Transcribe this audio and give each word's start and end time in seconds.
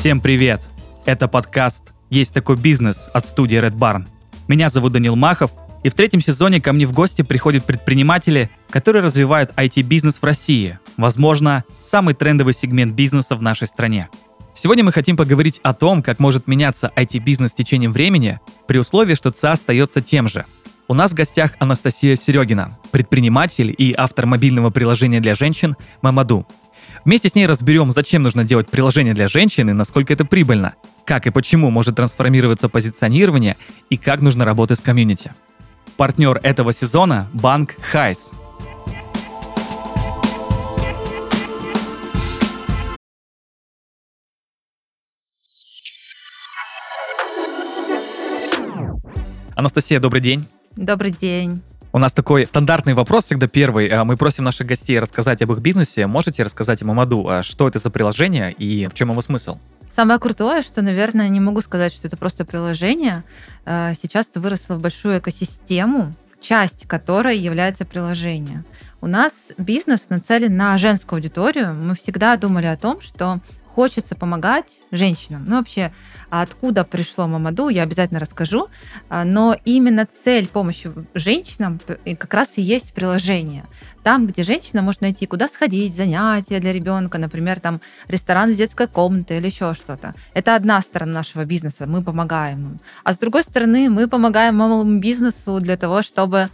Всем 0.00 0.22
привет! 0.22 0.62
Это 1.04 1.28
подкаст 1.28 1.92
«Есть 2.08 2.32
такой 2.32 2.56
бизнес» 2.56 3.10
от 3.12 3.26
студии 3.26 3.58
Red 3.58 3.76
Barn. 3.76 4.06
Меня 4.48 4.70
зовут 4.70 4.94
Данил 4.94 5.14
Махов, 5.14 5.50
и 5.82 5.90
в 5.90 5.94
третьем 5.94 6.22
сезоне 6.22 6.58
ко 6.58 6.72
мне 6.72 6.86
в 6.86 6.94
гости 6.94 7.20
приходят 7.20 7.66
предприниматели, 7.66 8.48
которые 8.70 9.02
развивают 9.02 9.52
IT-бизнес 9.58 10.16
в 10.16 10.24
России. 10.24 10.78
Возможно, 10.96 11.64
самый 11.82 12.14
трендовый 12.14 12.54
сегмент 12.54 12.94
бизнеса 12.94 13.36
в 13.36 13.42
нашей 13.42 13.66
стране. 13.66 14.08
Сегодня 14.54 14.84
мы 14.84 14.92
хотим 14.92 15.18
поговорить 15.18 15.60
о 15.62 15.74
том, 15.74 16.02
как 16.02 16.18
может 16.18 16.46
меняться 16.46 16.90
IT-бизнес 16.96 17.50
с 17.50 17.54
течением 17.54 17.92
времени, 17.92 18.40
при 18.66 18.78
условии, 18.78 19.12
что 19.12 19.32
ЦА 19.32 19.52
остается 19.52 20.00
тем 20.00 20.28
же. 20.28 20.46
У 20.88 20.94
нас 20.94 21.10
в 21.10 21.14
гостях 21.14 21.56
Анастасия 21.58 22.16
Серегина, 22.16 22.78
предприниматель 22.90 23.74
и 23.76 23.94
автор 23.94 24.24
мобильного 24.24 24.70
приложения 24.70 25.20
для 25.20 25.34
женщин 25.34 25.76
«Мамаду». 26.00 26.46
Вместе 27.04 27.28
с 27.28 27.34
ней 27.34 27.46
разберем, 27.46 27.90
зачем 27.90 28.22
нужно 28.22 28.44
делать 28.44 28.68
приложение 28.68 29.14
для 29.14 29.26
женщин 29.26 29.70
и 29.70 29.72
насколько 29.72 30.12
это 30.12 30.24
прибыльно, 30.24 30.74
как 31.04 31.26
и 31.26 31.30
почему 31.30 31.70
может 31.70 31.96
трансформироваться 31.96 32.68
позиционирование 32.68 33.56
и 33.88 33.96
как 33.96 34.20
нужно 34.20 34.44
работать 34.44 34.78
с 34.78 34.82
комьюнити. 34.82 35.32
Партнер 35.96 36.38
этого 36.42 36.72
сезона– 36.72 37.28
банк 37.32 37.76
Хайс. 37.80 38.30
Анастасия, 49.54 50.00
добрый 50.00 50.22
день. 50.22 50.46
Добрый 50.76 51.10
день. 51.10 51.60
У 51.92 51.98
нас 51.98 52.12
такой 52.12 52.46
стандартный 52.46 52.94
вопрос 52.94 53.24
всегда 53.24 53.48
первый. 53.48 53.88
А, 53.88 54.04
мы 54.04 54.16
просим 54.16 54.44
наших 54.44 54.68
гостей 54.68 55.00
рассказать 55.00 55.42
об 55.42 55.50
их 55.50 55.58
бизнесе. 55.58 56.06
Можете 56.06 56.44
рассказать 56.44 56.82
Мамаду, 56.82 57.26
а 57.28 57.42
что 57.42 57.66
это 57.66 57.80
за 57.80 57.90
приложение 57.90 58.52
и 58.52 58.86
в 58.86 58.94
чем 58.94 59.10
его 59.10 59.20
смысл? 59.22 59.58
Самое 59.90 60.20
крутое, 60.20 60.62
что, 60.62 60.82
наверное, 60.82 61.28
не 61.28 61.40
могу 61.40 61.60
сказать, 61.62 61.92
что 61.92 62.06
это 62.06 62.16
просто 62.16 62.44
приложение. 62.44 63.24
А, 63.66 63.94
сейчас 64.00 64.28
это 64.28 64.38
выросло 64.38 64.76
в 64.76 64.82
большую 64.82 65.18
экосистему, 65.18 66.12
часть 66.40 66.86
которой 66.86 67.36
является 67.36 67.84
приложение. 67.84 68.62
У 69.00 69.08
нас 69.08 69.50
бизнес 69.58 70.10
нацелен 70.10 70.56
на 70.56 70.78
женскую 70.78 71.16
аудиторию. 71.16 71.74
Мы 71.74 71.96
всегда 71.96 72.36
думали 72.36 72.66
о 72.66 72.76
том, 72.76 73.00
что 73.00 73.40
хочется 73.80 74.14
помогать 74.14 74.82
женщинам. 74.90 75.44
Ну, 75.46 75.56
вообще, 75.56 75.90
откуда 76.28 76.84
пришло 76.84 77.26
Мамаду, 77.26 77.70
я 77.70 77.84
обязательно 77.84 78.20
расскажу. 78.20 78.68
А, 79.08 79.24
но 79.24 79.56
именно 79.64 80.04
цель 80.04 80.48
помощи 80.48 80.90
женщинам 81.14 81.80
как 82.04 82.34
раз 82.34 82.58
и 82.58 82.60
есть 82.60 82.92
приложение. 82.92 83.64
Там, 84.02 84.26
где 84.26 84.42
женщина 84.42 84.82
может 84.82 85.00
найти, 85.00 85.24
куда 85.24 85.48
сходить, 85.48 85.96
занятия 85.96 86.60
для 86.60 86.72
ребенка, 86.72 87.16
например, 87.16 87.58
там 87.58 87.80
ресторан 88.06 88.52
с 88.52 88.56
детской 88.56 88.86
комнатой 88.86 89.38
или 89.38 89.46
еще 89.46 89.72
что-то. 89.72 90.12
Это 90.34 90.56
одна 90.56 90.78
сторона 90.82 91.14
нашего 91.14 91.46
бизнеса, 91.46 91.86
мы 91.86 92.02
помогаем 92.02 92.72
им. 92.72 92.78
А 93.02 93.14
с 93.14 93.16
другой 93.16 93.44
стороны, 93.44 93.88
мы 93.88 94.08
помогаем 94.08 94.56
малому 94.56 94.98
бизнесу 94.98 95.58
для 95.58 95.78
того, 95.78 96.02
чтобы 96.02 96.50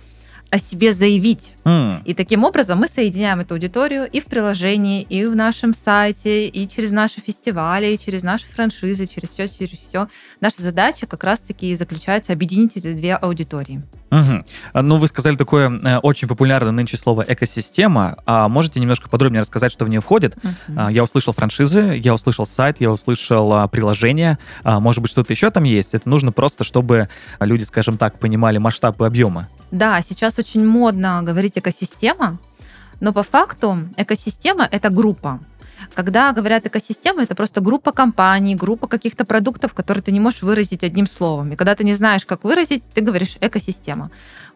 о 0.51 0.59
себе 0.59 0.93
заявить. 0.93 1.57
Mm. 1.65 2.03
И 2.05 2.15
таким 2.15 2.45
образом 2.45 2.79
мы 2.79 2.89
соединяем 2.89 3.41
эту 3.41 3.55
аудиторию 3.55 4.09
и 4.11 4.21
в 4.21 4.27
приложении, 4.27 5.03
и 5.03 5.25
в 5.25 5.35
нашем 5.35 5.75
сайте, 5.75 6.47
и 6.49 6.69
через 6.69 6.93
наши 6.93 7.21
фестивали, 7.21 7.93
и 7.93 7.99
через 7.99 8.23
наши 8.23 8.47
франшизы, 8.47 9.07
через 9.07 9.31
все, 9.31 9.49
через 9.49 9.79
все. 9.79 10.09
Наша 10.41 10.63
задача 10.63 11.07
как 11.07 11.25
раз-таки 11.25 11.75
заключается 11.75 12.33
объединить 12.33 12.77
эти 12.77 12.93
две 12.93 13.15
аудитории. 13.15 13.83
Угу. 14.11 14.83
Ну, 14.83 14.99
вы 14.99 15.07
сказали 15.09 15.37
такое 15.37 15.69
э, 15.71 15.99
очень 15.99 16.29
популярное 16.29 16.73
нынче 16.73 16.97
слово 16.97 17.25
экосистема. 17.27 18.17
А 18.25 18.49
можете 18.49 18.81
немножко 18.81 19.09
подробнее 19.09 19.41
рассказать, 19.41 19.73
что 19.73 19.85
в 19.85 19.89
нее 19.89 20.01
входит? 20.01 20.37
Угу. 20.37 20.89
Я 20.91 21.03
услышал 21.03 21.33
франшизы, 21.33 22.00
я 22.03 22.15
услышал 22.15 22.47
сайт, 22.47 22.81
я 22.81 22.91
услышал 22.91 23.53
а, 23.53 23.69
приложение. 23.69 24.39
А, 24.62 24.81
может 24.81 25.03
быть, 25.03 25.11
что-то 25.11 25.33
еще 25.33 25.50
там 25.50 25.65
есть? 25.65 25.94
Это 25.94 26.09
нужно 26.09 26.33
просто, 26.33 26.65
чтобы 26.65 27.09
люди, 27.41 27.65
скажем 27.65 27.99
так, 27.99 28.19
понимали 28.19 28.59
масштаб 28.59 29.00
и 29.00 29.05
объемы. 29.05 29.49
Да, 29.71 30.00
сейчас 30.03 30.38
очень 30.38 30.67
модно 30.67 31.21
говорить 31.23 31.59
экосистема, 31.59 32.38
но 33.00 33.12
по 33.12 33.23
факту 33.23 33.88
экосистема 33.97 34.69
это 34.71 34.91
группа. 34.91 35.41
Когда 35.94 36.32
говорят 36.32 36.66
экосистема, 36.66 37.22
это 37.22 37.34
просто 37.34 37.60
группа 37.60 37.92
компаний, 37.92 38.54
группа 38.54 38.87
каких-то 38.87 39.25
продуктов, 39.25 39.75
которые 39.75 40.03
ты 40.03 40.12
не 40.12 40.20
можешь 40.20 40.42
выразить 40.42 40.84
одним 40.84 41.06
словом. 41.06 41.53
И 41.53 41.56
когда 41.56 41.75
ты 41.75 41.84
не 41.84 41.94
знаешь, 41.94 42.25
как 42.25 42.44
выразить, 42.44 42.82
ты 42.94 43.00
говоришь 43.00 43.37
экосистема. 43.41 44.10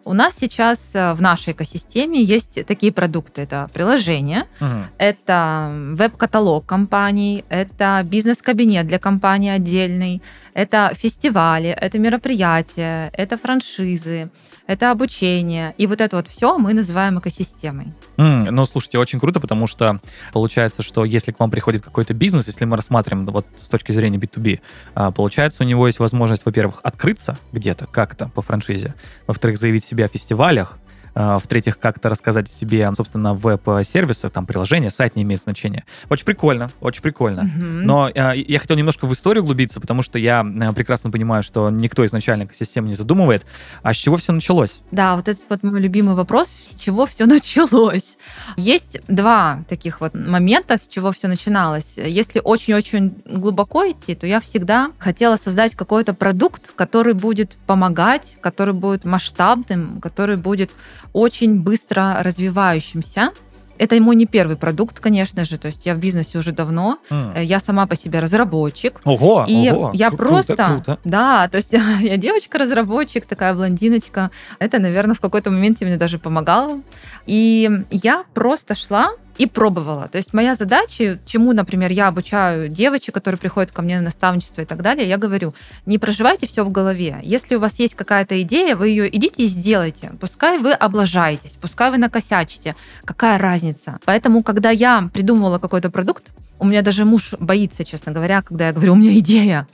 У 0.05 0.15
нас 0.15 0.37
сейчас 0.37 0.95
э, 0.95 1.13
в 1.13 1.21
нашей 1.21 1.53
экосистеме 1.53 2.23
есть 2.23 2.65
такие 2.67 2.93
продукты. 2.93 3.43
Это 3.43 3.69
приложение, 3.75 4.45
угу. 4.61 4.85
это 4.99 5.71
веб-каталог 5.93 6.65
компаний, 6.65 7.45
это 7.49 8.03
бизнес-кабинет 8.05 8.87
для 8.87 8.99
компании 8.99 9.51
отдельный, 9.51 10.23
это 10.55 10.93
фестивали, 10.95 11.69
это 11.69 11.99
мероприятия, 11.99 13.11
это 13.13 13.37
франшизы, 13.37 14.31
это 14.67 14.91
обучение. 14.91 15.75
И 15.79 15.87
вот 15.87 16.01
это 16.01 16.17
вот 16.17 16.29
все 16.29 16.57
мы 16.57 16.75
называем 16.75 17.19
экосистемой. 17.19 17.93
Mm, 18.17 18.51
ну, 18.51 18.67
слушайте, 18.67 18.99
очень 18.99 19.19
круто, 19.19 19.41
потому 19.41 19.67
что 19.67 20.01
получается, 20.33 20.83
что 20.83 21.05
если 21.05 21.33
к 21.33 21.41
вам 21.41 21.51
приходит 21.51 21.83
какой-то 21.83 22.15
бизнес, 22.15 22.47
если 22.47 22.65
мы 22.65 22.77
рассматриваем 22.77 23.27
вот 23.27 23.47
с 23.61 23.69
точки 23.69 23.93
зрения 23.93 24.19
B2B, 24.19 24.61
а, 24.95 25.11
получается, 25.11 25.65
у 25.65 25.67
него 25.67 25.87
есть 25.87 25.99
возможность, 25.99 26.45
во-первых, 26.47 26.81
открыться 26.85 27.39
где-то 27.53 27.87
как-то 27.87 28.31
по 28.35 28.43
франшизе, 28.43 28.95
во-вторых, 29.27 29.59
заявить 29.59 29.90
себя 29.91 30.07
о 30.07 30.09
фестивалях, 30.09 30.79
в-третьих, 31.15 31.79
как-то 31.79 32.09
рассказать 32.09 32.49
о 32.49 32.53
себе, 32.53 32.91
собственно, 32.97 33.35
веб-сервисах, 33.35 34.33
там, 34.33 34.47
приложение, 34.47 34.91
сайт 34.91 35.17
не 35.17 35.23
имеет 35.23 35.41
значения. 35.41 35.85
Очень 36.09 36.25
прикольно, 36.25 36.71
очень 36.81 37.03
прикольно. 37.03 37.41
Mm-hmm. 37.41 37.83
Но 37.83 38.11
а, 38.15 38.33
я 38.35 38.59
хотел 38.59 38.77
немножко 38.77 39.07
в 39.07 39.13
историю 39.13 39.43
углубиться, 39.43 39.81
потому 39.81 40.03
что 40.03 40.19
я 40.19 40.41
а, 40.41 40.73
прекрасно 40.73 41.11
понимаю, 41.11 41.43
что 41.43 41.71
никто 41.71 42.05
изначально 42.07 42.45
экосистему 42.45 42.89
не 42.89 42.95
задумывает. 42.95 43.45
А 43.83 43.93
с 43.93 43.97
чего 43.97 44.17
все 44.17 44.33
началось? 44.33 44.81
Да, 44.91 45.17
вот 45.17 45.29
этот 45.29 45.45
вот 45.49 45.63
мой 45.63 45.81
любимый 45.81 46.15
вопрос, 46.15 46.49
с 46.49 46.77
чего 46.77 47.07
все 47.07 47.27
началось. 47.27 48.17
Есть 48.57 48.99
два 49.09 49.65
таких 49.69 50.01
вот 50.01 50.15
момента, 50.15 50.77
с 50.77 50.89
чего 50.89 51.13
все 51.13 51.29
начиналось. 51.29 51.95
Если 51.97 52.41
очень-очень 52.43 53.15
глубоко 53.25 53.89
идти, 53.91 54.15
то 54.15 54.27
я 54.27 54.41
всегда 54.41 54.91
хотела 54.99 55.37
создать 55.37 55.75
какой-то 55.75 56.15
продукт, 56.15 56.73
который 56.77 57.15
будет 57.15 57.57
помогать, 57.67 58.37
который 58.41 58.75
будет 58.75 59.05
масштабным, 59.05 60.01
который 60.01 60.37
будет 60.37 60.71
очень 61.13 61.61
быстро 61.61 62.19
развивающимся. 62.23 63.31
Это 63.79 63.99
мой 63.99 64.15
не 64.15 64.27
первый 64.27 64.57
продукт, 64.57 65.01
конечно 65.01 65.47
же. 65.47 65.57
То 65.57 65.69
есть 65.69 65.87
я 65.87 65.95
в 65.95 65.99
бизнесе 65.99 66.39
уже 66.39 66.53
давно. 66.53 66.99
Mm. 67.09 67.45
Я 67.45 67.61
сама 67.61 67.87
по 67.87 67.97
себе 67.97 68.21
разработчик. 68.21 69.01
Ого, 69.05 69.47
и 69.49 69.71
ого, 69.71 69.91
я 69.95 70.09
кру- 70.09 70.17
просто, 70.17 70.55
круто, 70.55 70.67
круто. 70.67 70.99
да, 71.05 71.49
то 71.49 71.57
есть 71.57 71.73
я 72.01 72.17
девочка-разработчик, 72.19 73.25
такая 73.25 73.55
блондиночка. 73.55 74.31
Это, 74.59 74.79
наверное, 74.79 75.15
в 75.15 75.21
какой-то 75.21 75.51
моменте 75.51 75.87
мне 75.87 75.97
даже 75.97 76.19
помогало. 76.19 76.83
И 77.25 77.71
я 77.91 78.25
просто 78.35 78.75
шла 78.75 79.13
и 79.41 79.47
пробовала. 79.47 80.07
То 80.07 80.19
есть 80.19 80.35
моя 80.35 80.55
задача, 80.55 81.19
чему, 81.25 81.55
например, 81.55 81.91
я 81.91 82.09
обучаю 82.09 82.69
девочек, 82.69 83.15
которые 83.15 83.39
приходят 83.39 83.73
ко 83.73 83.81
мне 83.81 83.97
на 83.97 84.03
наставничество 84.05 84.61
и 84.61 84.67
так 84.67 84.83
далее, 84.83 85.09
я 85.09 85.17
говорю, 85.17 85.55
не 85.87 85.97
проживайте 85.97 86.47
все 86.47 86.63
в 86.63 86.71
голове. 86.71 87.21
Если 87.23 87.55
у 87.55 87.59
вас 87.59 87.79
есть 87.79 87.95
какая-то 87.95 88.43
идея, 88.43 88.77
вы 88.77 88.89
ее 88.89 89.17
идите 89.17 89.45
и 89.45 89.47
сделайте. 89.47 90.13
Пускай 90.21 90.59
вы 90.59 90.73
облажаетесь, 90.73 91.57
пускай 91.59 91.91
вы 91.91 91.97
накосячите. 91.97 92.77
Какая 93.07 93.39
разница? 93.39 93.99
Поэтому, 94.05 94.43
когда 94.43 94.69
я 94.69 95.09
придумывала 95.11 95.59
какой-то 95.59 95.89
продукт, 95.89 96.33
у 96.61 96.67
меня 96.67 96.83
даже 96.83 97.05
муж 97.05 97.35
боится, 97.41 97.85
честно 97.85 98.13
говоря, 98.13 98.43
когда 98.43 98.69
я 98.69 98.73
говорю, 98.73 98.93
у 98.93 98.97
меня 98.97 99.19
идея, 99.19 99.67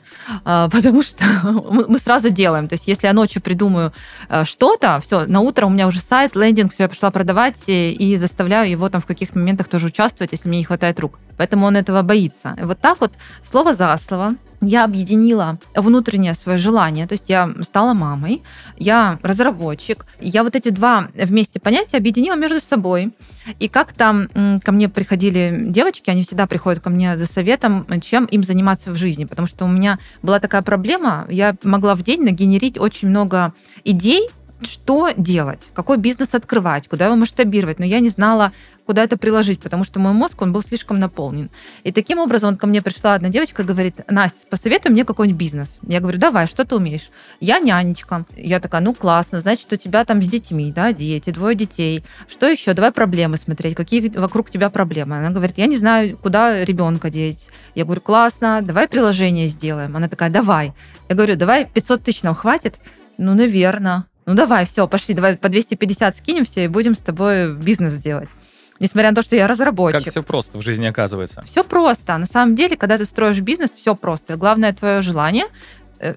а, 0.44 0.68
потому 0.70 1.02
что 1.02 1.24
мы 1.88 1.98
сразу 1.98 2.30
делаем. 2.30 2.68
То 2.68 2.74
есть 2.74 2.88
если 2.88 3.08
я 3.08 3.12
ночью 3.12 3.42
придумаю 3.42 3.92
э, 4.28 4.44
что-то, 4.44 5.00
все, 5.00 5.26
на 5.26 5.40
утро 5.40 5.66
у 5.66 5.70
меня 5.70 5.86
уже 5.86 6.00
сайт, 6.00 6.36
лендинг, 6.36 6.72
все, 6.72 6.84
я 6.84 6.88
пошла 6.88 7.10
продавать 7.10 7.64
и 7.66 8.16
заставляю 8.16 8.70
его 8.70 8.88
там 8.88 9.00
в 9.00 9.06
каких-то 9.06 9.38
моментах 9.38 9.68
тоже 9.68 9.88
участвовать, 9.88 10.32
если 10.32 10.48
мне 10.48 10.58
не 10.58 10.64
хватает 10.64 10.98
рук. 11.00 11.18
Поэтому 11.36 11.66
он 11.66 11.76
этого 11.76 12.02
боится. 12.02 12.56
Вот 12.62 12.80
так 12.80 13.00
вот, 13.00 13.12
слово 13.42 13.74
за 13.74 13.94
слово, 13.96 14.36
я 14.60 14.84
объединила 14.84 15.58
внутреннее 15.74 16.34
свое 16.34 16.58
желание, 16.58 17.06
то 17.06 17.12
есть 17.12 17.28
я 17.28 17.50
стала 17.62 17.94
мамой, 17.94 18.42
я 18.76 19.18
разработчик, 19.22 20.06
я 20.20 20.42
вот 20.42 20.56
эти 20.56 20.70
два 20.70 21.08
вместе 21.14 21.60
понятия 21.60 21.96
объединила 21.96 22.36
между 22.36 22.60
собой. 22.60 23.12
И 23.60 23.68
как 23.68 23.92
там 23.92 24.28
ко 24.62 24.72
мне 24.72 24.88
приходили 24.88 25.62
девочки, 25.64 26.10
они 26.10 26.22
всегда 26.22 26.46
приходят 26.46 26.82
ко 26.82 26.90
мне 26.90 27.16
за 27.16 27.26
советом, 27.26 27.86
чем 28.00 28.24
им 28.26 28.42
заниматься 28.42 28.90
в 28.90 28.96
жизни, 28.96 29.24
потому 29.24 29.46
что 29.46 29.64
у 29.64 29.68
меня 29.68 29.98
была 30.22 30.40
такая 30.40 30.62
проблема, 30.62 31.26
я 31.30 31.54
могла 31.62 31.94
в 31.94 32.02
день 32.02 32.22
нагенерить 32.22 32.78
очень 32.78 33.08
много 33.08 33.52
идей, 33.84 34.28
что 34.62 35.10
делать, 35.16 35.70
какой 35.74 35.98
бизнес 35.98 36.34
открывать, 36.34 36.88
куда 36.88 37.06
его 37.06 37.16
масштабировать. 37.16 37.78
Но 37.78 37.84
я 37.84 38.00
не 38.00 38.08
знала, 38.08 38.52
куда 38.86 39.02
это 39.02 39.18
приложить, 39.18 39.60
потому 39.60 39.84
что 39.84 39.98
мой 40.00 40.12
мозг, 40.12 40.40
он 40.40 40.52
был 40.52 40.62
слишком 40.62 40.98
наполнен. 40.98 41.50
И 41.82 41.92
таким 41.92 42.18
образом 42.18 42.56
ко 42.56 42.66
мне 42.66 42.80
пришла 42.80 43.14
одна 43.14 43.28
девочка 43.28 43.64
говорит, 43.64 43.96
Настя, 44.08 44.46
посоветуй 44.48 44.92
мне 44.92 45.04
какой-нибудь 45.04 45.38
бизнес. 45.38 45.78
Я 45.82 46.00
говорю, 46.00 46.18
давай, 46.18 46.46
что 46.46 46.64
ты 46.64 46.76
умеешь? 46.76 47.10
Я 47.40 47.58
нянечка. 47.58 48.24
Я 48.36 48.60
такая, 48.60 48.80
ну 48.80 48.94
классно, 48.94 49.40
значит, 49.40 49.72
у 49.72 49.76
тебя 49.76 50.04
там 50.04 50.22
с 50.22 50.28
детьми, 50.28 50.72
да, 50.74 50.92
дети, 50.92 51.30
двое 51.30 51.56
детей. 51.56 52.04
Что 52.28 52.46
еще? 52.46 52.72
Давай 52.72 52.92
проблемы 52.92 53.36
смотреть, 53.36 53.74
какие 53.74 54.08
вокруг 54.16 54.50
тебя 54.50 54.70
проблемы. 54.70 55.18
Она 55.18 55.30
говорит, 55.30 55.58
я 55.58 55.66
не 55.66 55.76
знаю, 55.76 56.16
куда 56.16 56.64
ребенка 56.64 57.10
деть. 57.10 57.48
Я 57.74 57.84
говорю, 57.84 58.00
классно, 58.00 58.60
давай 58.62 58.88
приложение 58.88 59.48
сделаем. 59.48 59.96
Она 59.96 60.08
такая, 60.08 60.30
давай. 60.30 60.72
Я 61.08 61.14
говорю, 61.14 61.36
давай 61.36 61.66
500 61.66 62.02
тысяч 62.02 62.22
нам 62.22 62.34
хватит? 62.34 62.76
Ну, 63.18 63.34
наверное. 63.34 64.04
Ну, 64.26 64.34
давай, 64.34 64.66
все, 64.66 64.88
пошли, 64.88 65.14
давай 65.14 65.36
по 65.36 65.48
250 65.48 66.16
скинемся 66.16 66.60
и 66.60 66.68
будем 66.68 66.96
с 66.96 67.00
тобой 67.00 67.54
бизнес 67.54 67.94
делать. 67.94 68.28
Несмотря 68.80 69.10
на 69.10 69.14
то, 69.14 69.22
что 69.22 69.36
я 69.36 69.46
разработчик. 69.46 70.04
Как 70.04 70.10
все 70.10 70.22
просто 70.22 70.58
в 70.58 70.62
жизни 70.62 70.84
оказывается. 70.84 71.42
Все 71.46 71.64
просто. 71.64 72.18
На 72.18 72.26
самом 72.26 72.54
деле, 72.56 72.76
когда 72.76 72.98
ты 72.98 73.04
строишь 73.04 73.40
бизнес, 73.40 73.72
все 73.72 73.94
просто. 73.94 74.36
Главное 74.36 74.72
твое 74.72 75.00
желание, 75.00 75.46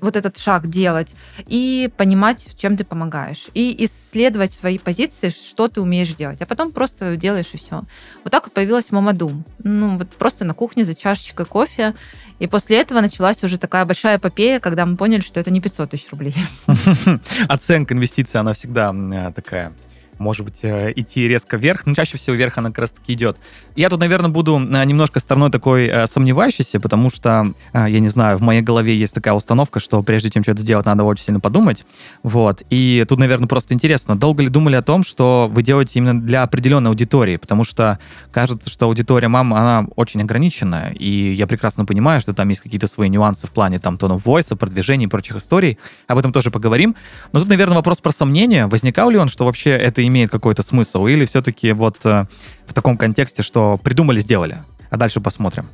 вот 0.02 0.16
этот 0.16 0.38
шаг 0.38 0.68
делать 0.68 1.16
и 1.46 1.90
понимать, 1.98 2.48
чем 2.58 2.78
ты 2.78 2.84
помогаешь. 2.84 3.48
И 3.54 3.84
исследовать 3.86 4.54
свои 4.54 4.78
позиции, 4.78 5.30
что 5.30 5.68
ты 5.68 5.82
умеешь 5.82 6.14
делать. 6.14 6.42
А 6.42 6.46
потом 6.46 6.72
просто 6.72 7.16
делаешь 7.16 7.50
и 7.54 7.58
все. 7.58 7.84
Вот 8.24 8.32
так 8.32 8.48
и 8.48 8.50
появилась 8.50 8.92
Мамаду. 8.92 9.44
Ну, 9.64 9.98
вот 9.98 10.10
просто 10.10 10.46
на 10.46 10.54
кухне 10.54 10.86
за 10.86 10.96
чашечкой 10.96 11.46
кофе. 11.46 11.96
И 12.40 12.48
после 12.48 12.80
этого 12.80 13.02
началась 13.02 13.44
уже 13.44 13.58
такая 13.58 13.86
большая 13.86 14.18
эпопея, 14.18 14.60
когда 14.60 14.86
мы 14.86 14.96
поняли, 14.96 15.22
что 15.22 15.40
это 15.40 15.52
не 15.52 15.62
500 15.62 15.90
тысяч 15.90 16.08
рублей. 16.12 16.36
Оценка 17.48 17.94
инвестиций, 17.94 18.40
она 18.40 18.54
всегда 18.54 18.94
э, 18.94 19.32
такая 19.34 19.74
может 20.20 20.46
быть, 20.46 20.60
э, 20.64 20.94
идти 20.96 21.28
резко 21.28 21.58
вверх, 21.58 21.86
но 21.86 21.96
чаще 21.96 22.18
всего 22.18 22.36
вверх 22.36 22.58
она 22.58 22.70
как 22.70 22.80
раз 22.80 22.92
таки 22.92 23.14
идет. 23.14 23.38
Я 23.76 23.90
тут, 23.90 24.00
наверное, 24.00 24.30
буду 24.30 24.60
э, 24.60 24.86
немножко 24.86 25.20
стороной 25.20 25.50
такой 25.50 25.88
э, 25.88 26.08
сомневающийся, 26.08 26.80
потому 26.80 27.10
что, 27.10 27.54
я 27.74 28.00
не 28.00 28.10
знаю, 28.10 28.38
в 28.38 28.42
моей 28.42 28.62
голове 28.62 28.96
есть 28.96 29.16
такая 29.16 29.34
установка, 29.34 29.80
что 29.80 30.04
прежде 30.04 30.30
чем 30.30 30.44
что-то 30.44 30.62
сделать, 30.62 30.86
надо 30.86 31.04
очень 31.04 31.26
сильно 31.26 31.40
подумать. 31.40 31.86
Вот. 32.24 32.62
И 32.70 33.06
тут, 33.08 33.20
наверное, 33.20 33.48
просто 33.48 33.74
интересно, 33.74 34.18
долго 34.18 34.44
ли 34.44 34.50
думали 34.50 34.76
о 34.76 34.82
том, 34.82 35.04
что 35.04 35.50
вы 35.52 35.64
делаете 35.64 35.94
именно 35.96 36.20
для 36.20 36.44
определенной 36.44 36.90
аудитории? 36.90 37.38
Потому 37.38 37.64
что 37.64 38.00
кажется, 38.32 38.70
что 38.70 38.86
аудитория 38.86 39.28
мам, 39.28 39.54
она 39.54 39.88
очень 39.96 40.22
ограниченная, 40.22 40.92
и 40.92 41.32
я 41.34 41.48
прекрасно 41.48 41.86
понимаю, 41.86 42.20
что 42.22 42.34
там 42.34 42.50
есть 42.50 42.62
какие-то 42.62 42.88
свои 42.88 43.10
нюансы 43.10 43.48
в 43.48 43.52
плане 43.52 43.80
там 43.80 43.98
тонов 43.98 44.26
войса, 44.26 44.56
продвижения 44.56 45.06
и 45.06 45.10
прочих 45.10 45.38
историй. 45.38 45.78
Об 46.08 46.18
этом 46.18 46.34
тоже 46.34 46.52
поговорим. 46.52 46.96
Но 47.32 47.40
тут, 47.40 47.48
наверное, 47.50 47.78
вопрос 47.78 48.00
про 48.00 48.12
сомнения. 48.12 48.68
Возникал 48.68 49.10
ли 49.10 49.18
он, 49.18 49.28
что 49.28 49.46
вообще 49.46 49.72
это 49.72 50.06
имеет 50.10 50.30
какой-то 50.30 50.64
смысл, 50.64 51.06
или 51.08 51.26
все-таки 51.26 51.72
вот 51.72 52.06
э, 52.06 52.26
в 52.66 52.74
таком 52.74 52.98
контексте, 52.98 53.44
что 53.44 53.78
придумали, 53.78 54.20
сделали, 54.20 54.64
а 54.90 54.98
дальше 54.98 55.22
посмотрим. 55.22 55.68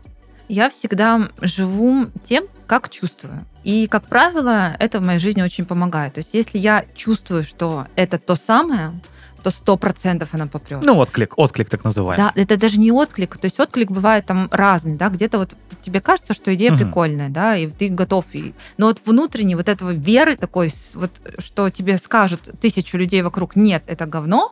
Я 0.47 0.69
всегда 0.69 1.29
живу 1.41 2.07
тем, 2.23 2.45
как 2.67 2.89
чувствую. 2.89 3.45
И, 3.63 3.87
как 3.87 4.07
правило, 4.07 4.75
это 4.79 4.99
в 4.99 5.01
моей 5.01 5.19
жизни 5.19 5.41
очень 5.41 5.65
помогает. 5.65 6.13
То 6.13 6.19
есть, 6.19 6.33
если 6.33 6.59
я 6.59 6.85
чувствую, 6.95 7.43
что 7.43 7.87
это 7.95 8.19
то 8.19 8.35
самое, 8.35 8.93
то 9.45 9.51
сто 9.51 9.77
процентов 9.77 10.29
она 10.31 10.47
попрет. 10.47 10.81
Ну, 10.81 10.97
отклик, 10.97 11.37
отклик 11.37 11.69
так 11.69 11.83
называемый. 11.83 12.17
Да, 12.17 12.31
это 12.33 12.57
даже 12.57 12.79
не 12.79 12.91
отклик. 12.91 13.37
То 13.37 13.45
есть 13.45 13.59
отклик 13.59 13.91
бывает 13.91 14.25
там 14.25 14.47
разный, 14.51 14.95
да, 14.95 15.09
где-то 15.09 15.37
вот 15.37 15.53
тебе 15.83 16.01
кажется, 16.01 16.33
что 16.33 16.51
идея 16.55 16.71
угу. 16.71 16.79
прикольная, 16.79 17.29
да, 17.29 17.55
и 17.55 17.67
ты 17.67 17.89
готов. 17.89 18.25
И... 18.33 18.55
Но 18.77 18.87
вот 18.87 19.01
внутренне 19.05 19.55
вот 19.55 19.69
этого 19.69 19.91
веры 19.91 20.35
такой, 20.35 20.73
вот, 20.95 21.11
что 21.37 21.69
тебе 21.69 21.99
скажут 21.99 22.49
тысячу 22.59 22.97
людей 22.97 23.21
вокруг, 23.21 23.55
нет, 23.55 23.83
это 23.85 24.07
говно, 24.07 24.51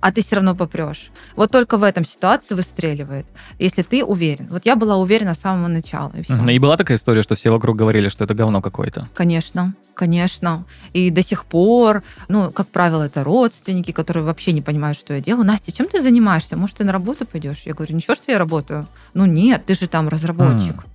а 0.00 0.10
ты 0.10 0.22
все 0.22 0.36
равно 0.36 0.54
попрешь. 0.54 1.10
Вот 1.36 1.50
только 1.50 1.76
в 1.76 1.82
этом 1.82 2.06
ситуации 2.06 2.54
выстреливает, 2.54 3.26
если 3.58 3.82
ты 3.82 4.02
уверен. 4.02 4.48
Вот 4.50 4.64
я 4.64 4.74
была 4.74 4.96
уверена 4.96 5.34
с 5.34 5.40
самого 5.40 5.68
начала. 5.68 6.12
И, 6.14 6.22
все. 6.22 6.48
и 6.48 6.58
была 6.58 6.78
такая 6.78 6.96
история, 6.96 7.22
что 7.22 7.34
все 7.34 7.50
вокруг 7.50 7.76
говорили, 7.76 8.08
что 8.08 8.24
это 8.24 8.32
говно 8.32 8.62
какое-то? 8.62 9.06
Конечно, 9.12 9.74
конечно. 9.94 10.64
И 10.92 11.10
до 11.10 11.22
сих 11.22 11.44
пор, 11.44 12.02
ну, 12.28 12.50
как 12.50 12.68
правило, 12.68 13.04
это 13.04 13.24
родственники, 13.24 13.92
которые 13.92 14.24
вообще 14.24 14.52
не 14.52 14.62
понимают, 14.62 14.98
что 14.98 15.14
я 15.14 15.20
делаю. 15.20 15.46
Настя, 15.46 15.72
чем 15.72 15.86
ты 15.86 16.00
занимаешься? 16.00 16.56
Может, 16.56 16.76
ты 16.76 16.84
на 16.84 16.92
работу 16.92 17.26
пойдешь? 17.26 17.62
Я 17.64 17.74
говорю, 17.74 17.94
ничего, 17.94 18.14
что 18.14 18.32
я 18.32 18.38
работаю. 18.38 18.86
Ну, 19.14 19.26
нет, 19.26 19.64
ты 19.66 19.74
же 19.74 19.88
там 19.88 20.08
разработчик. 20.08 20.84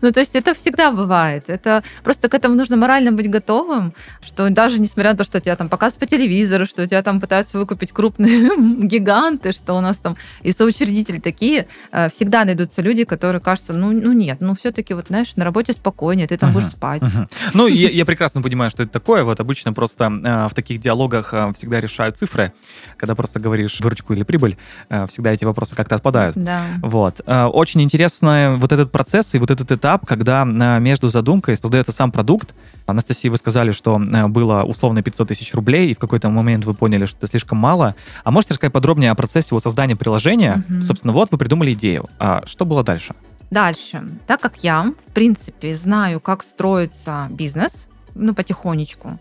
Ну, 0.00 0.12
то 0.12 0.20
есть 0.20 0.34
это 0.34 0.54
всегда 0.54 0.90
бывает. 0.90 1.44
Это 1.46 1.82
просто 2.02 2.28
к 2.28 2.34
этому 2.34 2.56
нужно 2.56 2.76
морально 2.76 3.12
быть 3.12 3.30
готовым, 3.30 3.92
что 4.22 4.50
даже 4.50 4.80
несмотря 4.80 5.12
на 5.12 5.18
то, 5.18 5.24
что 5.24 5.40
тебя 5.40 5.56
там 5.56 5.68
показывают 5.68 6.00
по 6.00 6.06
телевизору, 6.06 6.66
что 6.66 6.86
тебя 6.86 7.02
там 7.02 7.20
пытаются 7.20 7.58
выкупить 7.58 7.92
крупные 7.92 8.50
гиганты, 8.86 9.52
что 9.52 9.74
у 9.74 9.80
нас 9.80 9.98
там 9.98 10.16
и 10.42 10.52
соучредители 10.52 11.20
такие, 11.20 11.68
э, 11.92 12.08
всегда 12.10 12.44
найдутся 12.44 12.82
люди, 12.82 13.04
которые 13.04 13.40
кажутся, 13.40 13.72
ну, 13.72 13.92
ну 13.92 14.12
нет, 14.12 14.38
ну 14.40 14.54
все-таки 14.54 14.94
вот, 14.94 15.06
знаешь, 15.08 15.36
на 15.36 15.44
работе 15.44 15.72
спокойнее, 15.72 16.26
ты 16.26 16.36
там 16.36 16.50
uh-huh, 16.50 16.54
будешь 16.54 16.68
спать. 16.68 17.02
Uh-huh. 17.02 17.30
Ну, 17.54 17.66
я, 17.74 17.90
я 17.90 18.04
прекрасно 18.04 18.42
понимаю, 18.42 18.70
что 18.70 18.82
это 18.82 18.92
такое. 18.92 19.24
Вот 19.24 19.40
обычно 19.40 19.72
просто 19.72 20.04
э, 20.04 20.48
в 20.48 20.54
таких 20.54 20.80
диалогах 20.80 21.34
э, 21.34 21.52
всегда 21.56 21.80
решают 21.80 22.16
цифры. 22.16 22.52
Когда 22.96 23.14
просто 23.14 23.38
говоришь 23.38 23.80
выручку 23.80 24.14
или 24.14 24.22
прибыль, 24.22 24.56
э, 24.88 25.06
всегда 25.06 25.32
эти 25.32 25.44
вопросы 25.44 25.76
как-то 25.76 25.94
отпадают. 25.94 26.36
Да. 26.36 26.62
Вот. 26.82 27.20
Э, 27.26 27.44
очень 27.44 27.82
интересно 27.82 28.56
вот 28.58 28.72
этот 28.72 28.90
процесс 28.90 29.34
и 29.34 29.38
вот 29.38 29.50
этот 29.50 29.70
этап, 29.70 30.06
когда 30.06 30.42
э, 30.42 30.80
между 30.80 31.08
задумкой 31.08 31.56
создается 31.56 31.92
сам 31.92 32.10
продукт. 32.10 32.54
Анастасия, 32.86 33.30
вы 33.30 33.36
сказали, 33.36 33.72
что 33.72 34.00
э, 34.00 34.26
было 34.26 34.62
условно 34.62 35.02
500 35.02 35.28
тысяч 35.28 35.54
рублей, 35.54 35.90
и 35.90 35.94
в 35.94 35.98
какой-то 35.98 36.30
момент 36.30 36.64
вы 36.64 36.74
поняли, 36.74 37.04
что 37.04 37.18
это 37.18 37.26
слишком 37.26 37.58
мало, 37.58 37.74
мало. 37.74 37.94
А 38.22 38.30
можете 38.30 38.54
рассказать 38.54 38.72
подробнее 38.72 39.10
о 39.10 39.14
процессе 39.14 39.48
его 39.50 39.60
создания 39.60 39.96
приложения? 39.96 40.64
Угу. 40.68 40.82
Собственно, 40.82 41.12
вот 41.12 41.30
вы 41.30 41.38
придумали 41.38 41.72
идею. 41.72 42.06
А 42.18 42.42
что 42.46 42.64
было 42.64 42.82
дальше? 42.82 43.14
Дальше. 43.50 44.06
Так 44.26 44.40
как 44.40 44.58
я, 44.58 44.92
в 45.06 45.12
принципе, 45.12 45.76
знаю, 45.76 46.20
как 46.20 46.42
строится 46.42 47.28
бизнес, 47.30 47.86
ну, 48.14 48.34
потихонечку, 48.34 49.18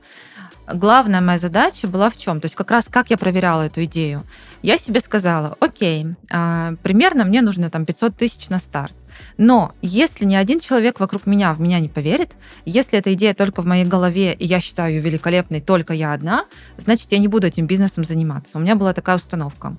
главная 0.68 1.22
моя 1.22 1.38
задача 1.38 1.88
была 1.88 2.10
в 2.10 2.18
чем? 2.18 2.40
То 2.40 2.46
есть 2.46 2.56
как 2.56 2.72
раз 2.72 2.88
как 2.90 3.10
я 3.10 3.18
проверяла 3.18 3.64
эту 3.64 3.84
идею. 3.86 4.24
Я 4.62 4.78
себе 4.78 5.00
сказала, 5.00 5.56
окей, 5.60 6.08
а, 6.32 6.76
примерно 6.84 7.26
мне 7.26 7.42
нужно 7.42 7.70
там 7.70 7.86
500 7.86 8.16
тысяч 8.16 8.50
на 8.50 8.60
старт. 8.60 8.96
Но 9.38 9.74
если 9.82 10.26
ни 10.26 10.36
один 10.36 10.60
человек 10.60 11.00
вокруг 11.00 11.26
меня 11.26 11.54
в 11.54 11.62
меня 11.62 11.80
не 11.80 11.90
поверит, 11.90 12.36
если 12.66 12.98
эта 12.98 13.14
идея 13.14 13.34
только 13.34 13.62
в 13.62 13.66
моей 13.66 13.86
голове, 13.86 14.34
и 14.34 14.46
я 14.46 14.60
считаю 14.60 14.96
ее 14.96 15.02
великолепной, 15.02 15.60
только 15.60 15.94
я 15.94 16.14
одна, 16.14 16.46
значит, 16.78 17.12
я 17.12 17.20
не 17.20 17.28
буду 17.28 17.48
этим 17.48 17.68
бизнесом 17.68 18.04
заниматься. 18.04 18.58
У 18.58 18.62
меня 18.62 18.76
была 18.76 18.94
такая 18.94 19.18
установка. 19.18 19.76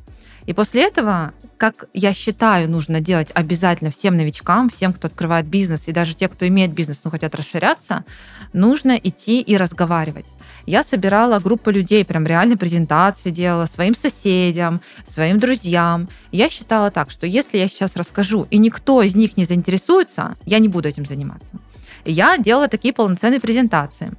И 0.47 0.53
после 0.53 0.83
этого, 0.85 1.33
как 1.57 1.87
я 1.95 2.13
считаю, 2.13 2.71
нужно 2.71 3.01
делать 3.01 3.29
обязательно 3.35 3.91
всем 3.91 4.17
новичкам, 4.17 4.69
всем, 4.69 4.93
кто 4.93 5.09
открывает 5.09 5.47
бизнес, 5.47 5.89
и 5.89 5.93
даже 5.93 6.15
те, 6.15 6.29
кто 6.29 6.47
имеет 6.47 6.73
бизнес, 6.73 7.01
но 7.05 7.11
хотят 7.11 7.35
расширяться, 7.35 8.05
нужно 8.53 8.93
идти 8.97 9.41
и 9.41 9.57
разговаривать. 9.57 10.27
Я 10.67 10.85
собирала 10.85 11.39
группу 11.39 11.71
людей, 11.71 12.05
прям 12.05 12.27
реально 12.27 12.57
презентации 12.57 13.31
делала 13.31 13.67
своим 13.67 13.95
соседям, 13.95 14.81
своим 15.07 15.39
друзьям. 15.39 16.09
Я 16.31 16.51
считала 16.51 16.91
так, 16.91 17.11
что 17.11 17.27
если 17.27 17.59
я 17.59 17.69
сейчас 17.69 17.97
расскажу, 17.97 18.47
и 18.51 18.59
никто 18.59 19.03
из 19.03 19.15
них 19.15 19.37
не 19.37 19.45
заинтересуется, 19.45 20.37
я 20.45 20.59
не 20.59 20.69
буду 20.69 20.89
этим 20.89 21.07
заниматься. 21.07 21.57
я 22.05 22.37
делала 22.37 22.69
такие 22.69 22.93
полноценные 22.93 23.41
презентации. 23.41 24.13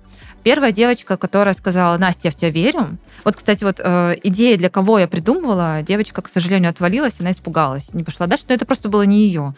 Первая 0.45 0.71
девочка, 0.71 1.17
которая 1.17 1.55
сказала, 1.55 1.97
Настя, 1.97 2.27
я 2.27 2.31
в 2.31 2.35
тебя 2.35 2.51
верю. 2.51 2.99
Вот, 3.23 3.35
кстати, 3.35 3.63
вот 3.63 3.79
э, 3.79 4.15
идея, 4.21 4.57
для 4.57 4.69
кого 4.69 4.99
я 4.99 5.07
придумывала, 5.07 5.81
девочка, 5.81 6.21
к 6.21 6.27
сожалению, 6.27 6.69
отвалилась, 6.69 7.15
она 7.19 7.31
испугалась, 7.31 7.95
не 7.95 8.03
пошла 8.03 8.27
дальше, 8.27 8.45
но 8.47 8.53
это 8.53 8.63
просто 8.63 8.87
было 8.87 9.01
не 9.01 9.25
ее. 9.25 9.55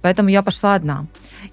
Поэтому 0.00 0.30
я 0.30 0.40
пошла 0.42 0.74
одна. 0.74 1.04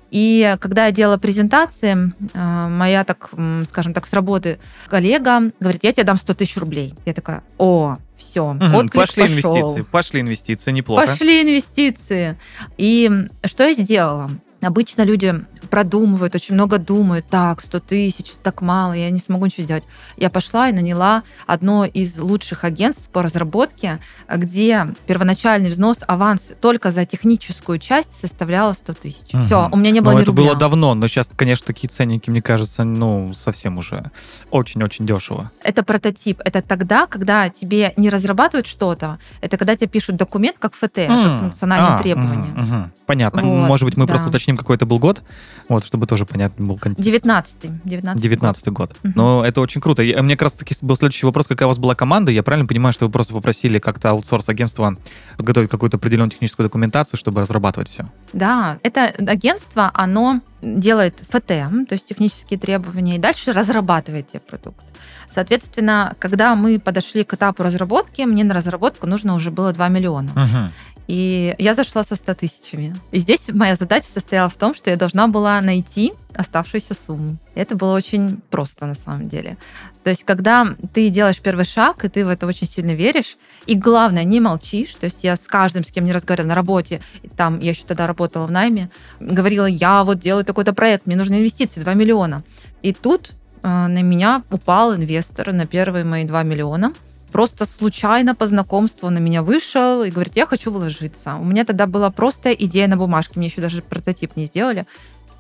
И 0.10 0.56
когда 0.62 0.86
я 0.86 0.94
делала 0.94 1.18
презентации, 1.18 2.14
э, 2.34 2.68
моя, 2.70 3.04
так, 3.04 3.32
скажем 3.68 3.94
так, 3.94 4.08
с 4.08 4.14
работы 4.14 4.58
коллега 4.88 5.52
говорит, 5.60 5.84
я 5.84 5.92
тебе 5.92 6.06
дам 6.06 6.16
100 6.16 6.34
тысяч 6.36 6.56
рублей. 6.56 6.94
Я 7.06 7.12
такая, 7.12 7.44
о, 7.58 7.98
все, 8.16 8.52
угу, 8.52 8.88
пошли 8.94 9.24
пошел. 9.24 9.58
инвестиции, 9.58 9.82
пошли 9.82 10.22
инвестиции, 10.22 10.72
неплохо. 10.72 11.08
Пошли 11.08 11.42
инвестиции. 11.42 12.40
И 12.78 13.12
что 13.44 13.68
я 13.68 13.74
сделала? 13.74 14.32
Обычно 14.62 15.04
люди 15.04 15.46
продумывают, 15.70 16.34
очень 16.36 16.56
много 16.56 16.80
думают, 16.80 17.28
так, 17.28 17.62
100 17.62 17.80
тысяч, 17.82 18.34
так 18.42 18.62
мало, 18.62 18.94
я 18.94 19.10
не 19.10 19.20
смогу 19.20 19.46
ничего 19.46 19.64
сделать. 19.64 19.84
Я 20.16 20.30
пошла 20.30 20.70
и 20.70 20.72
наняла 20.72 21.24
одно 21.46 21.86
из 21.86 22.18
лучших 22.20 22.64
агентств 22.64 23.10
по 23.10 23.22
разработке, 23.22 24.00
где 24.34 24.88
первоначальный 25.06 25.70
взнос, 25.70 26.00
аванс 26.08 26.54
только 26.60 26.92
за 26.92 27.06
техническую 27.06 27.80
часть 27.80 28.14
составляла 28.14 28.74
100 28.74 28.94
тысяч. 28.94 29.34
Угу. 29.34 29.44
Все, 29.44 29.70
у 29.72 29.78
меня 29.78 29.92
не 29.92 30.02
было 30.02 30.14
но 30.14 30.18
ни 30.20 30.24
это 30.24 30.32
рубля. 30.32 30.46
было 30.46 30.56
давно, 30.56 30.94
но 30.96 31.08
сейчас, 31.08 31.30
конечно, 31.36 31.68
такие 31.68 31.90
ценники, 31.90 32.30
мне 32.30 32.42
кажется, 32.42 32.84
ну, 32.84 33.34
совсем 33.34 33.78
уже 33.78 34.12
очень-очень 34.50 35.06
дешево. 35.06 35.52
Это 35.64 35.84
прототип. 35.84 36.42
Это 36.44 36.62
тогда, 36.62 37.08
когда 37.08 37.50
тебе 37.50 37.94
не 37.98 38.10
разрабатывают 38.10 38.68
что-то, 38.68 39.20
это 39.42 39.58
когда 39.58 39.76
тебе 39.76 39.88
пишут 39.88 40.16
документ 40.16 40.58
как 40.60 40.74
ФТ, 40.74 40.98
mm. 40.98 41.24
как 41.24 41.40
функциональное 41.40 41.96
а, 41.96 42.00
требование. 42.00 42.54
Угу, 42.54 42.62
угу. 42.62 42.90
Понятно. 43.06 43.42
Вот, 43.42 43.68
Может 43.68 43.86
быть, 43.86 43.98
мы 43.98 44.06
да. 44.06 44.14
просто 44.14 44.30
уточним 44.30 44.47
уточним, 44.48 44.58
какой 44.58 44.76
это 44.78 44.86
был 44.86 45.00
год, 45.00 45.22
вот, 45.68 45.86
чтобы 45.86 46.08
тоже 46.08 46.26
понятно 46.26 46.66
был 46.66 46.78
контекст. 46.78 47.10
19-й. 47.10 47.72
19 47.84 48.22
19 48.22 48.68
год. 48.68 48.74
год. 48.74 48.98
Угу. 49.04 49.14
Но 49.16 49.46
это 49.46 49.62
очень 49.62 49.82
круто. 49.82 50.02
Я, 50.02 50.22
мне 50.24 50.36
как 50.36 50.44
раз 50.44 50.54
таки 50.54 50.76
был 50.82 50.96
следующий 50.96 51.26
вопрос, 51.26 51.48
какая 51.48 51.66
у 51.66 51.70
вас 51.70 51.78
была 51.78 51.96
команда. 51.96 52.32
Я 52.32 52.44
правильно 52.44 52.68
понимаю, 52.68 52.94
что 52.94 53.06
вы 53.06 53.12
просто 53.12 53.34
попросили 53.34 53.80
как-то 53.80 54.12
аутсорс-агентство 54.12 54.96
подготовить 55.38 55.70
какую-то 55.70 55.98
определенную 55.98 56.32
техническую 56.32 56.66
документацию, 56.66 57.18
чтобы 57.18 57.42
разрабатывать 57.42 57.90
все? 57.90 58.10
Да, 58.34 58.80
это 58.84 59.06
агентство, 59.06 59.92
оно 59.94 60.42
делает 60.62 61.22
ФТ, 61.30 61.48
то 61.48 61.92
есть 61.92 62.06
технические 62.06 62.60
требования, 62.60 63.16
и 63.16 63.20
дальше 63.20 63.52
разрабатывает 63.52 64.28
тебе 64.30 64.40
продукт. 64.40 64.84
Соответственно, 65.30 66.16
когда 66.20 66.56
мы 66.56 66.80
подошли 66.80 67.24
к 67.24 67.34
этапу 67.34 67.64
разработки, 67.64 68.22
мне 68.24 68.44
на 68.44 68.54
разработку 68.54 69.08
нужно 69.08 69.36
уже 69.36 69.52
было 69.52 69.72
2 69.72 69.88
миллиона. 69.90 70.32
Угу. 70.32 70.72
И 71.08 71.56
я 71.58 71.74
зашла 71.74 72.04
со 72.04 72.16
100 72.16 72.34
тысячами. 72.36 72.96
И 73.12 73.20
здесь 73.20 73.48
моя 73.50 73.76
задача 73.76 74.08
состояла 74.08 74.50
в 74.50 74.58
том, 74.58 74.76
что 74.76 74.90
я 74.90 74.98
должна 74.98 75.28
была 75.28 75.62
найти 75.62 76.14
оставшуюся 76.36 76.94
сумму. 76.94 77.38
Это 77.56 77.76
было 77.76 77.96
очень 77.96 78.42
просто 78.50 78.86
на 78.86 78.94
самом 78.94 79.30
деле. 79.30 79.58
То 80.04 80.10
есть, 80.10 80.26
когда 80.26 80.76
ты 80.94 81.10
делаешь 81.10 81.40
первый 81.40 81.66
шаг, 81.66 82.04
и 82.04 82.10
ты 82.10 82.26
в 82.26 82.30
это 82.30 82.46
очень 82.46 82.68
сильно 82.68 82.92
веришь, 82.92 83.38
и 83.66 83.76
главное, 83.76 84.26
не 84.26 84.42
молчишь. 84.42 84.96
То 84.96 85.06
есть 85.06 85.24
я 85.24 85.36
с 85.38 85.48
каждым, 85.48 85.86
с 85.86 85.92
кем 85.92 86.04
не 86.04 86.12
разговаривала 86.14 86.50
на 86.50 86.56
работе, 86.56 87.02
там 87.38 87.60
я 87.60 87.72
еще 87.72 87.84
тогда 87.84 88.06
работала 88.06 88.46
в 88.46 88.52
найме, 88.52 88.90
говорила, 89.20 89.66
я 89.66 90.04
вот 90.04 90.20
делаю 90.20 90.44
такой-то 90.44 90.74
проект, 90.74 91.06
мне 91.06 91.16
нужны 91.16 91.36
инвестиции, 91.36 91.80
2 91.80 91.94
миллиона. 91.94 92.44
И 92.82 92.94
тут 92.94 93.34
э, 93.64 93.68
на 93.68 94.02
меня 94.02 94.44
упал 94.52 94.94
инвестор 94.94 95.54
на 95.54 95.66
первые 95.66 96.04
мои 96.04 96.26
2 96.26 96.44
миллиона– 96.44 96.94
просто 97.32 97.66
случайно 97.66 98.36
по 98.36 98.46
знакомству 98.46 99.08
он 99.08 99.16
на 99.16 99.20
меня 99.20 99.44
вышел 99.44 100.04
и 100.04 100.12
говорит, 100.12 100.36
я 100.36 100.46
хочу 100.46 100.72
вложиться. 100.72 101.36
У 101.36 101.44
меня 101.44 101.66
тогда 101.66 101.88
была 101.88 102.10
просто 102.10 102.52
идея 102.54 102.88
на 102.88 102.98
бумажке, 102.98 103.40
мне 103.40 103.48
еще 103.48 103.62
даже 103.62 103.82
прототип 103.82 104.36
не 104.36 104.46
сделали. 104.46 104.86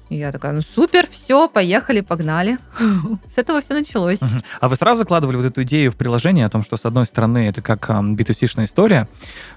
И 0.09 0.15
я 0.15 0.31
такая, 0.31 0.53
ну 0.53 0.61
супер, 0.61 1.05
все, 1.11 1.49
поехали, 1.49 1.99
погнали. 2.01 2.57
С 3.27 3.37
этого 3.37 3.59
все 3.59 3.73
началось. 3.73 4.19
А 4.61 4.69
вы 4.69 4.75
сразу 4.75 4.99
закладывали 4.99 5.35
вот 5.35 5.45
эту 5.45 5.63
идею 5.63 5.91
в 5.91 5.97
приложение 5.97 6.45
о 6.45 6.49
том, 6.49 6.63
что 6.63 6.77
с 6.77 6.85
одной 6.85 7.05
стороны 7.05 7.49
это 7.49 7.61
как 7.61 7.89
B2C-шная 7.89 8.65
история, 8.65 9.09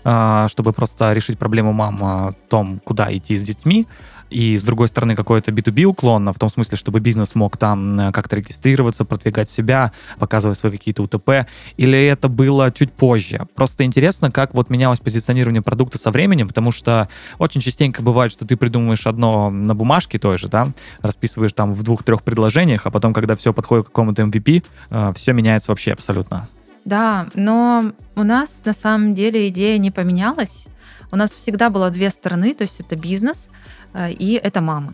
а, 0.02 0.48
чтобы 0.48 0.72
просто 0.72 1.12
решить 1.12 1.38
проблему 1.38 1.72
мам 1.72 2.02
о 2.02 2.32
том, 2.48 2.80
куда 2.80 3.14
идти 3.16 3.36
с 3.36 3.46
детьми, 3.46 3.86
и, 4.30 4.56
с 4.56 4.62
другой 4.62 4.88
стороны, 4.88 5.16
какой-то 5.16 5.50
B2B 5.50 5.84
уклон, 5.84 6.32
в 6.32 6.38
том 6.38 6.48
смысле, 6.48 6.78
чтобы 6.78 7.00
бизнес 7.00 7.34
мог 7.34 7.56
там 7.56 8.00
э, 8.00 8.12
как-то 8.12 8.36
регистрироваться, 8.36 9.04
продвигать 9.04 9.50
себя, 9.50 9.92
показывать 10.18 10.58
свои 10.58 10.72
какие-то 10.72 11.02
УТП, 11.02 11.46
или 11.76 12.06
это 12.06 12.28
было 12.28 12.70
чуть 12.70 12.92
позже? 12.92 13.46
Просто 13.54 13.84
интересно, 13.84 14.30
как 14.30 14.54
вот 14.54 14.70
менялось 14.70 15.00
позиционирование 15.00 15.62
продукта 15.62 15.98
со 15.98 16.10
временем, 16.10 16.48
потому 16.48 16.70
что 16.70 17.08
очень 17.38 17.60
частенько 17.60 18.02
бывает, 18.02 18.32
что 18.32 18.46
ты 18.46 18.56
придумываешь 18.56 19.06
одно 19.06 19.50
на 19.50 19.74
бумажке 19.74 20.18
той 20.18 20.38
же, 20.38 20.48
да, 20.48 20.68
расписываешь 21.00 21.52
там 21.52 21.74
в 21.74 21.82
двух-трех 21.82 22.22
предложениях, 22.22 22.86
а 22.86 22.90
потом, 22.90 23.12
когда 23.12 23.36
все 23.36 23.52
подходит 23.52 23.86
к 23.86 23.88
какому-то 23.88 24.22
MVP, 24.22 24.64
э, 24.90 25.12
все 25.16 25.32
меняется 25.32 25.70
вообще 25.70 25.92
абсолютно. 25.92 26.48
Да, 26.84 27.28
но 27.34 27.92
у 28.16 28.22
нас 28.22 28.62
на 28.64 28.72
самом 28.72 29.14
деле 29.14 29.48
идея 29.48 29.78
не 29.78 29.90
поменялась. 29.90 30.66
У 31.12 31.16
нас 31.16 31.30
всегда 31.30 31.70
было 31.70 31.90
две 31.90 32.08
стороны, 32.10 32.54
то 32.54 32.62
есть 32.62 32.80
это 32.80 32.96
бизнес, 32.96 33.50
и 33.94 34.40
это 34.42 34.60
мамы. 34.60 34.92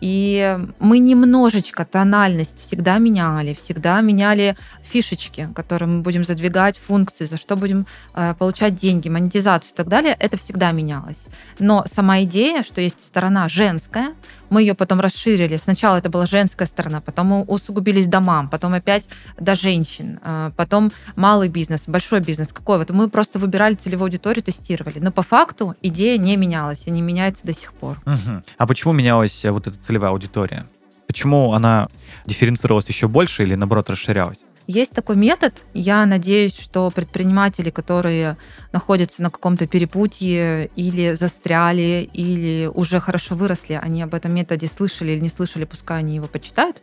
И 0.00 0.58
мы 0.78 0.98
немножечко 0.98 1.84
тональность 1.84 2.60
всегда 2.60 2.98
меняли, 2.98 3.54
всегда 3.54 4.00
меняли 4.00 4.56
фишечки, 4.82 5.48
которые 5.54 5.88
мы 5.88 6.02
будем 6.02 6.22
задвигать, 6.22 6.76
функции, 6.76 7.24
за 7.24 7.36
что 7.38 7.56
будем 7.56 7.86
э, 8.14 8.34
получать 8.38 8.74
деньги, 8.74 9.08
монетизацию 9.08 9.72
и 9.72 9.74
так 9.74 9.88
далее, 9.88 10.14
это 10.18 10.36
всегда 10.36 10.72
менялось. 10.72 11.26
Но 11.58 11.84
сама 11.90 12.22
идея, 12.24 12.62
что 12.62 12.80
есть 12.80 13.02
сторона 13.02 13.48
женская, 13.48 14.14
мы 14.50 14.62
ее 14.62 14.74
потом 14.74 15.00
расширили. 15.00 15.56
Сначала 15.56 15.96
это 15.96 16.10
была 16.10 16.26
женская 16.26 16.66
сторона, 16.66 17.00
потом 17.00 17.44
усугубились 17.48 18.06
до 18.06 18.20
мам, 18.20 18.48
потом 18.48 18.74
опять 18.74 19.08
до 19.38 19.54
женщин, 19.54 20.20
э, 20.24 20.50
потом 20.56 20.92
малый 21.16 21.48
бизнес, 21.48 21.84
большой 21.86 22.20
бизнес. 22.20 22.52
Какой? 22.52 22.78
Вот 22.78 22.90
мы 22.90 23.08
просто 23.08 23.38
выбирали 23.38 23.74
целевую 23.74 24.06
аудиторию, 24.06 24.42
тестировали. 24.42 24.98
Но 24.98 25.12
по 25.12 25.22
факту 25.22 25.74
идея 25.82 26.18
не 26.18 26.36
менялась 26.36 26.86
и 26.86 26.90
не 26.90 27.02
меняется 27.02 27.46
до 27.46 27.52
сих 27.52 27.72
пор. 27.72 27.98
Угу. 28.06 28.42
А 28.58 28.66
почему 28.66 28.92
менялась 28.92 29.44
э, 29.44 29.50
вот 29.50 29.66
эта 29.66 29.78
целевая 29.78 30.10
аудитория? 30.10 30.66
Почему 31.06 31.52
она 31.52 31.88
дифференцировалась 32.26 32.88
еще 32.88 33.08
больше 33.08 33.44
или, 33.44 33.54
наоборот, 33.54 33.90
расширялась? 33.90 34.38
Есть 34.66 34.92
такой 34.92 35.16
метод. 35.16 35.54
Я 35.74 36.04
надеюсь, 36.06 36.58
что 36.58 36.90
предприниматели, 36.90 37.70
которые 37.70 38.36
находятся 38.72 39.22
на 39.22 39.30
каком-то 39.30 39.66
перепутье 39.66 40.70
или 40.74 41.14
застряли, 41.14 42.08
или 42.12 42.66
уже 42.66 42.98
хорошо 42.98 43.36
выросли, 43.36 43.78
они 43.80 44.02
об 44.02 44.14
этом 44.14 44.32
методе 44.34 44.66
слышали 44.66 45.12
или 45.12 45.20
не 45.20 45.28
слышали, 45.28 45.64
пускай 45.64 46.00
они 46.00 46.16
его 46.16 46.26
почитают. 46.26 46.82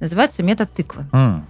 Называется 0.00 0.42
метод 0.42 0.72
тыквы. 0.72 1.06
Mm. 1.12 1.42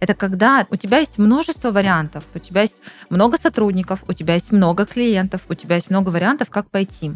Это 0.00 0.14
когда 0.14 0.66
у 0.70 0.76
тебя 0.76 0.98
есть 0.98 1.18
множество 1.18 1.70
вариантов, 1.70 2.24
у 2.34 2.38
тебя 2.38 2.62
есть 2.62 2.80
много 3.10 3.36
сотрудников, 3.38 4.02
у 4.08 4.14
тебя 4.14 4.34
есть 4.34 4.50
много 4.50 4.86
клиентов, 4.86 5.42
у 5.48 5.54
тебя 5.54 5.76
есть 5.76 5.90
много 5.90 6.08
вариантов, 6.08 6.48
как 6.48 6.70
пойти. 6.70 7.12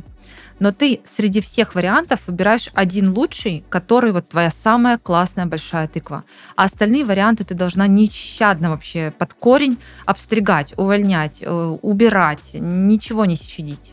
Но 0.61 0.73
ты 0.73 1.01
среди 1.05 1.41
всех 1.41 1.75
вариантов 1.75 2.21
выбираешь 2.27 2.71
один 2.75 3.13
лучший, 3.13 3.65
который 3.69 4.13
вот 4.13 4.29
твоя 4.29 4.51
самая 4.51 4.99
классная 4.99 5.47
большая 5.47 5.89
тыква. 5.89 6.25
А 6.57 6.65
остальные 6.65 7.05
варианты 7.05 7.45
ты 7.45 7.55
должна 7.55 7.87
нещадно 7.87 8.71
вообще 8.71 9.13
под 9.19 9.35
корень 9.35 9.79
обстригать, 10.07 10.75
увольнять, 10.77 11.43
э, 11.43 11.77
убирать, 11.83 12.51
ничего 12.55 13.25
не 13.25 13.37
щадить. 13.37 13.93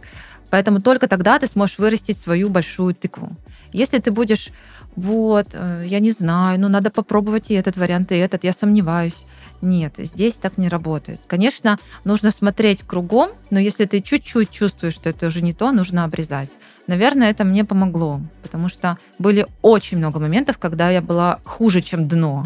Поэтому 0.50 0.82
только 0.82 1.08
тогда 1.08 1.40
ты 1.40 1.48
сможешь 1.48 1.80
вырастить 1.80 2.20
свою 2.20 2.50
большую 2.50 2.94
тыкву. 2.94 3.32
Если 3.74 4.00
ты 4.00 4.12
будешь 4.12 4.52
вот, 4.96 5.48
э, 5.54 5.84
я 5.86 6.00
не 6.00 6.12
знаю, 6.12 6.60
ну 6.60 6.68
надо 6.68 6.90
попробовать 6.90 7.50
и 7.50 7.54
этот 7.54 7.78
вариант, 7.78 8.12
и 8.12 8.16
этот, 8.16 8.44
я 8.44 8.52
сомневаюсь. 8.52 9.26
Нет, 9.62 9.94
здесь 9.98 10.34
так 10.34 10.58
не 10.58 10.68
работает. 10.68 11.22
Конечно, 11.28 11.78
нужно 12.04 12.32
смотреть 12.32 12.82
кругом, 12.82 13.32
но 13.52 13.60
если 13.60 13.86
ты 13.86 14.02
чуть-чуть 14.02 14.50
чувствуешь, 14.50 14.96
что 14.96 15.10
это 15.10 15.28
уже 15.28 15.42
не 15.42 15.54
то, 15.54 15.72
нужно 15.72 16.04
обрезать. 16.04 16.50
Наверное, 16.88 17.30
это 17.30 17.46
мне 17.46 17.64
помогло, 17.64 18.20
потому 18.42 18.68
что 18.68 18.98
были 19.18 19.48
очень 19.62 19.98
много 19.98 20.20
моментов, 20.20 20.58
когда 20.58 20.90
я 20.90 21.02
была 21.02 21.40
хуже, 21.46 21.82
чем 21.82 22.08
дно. 22.08 22.46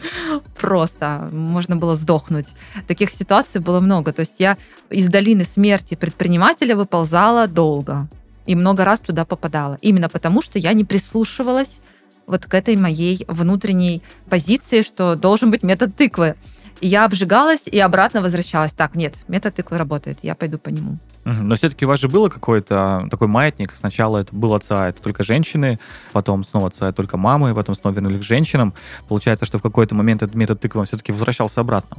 Просто 0.60 1.28
можно 1.32 1.76
было 1.76 1.94
сдохнуть. 1.96 2.48
Таких 2.86 3.10
ситуаций 3.10 3.60
было 3.60 3.80
много. 3.80 4.12
То 4.12 4.20
есть 4.20 4.36
я 4.38 4.58
из 4.90 5.08
долины 5.08 5.44
смерти 5.44 5.96
предпринимателя 5.96 6.76
выползала 6.76 7.48
долго 7.48 8.08
и 8.50 8.56
много 8.56 8.84
раз 8.84 8.98
туда 8.98 9.24
попадала. 9.24 9.78
Именно 9.80 10.08
потому, 10.08 10.42
что 10.42 10.58
я 10.58 10.72
не 10.72 10.84
прислушивалась 10.84 11.80
вот 12.26 12.46
к 12.46 12.54
этой 12.54 12.74
моей 12.76 13.24
внутренней 13.28 14.02
позиции, 14.28 14.82
что 14.82 15.14
должен 15.14 15.52
быть 15.52 15.62
метод 15.62 15.94
тыквы. 15.94 16.34
Я 16.80 17.04
обжигалась 17.04 17.68
и 17.68 17.78
обратно 17.78 18.22
возвращалась. 18.22 18.72
Так, 18.72 18.96
нет, 18.96 19.22
метод 19.28 19.54
тыквы 19.54 19.78
работает, 19.78 20.18
я 20.22 20.34
пойду 20.34 20.58
по 20.58 20.68
нему. 20.68 20.96
Но 21.24 21.54
все-таки 21.54 21.84
у 21.84 21.88
вас 21.88 22.00
же 22.00 22.08
было 22.08 22.28
какой-то 22.28 23.06
такой 23.08 23.28
маятник. 23.28 23.72
Сначала 23.76 24.18
это 24.18 24.34
был 24.34 24.52
отца, 24.52 24.88
это 24.88 25.00
только 25.00 25.22
женщины, 25.22 25.78
потом 26.12 26.42
снова 26.42 26.68
отца, 26.68 26.90
только 26.90 27.16
мамы, 27.16 27.54
потом 27.54 27.76
снова 27.76 27.94
вернули 27.94 28.18
к 28.18 28.24
женщинам. 28.24 28.74
Получается, 29.06 29.44
что 29.44 29.58
в 29.58 29.62
какой-то 29.62 29.94
момент 29.94 30.24
этот 30.24 30.34
метод 30.34 30.58
тыквы 30.58 30.84
все-таки 30.86 31.12
возвращался 31.12 31.60
обратно. 31.60 31.98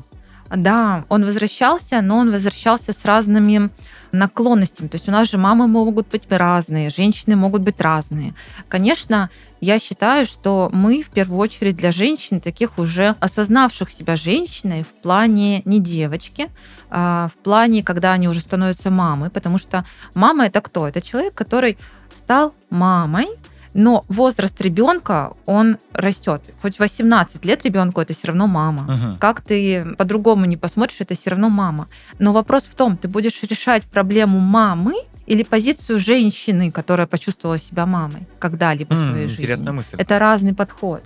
Да, 0.55 1.05
он 1.09 1.23
возвращался, 1.23 2.01
но 2.01 2.17
он 2.17 2.31
возвращался 2.31 2.91
с 2.91 3.05
разными 3.05 3.69
наклонностями. 4.11 4.87
То 4.87 4.95
есть 4.95 5.07
у 5.07 5.11
нас 5.11 5.29
же 5.29 5.37
мамы 5.37 5.67
могут 5.67 6.09
быть 6.09 6.23
разные, 6.29 6.89
женщины 6.89 7.35
могут 7.35 7.61
быть 7.61 7.79
разные. 7.79 8.33
Конечно, 8.67 9.29
я 9.61 9.79
считаю, 9.79 10.25
что 10.25 10.69
мы 10.73 11.03
в 11.03 11.09
первую 11.09 11.39
очередь 11.39 11.75
для 11.75 11.91
женщин, 11.91 12.41
таких 12.41 12.77
уже 12.77 13.15
осознавших 13.19 13.91
себя 13.91 14.15
женщиной 14.15 14.83
в 14.83 15.01
плане 15.01 15.61
не 15.63 15.79
девочки, 15.79 16.49
а 16.89 17.29
в 17.29 17.37
плане, 17.43 17.83
когда 17.83 18.11
они 18.11 18.27
уже 18.27 18.41
становятся 18.41 18.89
мамой, 18.89 19.29
потому 19.29 19.57
что 19.57 19.85
мама 20.13 20.47
это 20.47 20.59
кто? 20.59 20.87
Это 20.87 21.01
человек, 21.01 21.33
который 21.33 21.77
стал 22.13 22.53
мамой, 22.69 23.27
но 23.73 24.05
возраст 24.07 24.59
ребенка, 24.61 25.33
он 25.45 25.77
растет. 25.93 26.43
Хоть 26.61 26.79
18 26.79 27.45
лет 27.45 27.63
ребенку 27.63 28.01
это 28.01 28.13
все 28.13 28.27
равно 28.27 28.47
мама. 28.47 28.83
Угу. 28.83 29.17
Как 29.19 29.41
ты 29.41 29.95
по-другому 29.97 30.45
не 30.45 30.57
посмотришь, 30.57 31.01
это 31.01 31.15
все 31.15 31.31
равно 31.31 31.49
мама. 31.49 31.87
Но 32.19 32.33
вопрос 32.33 32.63
в 32.63 32.75
том, 32.75 32.97
ты 32.97 33.07
будешь 33.07 33.41
решать 33.43 33.85
проблему 33.85 34.39
мамы 34.39 34.95
или 35.25 35.43
позицию 35.43 35.99
женщины, 35.99 36.71
которая 36.71 37.07
почувствовала 37.07 37.57
себя 37.57 37.85
мамой 37.85 38.27
когда-либо 38.39 38.93
mm, 38.93 39.01
в 39.01 39.05
своей 39.05 39.27
жизни. 39.27 39.69
мысль. 39.71 39.95
Это 39.97 40.19
разный 40.19 40.53
подход. 40.53 41.03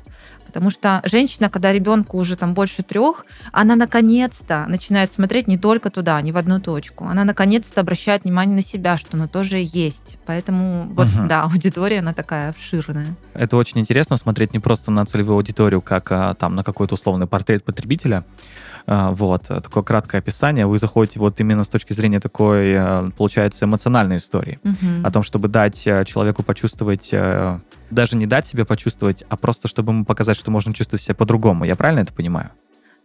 Потому 0.55 0.71
что 0.71 1.01
женщина, 1.03 1.49
когда 1.49 1.73
ребенку 1.73 2.17
уже 2.17 2.37
там 2.37 2.53
больше 2.53 2.81
трех, 2.81 3.25
она 3.51 3.75
наконец-то 3.75 4.65
начинает 4.69 5.11
смотреть 5.11 5.49
не 5.49 5.57
только 5.57 5.89
туда, 5.89 6.21
не 6.21 6.31
в 6.31 6.37
одну 6.37 6.61
точку. 6.61 7.03
Она 7.03 7.25
наконец-то 7.25 7.81
обращает 7.81 8.23
внимание 8.23 8.55
на 8.55 8.61
себя, 8.61 8.95
что 8.95 9.17
она 9.17 9.27
тоже 9.27 9.57
есть. 9.61 10.17
Поэтому 10.25 10.87
вот, 10.93 11.07
угу. 11.07 11.27
да, 11.27 11.43
аудитория, 11.43 11.99
она 11.99 12.13
такая 12.13 12.51
обширная. 12.51 13.17
Это 13.33 13.57
очень 13.57 13.81
интересно 13.81 14.15
смотреть 14.15 14.53
не 14.53 14.59
просто 14.59 14.91
на 14.91 15.05
целевую 15.05 15.35
аудиторию, 15.35 15.81
как 15.81 16.09
а, 16.13 16.35
там 16.35 16.55
на 16.55 16.63
какой-то 16.63 16.93
условный 16.93 17.27
портрет 17.27 17.65
потребителя, 17.65 18.23
а, 18.87 19.11
вот, 19.11 19.43
такое 19.47 19.83
краткое 19.83 20.19
описание, 20.19 20.67
вы 20.67 20.77
заходите 20.77 21.19
вот 21.19 21.37
именно 21.41 21.65
с 21.65 21.69
точки 21.69 21.91
зрения 21.91 22.21
такой, 22.21 22.73
а, 22.77 23.09
получается, 23.17 23.65
эмоциональной 23.65 24.17
истории, 24.17 24.59
угу. 24.63 25.03
о 25.03 25.11
том, 25.11 25.23
чтобы 25.23 25.49
дать 25.49 25.85
а, 25.85 26.05
человеку 26.05 26.43
почувствовать 26.43 27.13
даже 27.91 28.17
не 28.17 28.25
дать 28.25 28.45
себе 28.45 28.65
почувствовать, 28.65 29.23
а 29.29 29.37
просто 29.37 29.67
чтобы 29.67 29.91
ему 29.91 30.05
показать, 30.05 30.37
что 30.37 30.51
можно 30.51 30.73
чувствовать 30.73 31.03
себя 31.03 31.15
по-другому. 31.15 31.65
Я 31.65 31.75
правильно 31.75 32.01
это 32.01 32.13
понимаю? 32.13 32.51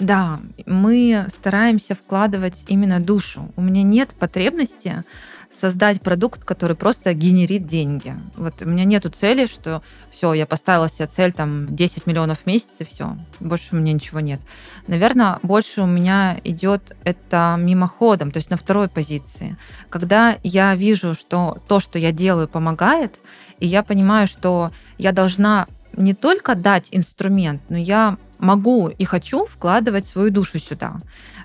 Да, 0.00 0.40
мы 0.66 1.26
стараемся 1.28 1.94
вкладывать 1.94 2.64
именно 2.68 3.00
душу. 3.00 3.52
У 3.56 3.60
меня 3.60 3.82
нет 3.82 4.14
потребности 4.18 5.04
создать 5.52 6.00
продукт, 6.00 6.44
который 6.44 6.76
просто 6.76 7.12
генерит 7.12 7.66
деньги. 7.66 8.14
Вот 8.37 8.62
у 8.62 8.66
меня 8.66 8.84
нету 8.84 9.10
цели, 9.10 9.46
что 9.46 9.82
все, 10.10 10.32
я 10.32 10.46
поставила 10.46 10.88
себе 10.88 11.06
цель 11.06 11.32
там 11.32 11.75
10 11.75 12.06
миллионов 12.06 12.38
в 12.40 12.46
месяц 12.46 12.70
и 12.78 12.84
все. 12.84 13.18
Больше 13.40 13.68
у 13.72 13.76
меня 13.76 13.92
ничего 13.92 14.20
нет. 14.20 14.40
Наверное, 14.87 15.38
больше 15.42 15.82
у 15.82 15.87
меня 15.87 16.38
идет 16.44 16.96
это 17.04 17.56
мимоходом, 17.58 18.30
то 18.30 18.38
есть 18.38 18.49
на 18.49 18.56
второй 18.56 18.88
позиции. 18.88 19.56
Когда 19.88 20.38
я 20.44 20.75
вижу, 20.76 21.14
что 21.14 21.58
то, 21.68 21.80
что 21.80 21.99
я 21.99 22.12
делаю, 22.12 22.49
помогает, 22.49 23.20
и 23.61 23.67
я 23.67 23.83
понимаю, 23.83 24.26
что 24.26 24.71
я 24.99 25.12
должна 25.12 25.67
не 25.97 26.14
только 26.14 26.55
дать 26.55 26.88
инструмент, 26.93 27.62
но 27.69 27.76
я 27.76 28.17
могу 28.38 28.88
и 28.88 29.05
хочу 29.05 29.45
вкладывать 29.47 30.07
свою 30.07 30.31
душу 30.31 30.59
сюда. 30.59 30.97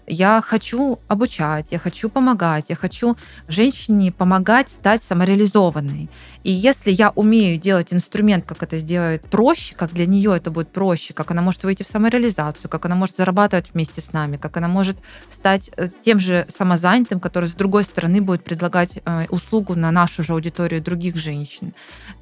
Я 0.08 0.42
хочу 0.42 1.00
обучать, 1.08 1.68
я 1.72 1.80
хочу 1.80 2.10
помогать, 2.10 2.66
я 2.70 2.76
хочу 2.76 3.18
женщине 3.48 4.12
помогать 4.12 4.70
стать 4.70 5.04
самореализованной. 5.04 6.10
И 6.46 6.52
если 6.52 6.92
я 6.92 7.10
умею 7.16 7.58
делать 7.58 7.92
инструмент, 7.92 8.46
как 8.46 8.62
это 8.62 8.78
сделать 8.78 9.24
проще, 9.24 9.74
как 9.74 9.92
для 9.94 10.06
нее 10.06 10.38
это 10.38 10.52
будет 10.52 10.70
проще, 10.70 11.12
как 11.16 11.32
она 11.32 11.42
может 11.42 11.64
выйти 11.64 11.82
в 11.82 11.88
самореализацию, 11.88 12.70
как 12.70 12.86
она 12.86 12.94
может 12.94 13.16
зарабатывать 13.16 13.74
вместе 13.74 14.00
с 14.00 14.14
нами, 14.14 14.38
как 14.38 14.56
она 14.58 14.68
может 14.68 14.96
стать 15.32 15.72
э, 15.76 15.88
тем 16.04 16.20
же 16.20 16.46
самозанятым, 16.48 17.20
который 17.20 17.50
с 17.50 17.54
другой 17.54 17.84
стороны 17.84 18.22
будет 18.22 18.44
предлагать 18.44 19.00
э, 19.04 19.26
услугу 19.30 19.74
на 19.74 19.90
нашу 19.90 20.22
же 20.22 20.34
аудиторию 20.34 20.84
других 20.84 21.16
женщин, 21.16 21.74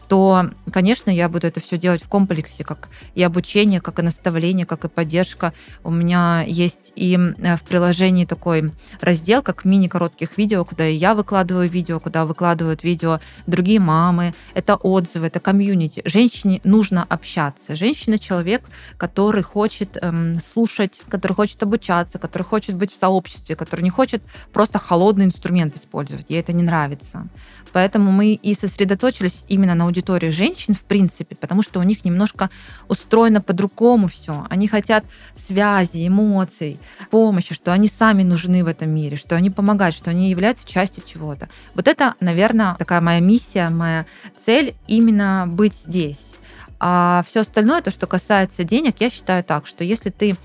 то, 0.07 0.51
конечно, 0.71 1.09
я 1.09 1.27
буду 1.27 1.47
это 1.47 1.59
все 1.59 1.77
делать 1.77 2.01
в 2.01 2.07
комплексе, 2.07 2.63
как 2.63 2.87
и 3.15 3.23
обучение, 3.23 3.81
как 3.81 3.99
и 3.99 4.03
наставление, 4.03 4.65
как 4.65 4.85
и 4.85 4.87
поддержка. 4.87 5.53
У 5.83 5.91
меня 5.91 6.43
есть 6.47 6.93
и 6.95 7.17
э, 7.17 7.57
в 7.57 7.63
приложении 7.63 8.23
такой 8.23 8.71
раздел, 9.01 9.41
как 9.41 9.65
мини-коротких 9.65 10.37
видео, 10.37 10.63
куда 10.63 10.85
я 10.85 11.13
выкладываю 11.13 11.67
видео, 11.67 11.99
куда 11.99 12.25
выкладывают 12.25 12.83
видео 12.85 13.19
другие 13.47 13.81
мамы, 13.81 14.12
рекламы, 14.13 14.33
это 14.53 14.75
отзывы, 14.75 15.27
это 15.27 15.39
комьюнити. 15.39 16.01
Женщине 16.05 16.59
нужно 16.63 17.05
общаться. 17.09 17.75
Женщина 17.75 18.17
человек, 18.17 18.63
который 18.97 19.43
хочет 19.43 19.97
эм, 20.01 20.35
слушать, 20.39 21.01
который 21.09 21.33
хочет 21.33 21.63
обучаться, 21.63 22.19
который 22.19 22.43
хочет 22.43 22.75
быть 22.75 22.91
в 22.91 22.95
сообществе, 22.95 23.55
который 23.55 23.81
не 23.81 23.89
хочет 23.89 24.21
просто 24.53 24.79
холодный 24.79 25.25
инструмент 25.25 25.75
использовать. 25.75 26.29
Ей 26.29 26.39
это 26.39 26.53
не 26.53 26.63
нравится. 26.63 27.27
Поэтому 27.73 28.11
мы 28.11 28.33
и 28.33 28.53
сосредоточились 28.53 29.43
именно 29.47 29.75
на 29.75 29.85
аудитории 29.85 30.29
женщин, 30.29 30.73
в 30.73 30.83
принципе, 30.83 31.35
потому 31.35 31.63
что 31.63 31.79
у 31.79 31.83
них 31.83 32.05
немножко 32.05 32.49
устроено 32.87 33.41
по-другому 33.41 34.07
все. 34.07 34.45
Они 34.49 34.67
хотят 34.67 35.03
связи, 35.35 36.07
эмоций, 36.07 36.79
помощи, 37.09 37.53
что 37.53 37.73
они 37.73 37.87
сами 37.87 38.23
нужны 38.23 38.63
в 38.63 38.67
этом 38.67 38.89
мире, 38.89 39.17
что 39.17 39.35
они 39.35 39.49
помогают, 39.49 39.95
что 39.95 40.11
они 40.11 40.29
являются 40.29 40.67
частью 40.67 41.03
чего-то. 41.05 41.49
Вот 41.73 41.87
это, 41.87 42.15
наверное, 42.19 42.75
такая 42.75 43.01
моя 43.01 43.19
миссия, 43.19 43.69
моя 43.69 44.05
цель 44.39 44.75
именно 44.87 45.45
быть 45.47 45.75
здесь. 45.75 46.35
А 46.79 47.23
все 47.27 47.39
остальное, 47.39 47.81
то, 47.81 47.91
что 47.91 48.07
касается 48.07 48.63
денег, 48.63 48.95
я 48.99 49.09
считаю 49.09 49.43
так, 49.43 49.67
что 49.67 49.83
если 49.83 50.09
ты 50.09 50.35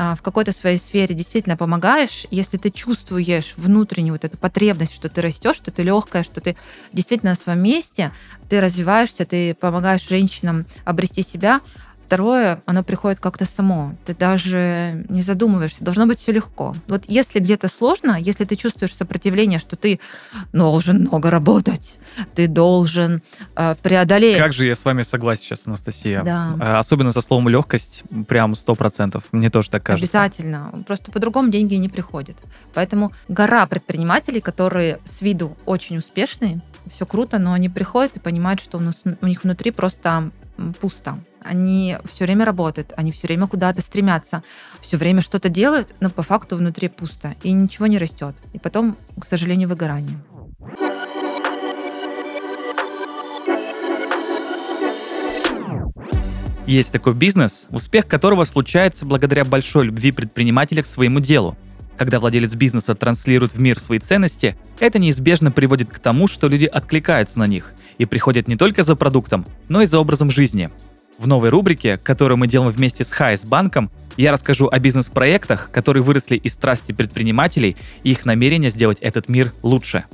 в 0.00 0.22
какой-то 0.22 0.52
своей 0.52 0.78
сфере 0.78 1.14
действительно 1.14 1.58
помогаешь, 1.58 2.26
если 2.30 2.56
ты 2.56 2.70
чувствуешь 2.70 3.52
внутреннюю 3.56 4.14
вот 4.14 4.24
эту 4.24 4.38
потребность, 4.38 4.94
что 4.94 5.10
ты 5.10 5.20
растешь, 5.20 5.56
что 5.56 5.70
ты 5.70 5.82
легкая, 5.82 6.22
что 6.22 6.40
ты 6.40 6.56
действительно 6.92 7.32
на 7.32 7.36
своем 7.36 7.62
месте, 7.62 8.10
ты 8.48 8.60
развиваешься, 8.62 9.26
ты 9.26 9.54
помогаешь 9.54 10.08
женщинам 10.08 10.64
обрести 10.86 11.22
себя, 11.22 11.60
Второе, 12.10 12.60
оно 12.66 12.82
приходит 12.82 13.20
как-то 13.20 13.44
само. 13.44 13.94
Ты 14.04 14.16
даже 14.16 15.06
не 15.08 15.22
задумываешься. 15.22 15.84
Должно 15.84 16.06
быть 16.06 16.18
все 16.18 16.32
легко. 16.32 16.74
Вот 16.88 17.04
если 17.06 17.38
где-то 17.38 17.68
сложно, 17.68 18.18
если 18.20 18.44
ты 18.44 18.56
чувствуешь 18.56 18.96
сопротивление, 18.96 19.60
что 19.60 19.76
ты 19.76 20.00
должен 20.52 21.02
много 21.02 21.30
работать, 21.30 22.00
ты 22.34 22.48
должен 22.48 23.22
э, 23.54 23.76
преодолеть. 23.80 24.38
Как 24.38 24.52
же 24.52 24.66
я 24.66 24.74
с 24.74 24.84
вами 24.84 25.02
согласен 25.02 25.44
сейчас, 25.44 25.68
Анастасия. 25.68 26.24
Да. 26.24 26.56
Э, 26.60 26.78
особенно 26.78 27.12
со 27.12 27.20
словом 27.20 27.48
легкость, 27.48 28.02
прям 28.26 28.56
сто 28.56 28.74
процентов. 28.74 29.22
Мне 29.30 29.48
тоже 29.48 29.70
так 29.70 29.84
кажется. 29.84 30.20
Обязательно. 30.20 30.72
Просто 30.88 31.12
по-другому 31.12 31.48
деньги 31.50 31.76
не 31.76 31.88
приходят. 31.88 32.38
Поэтому 32.74 33.12
гора 33.28 33.68
предпринимателей, 33.68 34.40
которые 34.40 34.98
с 35.04 35.22
виду 35.22 35.56
очень 35.64 35.98
успешные, 35.98 36.60
все 36.90 37.06
круто, 37.06 37.38
но 37.38 37.52
они 37.52 37.68
приходят 37.68 38.16
и 38.16 38.18
понимают, 38.18 38.60
что 38.60 38.78
у, 38.78 38.80
нас, 38.80 39.00
у 39.20 39.26
них 39.28 39.44
внутри 39.44 39.70
просто 39.70 40.32
пусто. 40.80 41.18
Они 41.42 41.96
все 42.10 42.24
время 42.24 42.44
работают, 42.44 42.92
они 42.96 43.12
все 43.12 43.26
время 43.26 43.46
куда-то 43.46 43.80
стремятся, 43.80 44.42
все 44.80 44.96
время 44.96 45.22
что-то 45.22 45.48
делают, 45.48 45.94
но 46.00 46.10
по 46.10 46.22
факту 46.22 46.56
внутри 46.56 46.88
пусто, 46.88 47.34
и 47.42 47.52
ничего 47.52 47.86
не 47.86 47.98
растет. 47.98 48.34
И 48.52 48.58
потом, 48.58 48.96
к 49.18 49.26
сожалению, 49.26 49.68
выгорание. 49.68 50.18
Есть 56.66 56.92
такой 56.92 57.14
бизнес, 57.14 57.66
успех 57.70 58.06
которого 58.06 58.44
случается 58.44 59.04
благодаря 59.04 59.44
большой 59.44 59.86
любви 59.86 60.12
предпринимателя 60.12 60.82
к 60.82 60.86
своему 60.86 61.18
делу. 61.18 61.56
Когда 61.96 62.20
владелец 62.20 62.54
бизнеса 62.54 62.94
транслирует 62.94 63.54
в 63.54 63.60
мир 63.60 63.78
свои 63.80 63.98
ценности, 63.98 64.56
это 64.78 64.98
неизбежно 64.98 65.50
приводит 65.50 65.90
к 65.90 65.98
тому, 65.98 66.28
что 66.28 66.48
люди 66.48 66.66
откликаются 66.66 67.38
на 67.38 67.46
них 67.46 67.74
и 68.00 68.06
приходят 68.06 68.48
не 68.48 68.56
только 68.56 68.82
за 68.82 68.96
продуктом, 68.96 69.44
но 69.68 69.82
и 69.82 69.86
за 69.86 69.98
образом 69.98 70.30
жизни. 70.30 70.70
В 71.18 71.26
новой 71.26 71.50
рубрике, 71.50 71.98
которую 71.98 72.38
мы 72.38 72.46
делаем 72.46 72.72
вместе 72.72 73.04
с 73.04 73.12
Хайс 73.12 73.44
банком, 73.44 73.90
я 74.16 74.32
расскажу 74.32 74.70
о 74.72 74.78
бизнес-проектах, 74.78 75.70
которые 75.70 76.02
выросли 76.02 76.36
из 76.36 76.54
страсти 76.54 76.92
предпринимателей 76.92 77.76
и 78.02 78.12
их 78.12 78.24
намерения 78.24 78.70
сделать 78.70 79.00
этот 79.00 79.28
мир 79.28 79.52
лучше. 79.62 80.06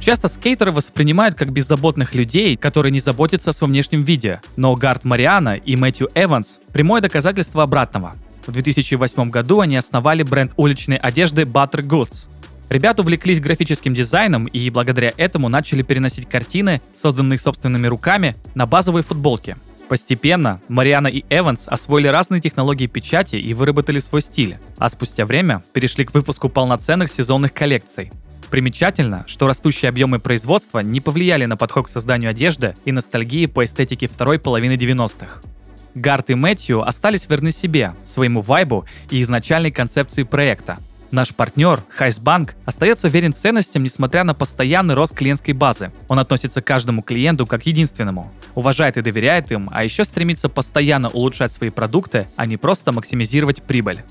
Часто 0.00 0.28
скейтеры 0.28 0.72
воспринимают 0.72 1.34
как 1.34 1.52
беззаботных 1.52 2.14
людей, 2.14 2.56
которые 2.56 2.92
не 2.92 3.00
заботятся 3.00 3.50
о 3.50 3.52
своем 3.52 3.72
внешнем 3.72 4.04
виде. 4.04 4.40
Но 4.56 4.74
Гард 4.74 5.04
Мариана 5.04 5.56
и 5.56 5.76
Мэтью 5.76 6.08
Эванс– 6.14 6.60
прямое 6.72 7.02
доказательство 7.02 7.62
обратного. 7.62 8.14
В 8.46 8.52
2008 8.52 9.30
году 9.30 9.60
они 9.60 9.76
основали 9.76 10.22
бренд 10.22 10.52
уличной 10.56 10.96
одежды 10.96 11.42
Butter 11.42 11.82
Goods. 11.82 12.26
Ребята 12.68 13.02
увлеклись 13.02 13.40
графическим 13.40 13.94
дизайном 13.94 14.46
и 14.46 14.70
благодаря 14.70 15.12
этому 15.16 15.48
начали 15.48 15.82
переносить 15.82 16.28
картины, 16.28 16.80
созданные 16.94 17.38
собственными 17.38 17.86
руками, 17.86 18.34
на 18.54 18.66
базовые 18.66 19.04
футболки. 19.04 19.56
Постепенно 19.88 20.60
Мариана 20.68 21.08
и 21.08 21.22
Эванс 21.28 21.68
освоили 21.68 22.08
разные 22.08 22.40
технологии 22.40 22.86
печати 22.86 23.36
и 23.36 23.52
выработали 23.52 23.98
свой 23.98 24.22
стиль, 24.22 24.56
а 24.78 24.88
спустя 24.88 25.26
время 25.26 25.62
перешли 25.74 26.04
к 26.04 26.14
выпуску 26.14 26.48
полноценных 26.48 27.10
сезонных 27.10 27.52
коллекций. 27.52 28.10
Примечательно, 28.50 29.24
что 29.26 29.46
растущие 29.46 29.90
объемы 29.90 30.18
производства 30.18 30.78
не 30.80 31.00
повлияли 31.00 31.44
на 31.44 31.56
подход 31.56 31.86
к 31.86 31.90
созданию 31.90 32.30
одежды 32.30 32.74
и 32.86 32.92
ностальгии 32.92 33.46
по 33.46 33.64
эстетике 33.64 34.08
второй 34.08 34.38
половины 34.38 34.74
90-х. 34.74 35.40
Гарт 35.94 36.30
и 36.30 36.34
Мэтью 36.34 36.86
остались 36.86 37.28
верны 37.28 37.50
себе, 37.50 37.94
своему 38.04 38.40
вайбу 38.40 38.86
и 39.10 39.20
изначальной 39.22 39.70
концепции 39.70 40.22
проекта– 40.22 40.78
Наш 41.12 41.34
партнер, 41.34 41.82
Хайсбанк, 41.90 42.54
остается 42.64 43.06
верен 43.08 43.34
ценностям, 43.34 43.82
несмотря 43.82 44.24
на 44.24 44.32
постоянный 44.32 44.94
рост 44.94 45.14
клиентской 45.14 45.52
базы. 45.52 45.92
Он 46.08 46.18
относится 46.18 46.62
к 46.62 46.64
каждому 46.64 47.02
клиенту 47.02 47.46
как 47.46 47.66
единственному, 47.66 48.32
уважает 48.54 48.96
и 48.96 49.02
доверяет 49.02 49.52
им, 49.52 49.68
а 49.70 49.84
еще 49.84 50.04
стремится 50.04 50.48
постоянно 50.48 51.10
улучшать 51.10 51.52
свои 51.52 51.68
продукты, 51.68 52.28
а 52.36 52.46
не 52.46 52.56
просто 52.56 52.92
максимизировать 52.92 53.62
прибыль. 53.62 54.02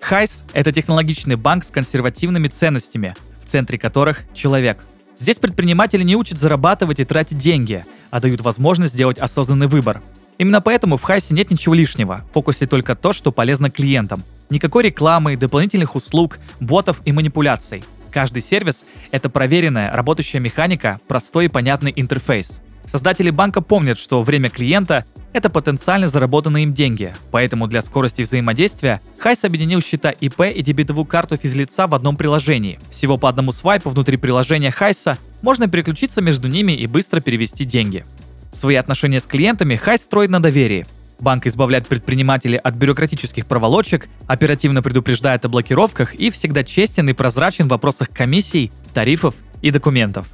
Хайс– 0.00 0.44
это 0.52 0.72
технологичный 0.72 1.36
банк 1.36 1.64
с 1.64 1.70
консервативными 1.70 2.48
ценностями, 2.48 3.16
в 3.42 3.46
центре 3.46 3.78
которых– 3.78 4.20
человек. 4.34 4.84
Здесь 5.18 5.38
предприниматели 5.38 6.02
не 6.02 6.16
учат 6.16 6.36
зарабатывать 6.36 7.00
и 7.00 7.06
тратить 7.06 7.38
деньги, 7.38 7.82
а 8.10 8.20
дают 8.20 8.42
возможность 8.42 8.92
сделать 8.92 9.18
осознанный 9.18 9.68
выбор. 9.68 10.02
Именно 10.42 10.60
поэтому 10.60 10.96
в 10.96 11.02
Хайсе 11.02 11.34
нет 11.34 11.52
ничего 11.52 11.72
лишнего, 11.72 12.24
в 12.28 12.34
фокусе 12.34 12.66
только 12.66 12.96
то, 12.96 13.12
что 13.12 13.30
полезно 13.30 13.70
клиентам. 13.70 14.24
Никакой 14.50 14.82
рекламы, 14.82 15.36
дополнительных 15.36 15.94
услуг, 15.94 16.40
ботов 16.58 17.00
и 17.04 17.12
манипуляций. 17.12 17.84
Каждый 18.10 18.42
сервис— 18.42 18.84
это 19.12 19.30
проверенная, 19.30 19.92
работающая 19.92 20.40
механика, 20.40 20.98
простой 21.06 21.44
и 21.44 21.48
понятный 21.48 21.92
интерфейс. 21.94 22.60
Создатели 22.86 23.30
банка 23.30 23.60
помнят, 23.60 24.00
что 24.00 24.20
время 24.20 24.50
клиента— 24.50 25.04
это 25.32 25.48
потенциально 25.48 26.08
заработанные 26.08 26.64
им 26.64 26.74
деньги, 26.74 27.14
поэтому 27.30 27.68
для 27.68 27.80
скорости 27.80 28.22
взаимодействия 28.22 29.00
Хайс 29.20 29.44
объединил 29.44 29.80
счета 29.80 30.10
ИП 30.10 30.40
и 30.40 30.60
дебетовую 30.60 31.04
карту 31.04 31.36
физлица 31.36 31.86
в 31.86 31.94
одном 31.94 32.16
приложении. 32.16 32.80
Всего 32.90 33.16
по 33.16 33.28
одному 33.28 33.52
свайпу 33.52 33.90
внутри 33.90 34.16
приложения 34.16 34.72
Хайса 34.72 35.18
можно 35.40 35.68
переключиться 35.68 36.20
между 36.20 36.48
ними 36.48 36.72
и 36.72 36.88
быстро 36.88 37.20
перевести 37.20 37.64
деньги. 37.64 38.04
Свои 38.52 38.76
отношения 38.76 39.18
с 39.18 39.26
клиентами 39.26 39.76
Хайс 39.76 40.02
строит 40.02 40.30
на 40.30 40.40
доверии. 40.40 40.84
Банк 41.20 41.46
избавляет 41.46 41.88
предпринимателей 41.88 42.58
от 42.58 42.74
бюрократических 42.74 43.46
проволочек, 43.46 44.08
оперативно 44.26 44.82
предупреждает 44.82 45.44
о 45.44 45.48
блокировках 45.48 46.14
и 46.14 46.30
всегда 46.30 46.62
честен 46.62 47.08
и 47.08 47.12
прозрачен 47.14 47.66
в 47.66 47.70
вопросах 47.70 48.10
комиссий, 48.10 48.70
тарифов 48.92 49.34
и 49.62 49.70
документов. 49.70 50.26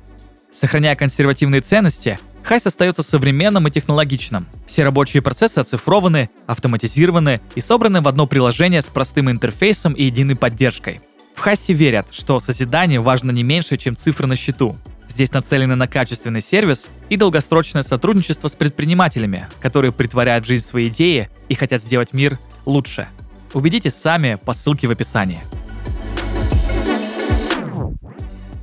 Сохраняя 0.51 0.97
консервативные 0.97 1.61
ценности, 1.61 2.19
Хайс 2.43 2.67
остается 2.67 3.03
современным 3.03 3.69
и 3.69 3.71
технологичным. 3.71 4.47
Все 4.67 4.83
рабочие 4.83 5.23
процессы 5.23 5.59
оцифрованы, 5.59 6.31
автоматизированы 6.47 7.41
и 7.55 7.61
собраны 7.61 8.01
в 8.01 8.09
одно 8.09 8.27
приложение 8.27 8.83
с 8.83 8.87
простым 8.87 9.31
интерфейсом 9.31 9.93
и 9.93 10.05
единой 10.05 10.35
поддержкой. 10.35 11.03
В 11.35 11.41
Хайсе 11.41 11.73
верят, 11.73 12.09
что 12.11 12.41
созидание 12.41 12.99
важно 12.99 13.31
не 13.31 13.45
меньше, 13.45 13.77
чем 13.77 13.95
цифры 13.95 14.27
на 14.27 14.35
счету. 14.35 14.77
Здесь 15.09 15.33
нацелены 15.33 15.75
на 15.75 15.88
качественный 15.88 16.40
сервис 16.40 16.87
и 17.09 17.16
долгосрочное 17.16 17.83
сотрудничество 17.83 18.49
с 18.49 18.55
предпринимателями, 18.55 19.49
которые 19.61 19.92
притворяют 19.92 20.44
в 20.44 20.49
жизнь 20.49 20.64
свои 20.64 20.88
идеи 20.88 21.29
и 21.49 21.55
хотят 21.55 21.81
сделать 21.81 22.12
мир 22.12 22.38
лучше. 22.66 23.09
Убедитесь 23.55 23.94
сами 23.94 24.38
по 24.44 24.53
ссылке 24.53 24.87
в 24.87 24.90
описании. 24.90 25.40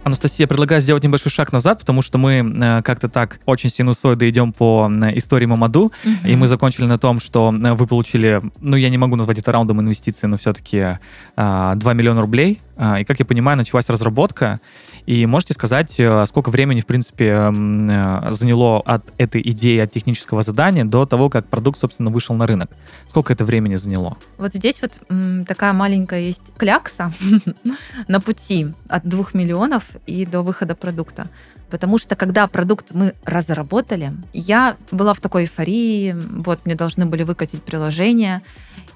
Анастасия, 0.05 0.45
предлагаю 0.45 0.81
сделать 0.81 1.03
небольшой 1.03 1.31
шаг 1.31 1.51
назад, 1.51 1.79
потому 1.79 2.03
что 2.03 2.19
мы 2.19 2.33
э, 2.35 2.83
как-то 2.83 3.09
так 3.09 3.39
очень 3.47 3.71
синусоиды 3.71 4.29
идем 4.29 4.53
по 4.53 4.87
э, 4.87 5.17
истории 5.17 5.47
Мамаду, 5.47 5.91
uh-huh. 6.05 6.29
и 6.29 6.35
мы 6.35 6.45
закончили 6.45 6.85
на 6.85 6.99
том, 6.99 7.19
что 7.19 7.51
э, 7.51 7.73
вы 7.73 7.87
получили, 7.87 8.39
ну, 8.59 8.75
я 8.75 8.89
не 8.89 8.99
могу 8.99 9.15
назвать 9.15 9.39
это 9.39 9.51
раундом 9.51 9.81
инвестиций, 9.81 10.29
но 10.29 10.37
все-таки 10.37 10.99
э, 11.35 11.73
2 11.75 11.93
миллиона 11.93 12.21
рублей, 12.21 12.61
э, 12.77 13.01
и, 13.01 13.03
как 13.03 13.17
я 13.17 13.25
понимаю, 13.25 13.57
началась 13.57 13.89
разработка, 13.89 14.59
и 15.07 15.25
можете 15.25 15.53
сказать, 15.53 15.99
э, 15.99 16.25
сколько 16.27 16.51
времени, 16.51 16.81
в 16.81 16.85
принципе, 16.85 17.51
э, 17.51 18.31
заняло 18.31 18.81
от 18.81 19.05
этой 19.17 19.41
идеи, 19.41 19.79
от 19.79 19.91
технического 19.91 20.43
задания 20.43 20.85
до 20.85 21.07
того, 21.07 21.29
как 21.29 21.47
продукт, 21.47 21.79
собственно, 21.79 22.11
вышел 22.11 22.35
на 22.35 22.45
рынок? 22.45 22.69
Сколько 23.07 23.33
это 23.33 23.43
времени 23.43 23.75
заняло? 23.75 24.17
Вот 24.37 24.53
здесь 24.53 24.83
вот 24.83 24.99
такая 25.47 25.73
маленькая 25.73 26.21
есть 26.21 26.53
клякса 26.57 27.11
на 28.07 28.21
пути 28.21 28.67
от 28.87 29.07
двух 29.07 29.33
миллионов 29.33 29.94
и 30.05 30.25
до 30.25 30.41
выхода 30.41 30.75
продукта. 30.75 31.27
Потому 31.69 31.97
что 31.97 32.15
когда 32.15 32.47
продукт 32.47 32.91
мы 32.91 33.15
разработали, 33.25 34.13
я 34.33 34.77
была 34.91 35.13
в 35.13 35.19
такой 35.19 35.43
эйфории, 35.43 36.15
вот 36.15 36.65
мне 36.65 36.75
должны 36.75 37.05
были 37.05 37.23
выкатить 37.23 37.63
приложение, 37.63 38.41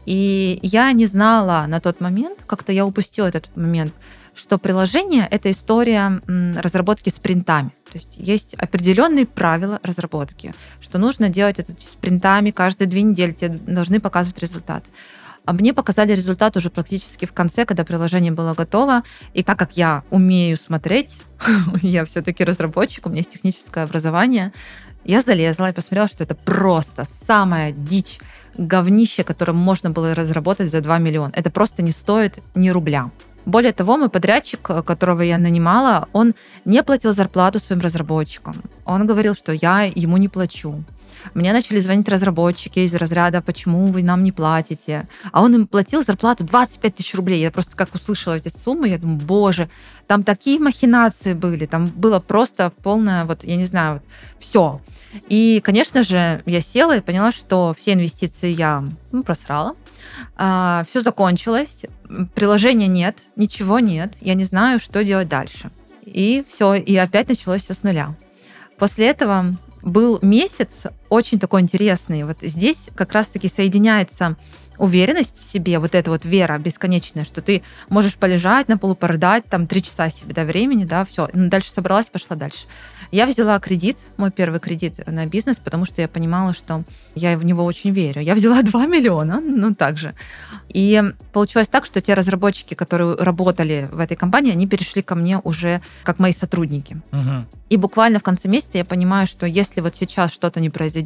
и 0.05 0.59
я 0.61 0.91
не 0.93 1.05
знала 1.05 1.65
на 1.67 1.79
тот 1.79 1.99
момент, 1.99 2.43
как-то 2.45 2.71
я 2.71 2.85
упустила 2.85 3.27
этот 3.27 3.55
момент, 3.55 3.93
что 4.35 4.57
приложение— 4.57 5.27
это 5.31 5.51
история 5.51 6.21
разработки 6.27 7.09
спринтами. 7.09 7.71
То 7.91 7.97
есть 7.97 8.17
есть 8.17 8.53
определенные 8.53 9.25
правила 9.25 9.79
разработки, 9.83 10.53
что 10.79 10.97
нужно 10.99 11.29
делать 11.29 11.59
это 11.59 11.73
спринтами, 11.79 12.51
каждые 12.51 12.87
две 12.87 13.01
недели 13.01 13.31
тебе 13.33 13.49
должны 13.49 13.99
показывать 13.99 14.39
результат. 14.39 14.85
А 15.49 15.53
мне 15.53 15.73
показали 15.73 16.11
результат 16.11 16.57
уже 16.57 16.69
практически 16.69 17.25
в 17.25 17.33
конце, 17.33 17.65
когда 17.65 17.83
приложение 17.83 18.31
было 18.31 18.53
готово. 18.53 19.01
И 19.33 19.41
так 19.41 19.57
как 19.57 19.77
я 19.77 20.03
умею 20.11 20.55
смотреть, 20.57 21.17
я 21.81 22.05
все-таки 22.05 22.43
разработчик, 22.43 23.07
у 23.07 23.09
меня 23.09 23.21
есть 23.21 23.31
техническое 23.31 23.83
образование, 23.83 24.53
я 25.05 25.21
залезла 25.21 25.71
и 25.71 25.73
посмотрела, 25.73 26.07
что 26.07 26.23
это 26.23 26.35
просто 26.35 27.03
самая 27.03 27.71
дичь 27.71 28.19
говнище, 28.59 29.23
которое 29.23 29.53
можно 29.53 29.89
было 29.89 30.13
разработать 30.13 30.69
за 30.69 30.81
2 30.81 30.99
миллиона. 30.99 31.31
Это 31.35 31.49
просто 31.49 31.81
не 31.81 31.91
стоит 31.91 32.43
ни 32.53 32.69
рубля. 32.69 33.09
Более 33.45 33.73
того, 33.73 33.97
мой 33.97 34.09
подрядчик, 34.09 34.69
э, 34.69 34.83
которого 34.83 35.23
я 35.23 35.39
нанимала, 35.39 36.07
он 36.13 36.35
не 36.63 36.83
платил 36.83 37.11
зарплату 37.11 37.57
своим 37.57 37.81
разработчикам. 37.81 38.61
Он 38.85 39.07
говорил, 39.07 39.33
что 39.33 39.51
я 39.51 39.91
ему 39.95 40.17
не 40.17 40.27
плачу. 40.27 40.83
Мне 41.33 41.53
начали 41.53 41.79
звонить 41.79 42.09
разработчики 42.09 42.79
из 42.79 42.93
разряда, 42.93 43.41
почему 43.41 43.87
вы 43.87 44.03
нам 44.03 44.23
не 44.23 44.31
платите. 44.31 45.07
А 45.31 45.41
он 45.41 45.55
им 45.55 45.67
платил 45.67 46.03
зарплату 46.03 46.43
25 46.43 46.95
тысяч 46.95 47.15
рублей. 47.15 47.41
Я 47.41 47.51
просто 47.51 47.75
как 47.75 47.93
услышала 47.93 48.35
эти 48.35 48.49
суммы, 48.49 48.89
я 48.89 48.97
думаю, 48.97 49.19
боже, 49.19 49.69
там 50.07 50.23
такие 50.23 50.59
махинации 50.59 51.33
были, 51.33 51.65
там 51.65 51.87
было 51.87 52.19
просто 52.19 52.71
полное, 52.83 53.25
вот, 53.25 53.43
я 53.43 53.55
не 53.55 53.65
знаю, 53.65 53.93
вот, 53.93 54.03
все. 54.39 54.81
И, 55.27 55.61
конечно 55.63 56.03
же, 56.03 56.41
я 56.45 56.61
села 56.61 56.97
и 56.97 57.01
поняла, 57.01 57.31
что 57.31 57.75
все 57.77 57.93
инвестиции 57.93 58.49
я 58.49 58.83
ну, 59.11 59.23
просрала. 59.23 59.75
А, 60.35 60.83
все 60.87 61.01
закончилось, 61.01 61.85
приложения 62.33 62.87
нет, 62.87 63.17
ничего 63.35 63.79
нет, 63.79 64.15
я 64.21 64.33
не 64.33 64.43
знаю, 64.43 64.79
что 64.79 65.03
делать 65.03 65.27
дальше. 65.27 65.71
И 66.05 66.43
все, 66.47 66.73
и 66.73 66.95
опять 66.95 67.29
началось 67.29 67.63
все 67.63 67.73
с 67.73 67.83
нуля. 67.83 68.15
После 68.77 69.07
этого 69.07 69.51
был 69.81 70.19
месяц 70.21 70.87
очень 71.09 71.39
такой 71.39 71.61
интересный. 71.61 72.23
Вот 72.23 72.37
здесь 72.41 72.89
как 72.95 73.13
раз-таки 73.13 73.47
соединяется 73.47 74.37
уверенность 74.79 75.39
в 75.39 75.43
себе, 75.43 75.77
вот 75.77 75.93
эта 75.93 76.09
вот 76.09 76.25
вера 76.25 76.57
бесконечная, 76.57 77.25
что 77.25 77.41
ты 77.41 77.61
можешь 77.89 78.15
полежать 78.15 78.69
на 78.69 78.77
полу, 78.77 78.95
порыдать, 78.95 79.45
там, 79.45 79.67
три 79.67 79.83
часа 79.83 80.09
себе 80.09 80.33
до 80.33 80.45
времени, 80.45 80.85
да, 80.85 81.05
все. 81.05 81.29
Дальше 81.33 81.71
собралась, 81.71 82.07
пошла 82.07 82.35
дальше. 82.35 82.65
Я 83.11 83.25
взяла 83.25 83.59
кредит, 83.59 83.97
мой 84.17 84.31
первый 84.31 84.59
кредит 84.59 85.05
на 85.07 85.25
бизнес, 85.25 85.57
потому 85.57 85.85
что 85.85 86.01
я 86.01 86.07
понимала, 86.07 86.53
что 86.53 86.83
я 87.15 87.37
в 87.37 87.43
него 87.43 87.65
очень 87.65 87.91
верю. 87.91 88.21
Я 88.21 88.35
взяла 88.35 88.61
2 88.63 88.85
миллиона, 88.85 89.41
ну 89.41 89.75
так 89.75 89.97
же. 89.97 90.15
И 90.69 91.03
получилось 91.33 91.67
так, 91.67 91.85
что 91.85 92.01
те 92.01 92.13
разработчики, 92.13 92.73
которые 92.75 93.15
работали 93.15 93.89
в 93.91 93.99
этой 93.99 94.15
компании, 94.15 94.51
они 94.51 94.67
перешли 94.67 95.01
ко 95.01 95.15
мне 95.15 95.39
уже 95.39 95.81
как 96.03 96.19
мои 96.19 96.31
сотрудники. 96.31 97.01
Угу. 97.11 97.45
И 97.69 97.77
буквально 97.77 98.19
в 98.19 98.23
конце 98.23 98.47
месяца 98.47 98.77
я 98.77 98.85
понимаю, 98.85 99.27
что 99.27 99.45
если 99.45 99.81
вот 99.81 99.95
сейчас 99.95 100.31
что-то 100.31 100.59
не 100.59 100.69
произойдет, 100.69 100.98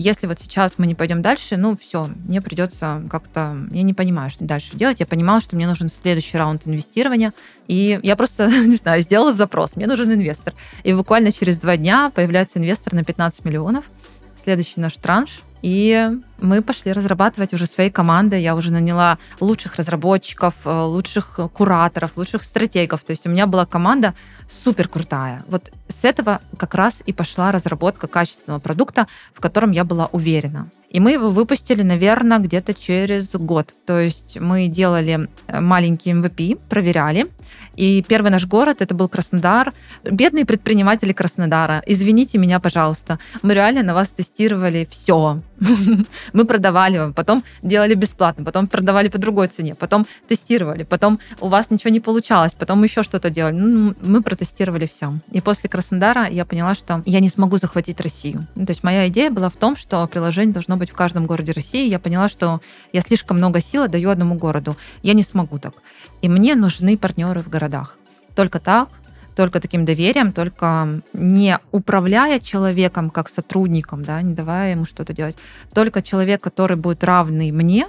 если 0.00 0.28
вот 0.28 0.38
сейчас 0.38 0.74
мы 0.76 0.86
не 0.86 0.94
пойдем 0.94 1.22
дальше, 1.22 1.56
ну 1.56 1.76
все, 1.76 2.08
мне 2.24 2.40
придется 2.40 3.02
как-то, 3.10 3.56
я 3.72 3.82
не 3.82 3.94
понимаю, 3.94 4.30
что 4.30 4.44
дальше 4.44 4.76
делать. 4.76 5.00
Я 5.00 5.06
понимала, 5.06 5.40
что 5.40 5.56
мне 5.56 5.66
нужен 5.66 5.88
следующий 5.88 6.38
раунд 6.38 6.68
инвестирования, 6.68 7.32
и 7.66 7.98
я 8.04 8.14
просто, 8.14 8.46
не 8.64 8.76
знаю, 8.76 9.02
сделала 9.02 9.32
запрос, 9.32 9.74
мне 9.74 9.88
нужен 9.88 10.12
инвестор. 10.12 10.54
И 10.84 10.94
буквально 10.94 11.32
через 11.32 11.58
два 11.58 11.76
дня 11.76 12.12
появляется 12.14 12.60
инвестор 12.60 12.94
на 12.94 13.02
15 13.02 13.44
миллионов, 13.44 13.86
следующий 14.36 14.80
наш 14.80 14.96
транш, 14.98 15.42
и 15.62 16.08
мы 16.40 16.62
пошли 16.62 16.92
разрабатывать 16.92 17.52
уже 17.54 17.66
своей 17.66 17.90
командой. 17.90 18.42
Я 18.42 18.54
уже 18.54 18.72
наняла 18.72 19.18
лучших 19.40 19.76
разработчиков, 19.76 20.54
э, 20.64 20.82
лучших 20.82 21.40
кураторов, 21.52 22.12
лучших 22.16 22.42
стратегов. 22.42 23.04
То 23.04 23.12
есть 23.12 23.26
у 23.26 23.30
меня 23.30 23.46
была 23.46 23.66
команда 23.66 24.14
супер 24.48 24.88
крутая. 24.88 25.42
Вот 25.48 25.70
с 25.88 26.04
этого 26.04 26.40
как 26.56 26.74
раз 26.74 27.02
и 27.06 27.12
пошла 27.12 27.52
разработка 27.52 28.06
качественного 28.06 28.60
продукта, 28.60 29.06
в 29.34 29.40
котором 29.40 29.72
я 29.72 29.84
была 29.84 30.06
уверена. 30.12 30.68
И 30.90 31.00
мы 31.00 31.12
его 31.12 31.30
выпустили, 31.30 31.82
наверное, 31.82 32.38
где-то 32.38 32.72
через 32.72 33.34
год. 33.34 33.74
То 33.84 33.98
есть 34.00 34.40
мы 34.40 34.68
делали 34.68 35.28
э, 35.46 35.60
маленький 35.60 36.12
MVP, 36.12 36.60
проверяли. 36.68 37.26
И 37.76 38.02
первый 38.02 38.30
наш 38.30 38.46
город 38.46 38.80
это 38.80 38.94
был 38.94 39.08
Краснодар. 39.08 39.72
Бедные 40.04 40.46
предприниматели 40.46 41.12
Краснодара, 41.12 41.82
извините 41.86 42.38
меня, 42.38 42.58
пожалуйста. 42.58 43.18
Мы 43.42 43.54
реально 43.54 43.82
на 43.82 43.94
вас 43.94 44.10
тестировали 44.10 44.86
все. 44.90 45.38
Мы 46.32 46.44
продавали 46.44 46.98
вам, 46.98 47.14
потом 47.14 47.44
делали 47.62 47.94
бесплатно, 47.94 48.44
потом 48.44 48.66
продавали 48.66 49.08
по 49.08 49.18
другой 49.18 49.48
цене, 49.48 49.74
потом 49.74 50.06
тестировали, 50.26 50.84
потом 50.84 51.18
у 51.40 51.48
вас 51.48 51.70
ничего 51.70 51.90
не 51.90 52.00
получалось, 52.00 52.54
потом 52.54 52.82
еще 52.84 53.02
что-то 53.02 53.30
делали. 53.30 53.54
Ну, 53.54 53.94
мы 54.00 54.22
протестировали 54.22 54.86
все. 54.86 55.18
И 55.32 55.40
после 55.40 55.68
Краснодара 55.68 56.28
я 56.28 56.44
поняла, 56.44 56.74
что 56.74 57.02
я 57.04 57.20
не 57.20 57.28
смогу 57.28 57.56
захватить 57.56 58.00
Россию. 58.00 58.46
Ну, 58.54 58.66
то 58.66 58.70
есть 58.72 58.84
моя 58.84 59.08
идея 59.08 59.30
была 59.30 59.48
в 59.48 59.56
том, 59.56 59.76
что 59.76 60.06
приложение 60.06 60.52
должно 60.52 60.76
быть 60.76 60.90
в 60.90 60.94
каждом 60.94 61.26
городе 61.26 61.52
России. 61.52 61.88
Я 61.88 61.98
поняла, 61.98 62.28
что 62.28 62.60
я 62.92 63.00
слишком 63.00 63.38
много 63.38 63.60
сил 63.60 63.88
даю 63.88 64.10
одному 64.10 64.34
городу. 64.36 64.76
Я 65.02 65.14
не 65.14 65.22
смогу 65.22 65.58
так. 65.58 65.74
И 66.22 66.28
мне 66.28 66.54
нужны 66.54 66.96
партнеры 66.96 67.42
в 67.42 67.48
городах. 67.48 67.98
Только 68.34 68.60
так 68.60 68.88
только 69.38 69.60
таким 69.60 69.84
доверием, 69.84 70.32
только 70.32 71.00
не 71.12 71.60
управляя 71.70 72.40
человеком 72.40 73.08
как 73.08 73.28
сотрудником, 73.28 74.04
да, 74.04 74.20
не 74.20 74.34
давая 74.34 74.72
ему 74.72 74.84
что-то 74.84 75.12
делать, 75.12 75.36
только 75.72 76.02
человек, 76.02 76.42
который 76.42 76.76
будет 76.76 77.04
равный 77.04 77.52
мне, 77.52 77.86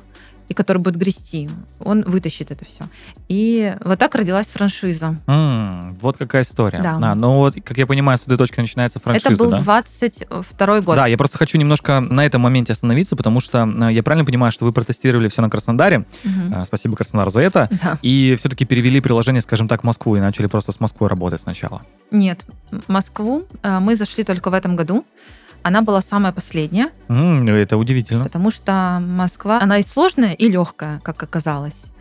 и 0.49 0.53
который 0.55 0.79
будет 0.79 0.95
грести, 0.95 1.49
он 1.79 2.03
вытащит 2.03 2.51
это 2.51 2.65
все. 2.65 2.85
И 3.27 3.75
вот 3.85 3.99
так 3.99 4.15
родилась 4.15 4.47
франшиза. 4.47 5.15
М, 5.27 5.95
вот 6.01 6.17
какая 6.17 6.41
история. 6.41 6.81
Да. 6.81 6.99
А, 7.01 7.15
ну 7.15 7.35
вот, 7.35 7.55
как 7.63 7.77
я 7.77 7.85
понимаю, 7.85 8.17
с 8.17 8.23
этой 8.23 8.38
точки 8.38 8.59
начинается 8.59 8.99
франшиза, 8.99 9.29
это 9.33 9.43
был 9.43 9.51
да? 9.51 9.59
22 9.59 10.81
год. 10.81 10.95
Да, 10.95 11.07
я 11.07 11.17
просто 11.17 11.38
хочу 11.38 11.57
немножко 11.59 11.99
на 11.99 12.25
этом 12.25 12.41
моменте 12.41 12.73
остановиться, 12.73 13.15
потому 13.15 13.39
что 13.39 13.67
э, 13.67 13.93
я 13.93 14.01
правильно 14.01 14.25
понимаю, 14.25 14.51
что 14.51 14.65
вы 14.65 14.73
протестировали 14.73 15.27
все 15.27 15.41
на 15.41 15.49
Краснодаре. 15.49 16.05
Э, 16.23 16.65
Спасибо, 16.65 16.95
Краснодар, 16.95 17.29
за 17.29 17.41
это. 17.41 17.69
Да. 17.71 17.99
И 18.01 18.35
все-таки 18.39 18.65
перевели 18.65 19.01
приложение, 19.01 19.41
скажем 19.41 19.67
так, 19.67 19.81
в 19.81 19.83
Москву 19.85 20.15
и 20.15 20.19
начали 20.19 20.47
просто 20.47 20.71
с 20.71 20.79
Москвой 20.79 21.09
работать 21.09 21.41
сначала. 21.41 21.81
Нет, 22.09 22.45
Москву 22.88 23.43
э, 23.62 23.79
мы 23.79 23.95
зашли 23.95 24.23
только 24.23 24.49
в 24.49 24.53
этом 24.53 24.75
году. 24.75 25.05
Она 25.63 25.81
была 25.81 26.01
самая 26.01 26.31
последняя, 26.31 26.89
ну, 27.07 27.45
это 27.51 27.77
удивительно. 27.77 28.23
потому 28.23 28.51
что 28.51 28.99
Москва, 29.01 29.59
она 29.61 29.79
и 29.79 29.83
сложная, 29.83 30.33
и 30.33 30.47
легкая, 30.49 30.99
как 31.03 31.21
оказалось. 31.21 31.91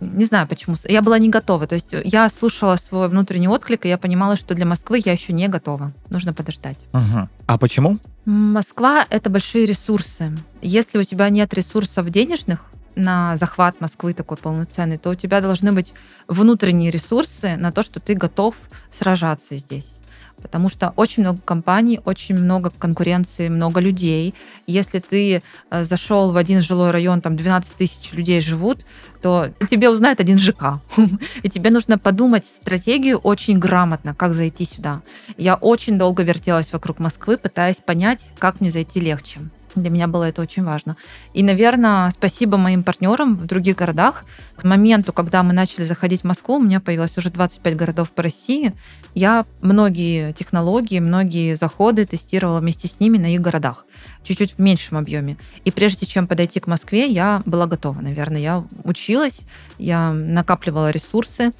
Не 0.00 0.24
знаю 0.24 0.46
почему. 0.46 0.76
Я 0.84 1.00
была 1.02 1.18
не 1.18 1.30
готова. 1.30 1.66
То 1.66 1.76
есть 1.76 1.94
я 2.04 2.28
слушала 2.28 2.76
свой 2.76 3.08
внутренний 3.08 3.48
отклик, 3.48 3.86
и 3.86 3.88
я 3.88 3.96
понимала, 3.96 4.36
что 4.36 4.54
для 4.54 4.66
Москвы 4.66 5.00
я 5.04 5.12
еще 5.12 5.32
не 5.32 5.48
готова. 5.48 5.92
Нужно 6.10 6.34
подождать. 6.34 6.76
Мгм. 6.92 7.30
А 7.46 7.58
почему? 7.58 7.98
Москва— 8.26 9.06
это 9.10 9.30
большие 9.30 9.66
ресурсы. 9.66 10.36
Если 10.60 10.98
у 10.98 11.04
тебя 11.04 11.28
нет 11.30 11.54
ресурсов 11.54 12.10
денежных 12.10 12.66
на 12.96 13.36
захват 13.36 13.80
Москвы 13.80 14.14
такой 14.14 14.36
полноценный, 14.36 14.98
то 14.98 15.10
у 15.10 15.14
тебя 15.14 15.40
должны 15.40 15.72
быть 15.72 15.94
внутренние 16.28 16.90
ресурсы 16.90 17.56
на 17.56 17.72
то, 17.72 17.82
что 17.82 18.00
ты 18.00 18.14
готов 18.14 18.56
сражаться 18.90 19.56
здесь. 19.56 20.00
Потому 20.44 20.68
что 20.68 20.92
очень 20.96 21.22
много 21.22 21.40
компаний, 21.42 22.00
очень 22.04 22.36
много 22.36 22.70
конкуренции, 22.78 23.48
много 23.48 23.80
людей. 23.80 24.34
Если 24.66 24.98
ты 24.98 25.42
э, 25.70 25.84
зашел 25.84 26.32
в 26.32 26.36
один 26.36 26.60
жилой 26.60 26.90
район, 26.90 27.22
там 27.22 27.34
12 27.34 27.72
тысяч 27.72 28.12
людей 28.12 28.42
живут, 28.42 28.84
то 29.22 29.48
тебе 29.70 29.88
узнает 29.88 30.20
один 30.20 30.38
ЖК. 30.38 30.80
И 31.42 31.48
тебе 31.48 31.70
нужно 31.70 31.96
подумать 31.96 32.44
стратегию 32.44 33.16
очень 33.16 33.58
грамотно, 33.58 34.14
как 34.14 34.34
зайти 34.34 34.66
сюда. 34.66 35.00
Я 35.38 35.54
очень 35.54 35.98
долго 35.98 36.22
вертелась 36.22 36.74
вокруг 36.74 36.98
Москвы, 36.98 37.38
пытаясь 37.38 37.78
понять, 37.78 38.28
как 38.38 38.60
мне 38.60 38.70
зайти 38.70 39.00
легче. 39.00 39.40
Для 39.74 39.90
меня 39.90 40.06
было 40.06 40.24
это 40.24 40.42
очень 40.42 40.64
важно. 40.64 40.96
И, 41.32 41.42
наверное, 41.42 42.10
спасибо 42.10 42.56
моим 42.56 42.82
партнерам 42.82 43.36
в 43.36 43.46
других 43.46 43.76
городах. 43.76 44.24
К 44.56 44.64
моменту, 44.64 45.12
когда 45.12 45.42
мы 45.42 45.52
начали 45.52 45.84
заходить 45.84 46.22
в 46.22 46.24
Москву, 46.24 46.56
у 46.56 46.62
меня 46.62 46.80
появилось 46.80 47.16
уже 47.18 47.30
25 47.30 47.76
городов 47.76 48.10
по 48.12 48.22
России. 48.22 48.72
Я 49.14 49.44
многие 49.60 50.32
технологии, 50.32 51.00
многие 51.00 51.54
заходы 51.54 52.04
тестировала 52.04 52.60
вместе 52.60 52.88
с 52.88 53.00
ними 53.00 53.18
на 53.18 53.34
их 53.34 53.40
городах. 53.40 53.86
Чуть-чуть 54.22 54.52
в 54.52 54.58
меньшем 54.58 54.96
объеме. 54.98 55.36
И 55.64 55.70
прежде 55.70 56.06
чем 56.06 56.26
подойти 56.26 56.60
к 56.60 56.66
Москве, 56.66 57.06
я 57.06 57.42
была 57.44 57.66
готова, 57.66 58.00
наверное. 58.00 58.40
Я 58.40 58.64
училась, 58.84 59.46
я 59.78 60.12
накапливала 60.12 60.90
ресурсы, 60.90 61.52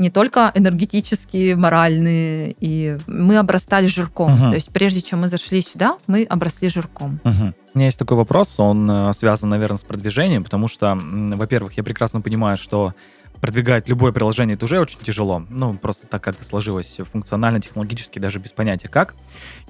не 0.00 0.08
только 0.08 0.50
энергетические, 0.54 1.56
моральные, 1.56 2.56
и 2.58 2.96
мы 3.06 3.36
обрастали 3.36 3.86
жирком. 3.86 4.32
Мгм. 4.32 4.50
То 4.50 4.56
есть 4.56 4.70
прежде 4.70 5.02
чем 5.02 5.20
мы 5.20 5.28
зашли 5.28 5.60
сюда, 5.60 5.98
мы 6.06 6.24
обросли 6.24 6.70
жирком. 6.70 7.20
Мгм. 7.22 7.54
У 7.72 7.78
меня 7.78 7.86
есть 7.86 7.98
такой 7.98 8.16
вопрос, 8.16 8.58
он 8.58 8.90
э, 8.90 9.12
связан, 9.12 9.48
наверное, 9.48 9.76
с 9.76 9.82
продвижением, 9.82 10.42
потому 10.42 10.66
что, 10.66 10.98
во-первых, 11.00 11.74
я 11.74 11.84
прекрасно 11.84 12.20
понимаю, 12.20 12.56
что 12.56 12.94
продвигать 13.40 13.88
любое 13.88 14.12
приложение 14.12 14.54
это 14.54 14.64
уже 14.64 14.80
очень 14.80 14.98
тяжело. 15.00 15.44
Ну, 15.48 15.74
просто 15.78 16.06
так 16.06 16.22
как-то 16.22 16.44
сложилось 16.44 16.98
функционально, 17.10 17.60
технологически, 17.60 18.18
даже 18.18 18.38
без 18.38 18.52
понятия 18.52 18.88
как. 18.88 19.14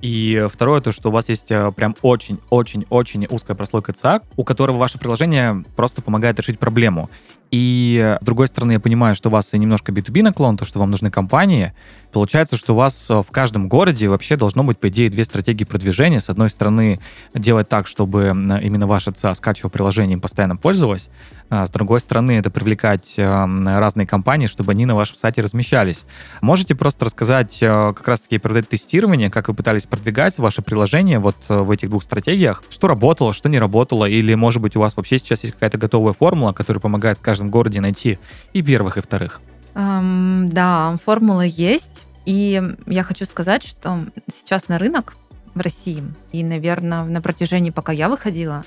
И 0.01 0.47
второе, 0.51 0.81
то, 0.81 0.93
что 0.93 1.11
у 1.11 1.13
вас 1.13 1.29
есть 1.29 1.51
э, 1.51 1.71
прям 1.73 1.95
очень-очень-очень 2.03 3.27
узкая 3.29 3.57
прослойка 3.57 3.93
ЦА, 3.93 4.23
у 4.37 4.45
которого 4.45 4.79
ваше 4.79 4.99
приложение 4.99 5.65
просто 5.77 6.03
помогает 6.03 6.39
решить 6.41 6.59
проблему. 6.59 7.11
И 7.51 8.01
э, 8.03 8.19
с 8.21 8.25
другой 8.25 8.49
стороны, 8.49 8.73
я 8.73 8.81
понимаю, 8.81 9.15
что 9.15 9.29
у 9.29 9.33
вас 9.33 9.53
и 9.55 9.59
немножко 9.59 9.93
B2B 9.93 10.23
наклон, 10.23 10.57
то, 10.57 10.65
что 10.65 10.79
вам 10.79 10.91
нужны 10.91 11.11
компании. 11.11 11.73
Получается, 12.13 12.57
что 12.57 12.73
у 12.73 12.77
вас 12.77 13.07
э, 13.09 13.23
в 13.23 13.31
каждом 13.31 13.69
городе 13.69 14.09
вообще 14.09 14.37
должно 14.37 14.65
быть, 14.65 14.79
по 14.79 14.89
идее, 14.89 15.11
две 15.11 15.25
стратегии 15.25 15.65
продвижения. 15.65 16.21
С 16.21 16.29
одной 16.29 16.51
стороны, 16.51 16.99
делать 17.35 17.69
так, 17.69 17.87
чтобы 17.87 18.25
м, 18.25 18.57
именно 18.57 18.87
ваша 18.87 19.13
ЦА 19.13 19.35
скачивала 19.35 19.71
приложение 19.71 20.17
и 20.19 20.21
постоянно 20.21 20.57
пользовалась. 20.57 21.09
А 21.51 21.67
с 21.67 21.71
другой 21.71 22.01
стороны, 22.01 22.33
это 22.33 22.51
привлекать 22.51 23.15
э, 23.17 23.25
разные 23.25 24.07
компании, 24.07 24.47
чтобы 24.47 24.73
они 24.73 24.87
на 24.87 24.95
вашем 24.95 25.17
сайте 25.17 25.43
размещались. 25.43 26.01
Можете 26.41 26.75
просто 26.75 27.05
рассказать 27.05 27.59
э, 27.63 27.93
как 27.97 28.07
раз-таки 28.07 28.39
про 28.39 28.59
это 28.59 28.69
тестирование, 28.69 29.31
как 29.31 29.49
вы 29.49 29.55
пытались 29.55 29.87
продвигать 29.87 30.39
ваше 30.39 30.63
приложение 30.63 31.19
вот 31.19 31.37
э, 31.49 31.59
в 31.59 31.71
этих 31.71 31.91
двух 31.91 32.03
стратегиях? 32.03 32.63
Что 32.71 32.89
работало, 32.89 33.33
что 33.33 33.49
не 33.49 33.59
работало? 33.59 34.05
Или, 34.05 34.35
может 34.35 34.63
быть, 34.63 34.77
у 34.77 34.81
вас 34.81 34.97
вообще 34.97 35.19
сейчас 35.19 35.43
есть 35.43 35.55
какая-то 35.55 35.79
готовая 35.79 36.13
формула, 36.13 36.53
которая 36.53 36.81
помогает 36.81 37.19
в 37.19 37.23
каждом 37.23 37.51
городе 37.51 37.81
найти 37.81 38.19
и 38.53 38.63
первых, 38.63 38.97
и 38.97 39.01
вторых? 39.01 39.41
Эм, 39.75 40.49
да, 40.51 40.95
формула 41.03 41.43
есть. 41.43 42.07
И 42.25 42.63
я 42.87 43.03
хочу 43.03 43.25
сказать, 43.25 43.65
что 43.65 44.01
сейчас 44.33 44.69
на 44.69 44.79
рынок 44.79 45.17
в 45.55 45.61
России, 45.61 46.03
и, 46.33 46.45
наверное, 46.45 47.05
на 47.05 47.21
протяжении, 47.21 47.71
пока 47.71 47.93
я 47.93 48.09
выходила, 48.09 48.65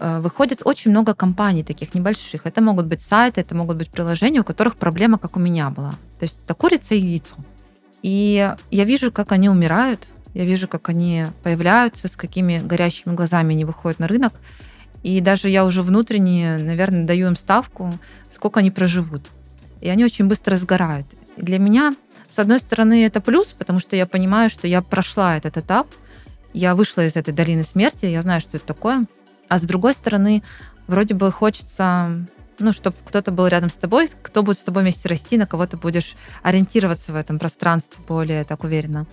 э, 0.00 0.20
выходит 0.20 0.60
очень 0.64 0.90
много 0.90 1.14
компаний 1.14 1.62
таких 1.62 1.94
небольших. 1.94 2.44
Это 2.44 2.60
могут 2.60 2.86
быть 2.86 3.00
сайты, 3.00 3.40
это 3.40 3.54
могут 3.54 3.76
быть 3.76 3.90
приложения, 3.90 4.40
у 4.40 4.44
которых 4.44 4.76
проблема, 4.76 5.18
как 5.18 5.36
у 5.36 5.40
меня 5.40 5.70
была. 5.70 5.92
То 6.18 6.24
есть 6.24 6.42
это 6.44 6.54
курица 6.54 6.94
и 6.94 7.00
яйцо. 7.00 7.36
И 8.02 8.54
я 8.70 8.84
вижу, 8.84 9.12
как 9.12 9.32
они 9.32 9.48
умирают, 9.48 10.08
я 10.34 10.44
вижу, 10.44 10.66
как 10.66 10.88
они 10.88 11.26
появляются, 11.42 12.08
с 12.08 12.16
какими 12.16 12.58
горящими 12.58 13.14
глазами 13.14 13.54
они 13.54 13.64
выходят 13.64 13.98
на 14.00 14.08
рынок. 14.08 14.32
И 15.02 15.20
даже 15.20 15.48
я 15.48 15.64
уже 15.64 15.82
внутренне, 15.82 16.58
наверное, 16.58 17.04
даю 17.04 17.28
им 17.28 17.36
ставку, 17.36 17.92
сколько 18.30 18.60
они 18.60 18.70
проживут. 18.70 19.22
И 19.82 19.88
они 19.88 20.04
очень 20.04 20.26
быстро 20.26 20.56
сгорают. 20.56 21.06
И 21.36 21.42
для 21.42 21.58
меня, 21.58 21.94
с 22.28 22.38
одной 22.38 22.60
стороны, 22.60 23.04
это 23.04 23.20
плюс, 23.20 23.48
потому 23.48 23.80
что 23.80 23.96
я 23.96 24.06
понимаю, 24.06 24.48
что 24.48 24.66
я 24.66 24.80
прошла 24.80 25.36
этот 25.36 25.58
этап, 25.58 25.88
я 26.54 26.74
вышла 26.74 27.04
из 27.04 27.16
этой 27.16 27.34
долины 27.34 27.64
смерти, 27.64 28.06
я 28.06 28.22
знаю, 28.22 28.40
что 28.40 28.56
это 28.56 28.66
такое. 28.66 29.06
А 29.48 29.58
с 29.58 29.62
другой 29.62 29.94
стороны, 29.94 30.42
вроде 30.86 31.14
бы 31.14 31.30
хочется, 31.32 32.26
ну, 32.58 32.72
чтобы 32.72 32.96
кто-то 33.04 33.32
был 33.32 33.46
рядом 33.48 33.70
с 33.70 33.74
тобой, 33.74 34.08
кто 34.22 34.42
будет 34.42 34.58
с 34.58 34.62
тобой 34.62 34.82
вместе 34.82 35.08
расти, 35.08 35.36
на 35.36 35.46
кого 35.46 35.66
ты 35.66 35.76
будешь 35.76 36.14
ориентироваться 36.42 37.12
в 37.12 37.16
этом 37.16 37.38
пространстве 37.38 38.02
более 38.06 38.44
так 38.44 38.64
уверенно. 38.64 39.06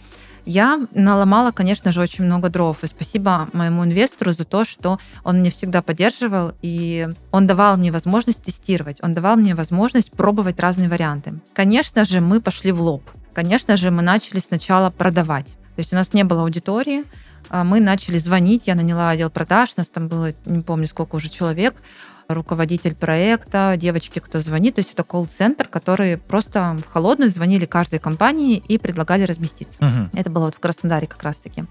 Я 0.49 0.79
наломала, 0.95 1.51
конечно 1.51 1.91
же, 1.91 2.01
очень 2.01 2.23
много 2.23 2.49
дров. 2.49 2.83
И 2.83 2.87
спасибо 2.87 3.47
моему 3.53 3.85
инвестору 3.85 4.31
за 4.31 4.45
то, 4.45 4.65
что 4.65 4.97
он 5.23 5.41
меня 5.41 5.51
всегда 5.51 5.83
поддерживал, 5.83 6.53
и 6.63 7.07
он 7.31 7.45
давал 7.45 7.77
мне 7.77 7.91
возможность 7.91 8.41
тестировать, 8.41 8.97
он 9.03 9.13
давал 9.13 9.35
мне 9.35 9.53
возможность 9.53 10.11
пробовать 10.11 10.59
разные 10.59 10.89
варианты. 10.89 11.35
Конечно 11.53 12.03
же, 12.03 12.19
мы 12.19 12.41
пошли 12.41 12.71
в 12.71 12.81
лоб. 12.81 13.03
Конечно 13.31 13.77
же, 13.77 13.91
мы 13.91 14.01
начали 14.01 14.39
сначала 14.39 14.89
продавать. 14.89 15.49
То 15.75 15.81
есть 15.81 15.93
у 15.93 15.95
нас 15.95 16.13
не 16.13 16.23
было 16.23 16.41
аудитории, 16.41 17.03
а 17.49 17.63
мы 17.63 17.79
начали 17.79 18.17
звонить, 18.17 18.63
я 18.65 18.73
наняла 18.73 19.11
отдел 19.11 19.29
продаж, 19.29 19.77
нас 19.77 19.89
там 19.89 20.07
было, 20.07 20.33
не 20.45 20.63
помню, 20.63 20.87
сколько 20.87 21.15
уже 21.15 21.29
человек, 21.29 21.75
руководитель 22.29 22.95
проекта, 22.95 23.73
девочки, 23.75 24.19
кто 24.19 24.39
звонит. 24.39 24.75
То 24.75 24.79
есть 24.79 24.93
это 24.93 25.03
колл-центр, 25.03 25.67
которые 25.67 26.17
просто 26.17 26.77
в 26.85 26.91
холодную 26.91 27.29
звонили 27.31 27.65
каждой 27.65 27.99
компании 27.99 28.57
и 28.67 28.77
предлагали 28.77 29.23
разместиться. 29.23 29.83
Мгм. 29.83 30.11
Это 30.13 30.29
было 30.29 30.45
вот 30.45 30.55
в 30.55 30.59
Краснодаре 30.59 31.07
как 31.07 31.23
раз-таки. 31.23 31.65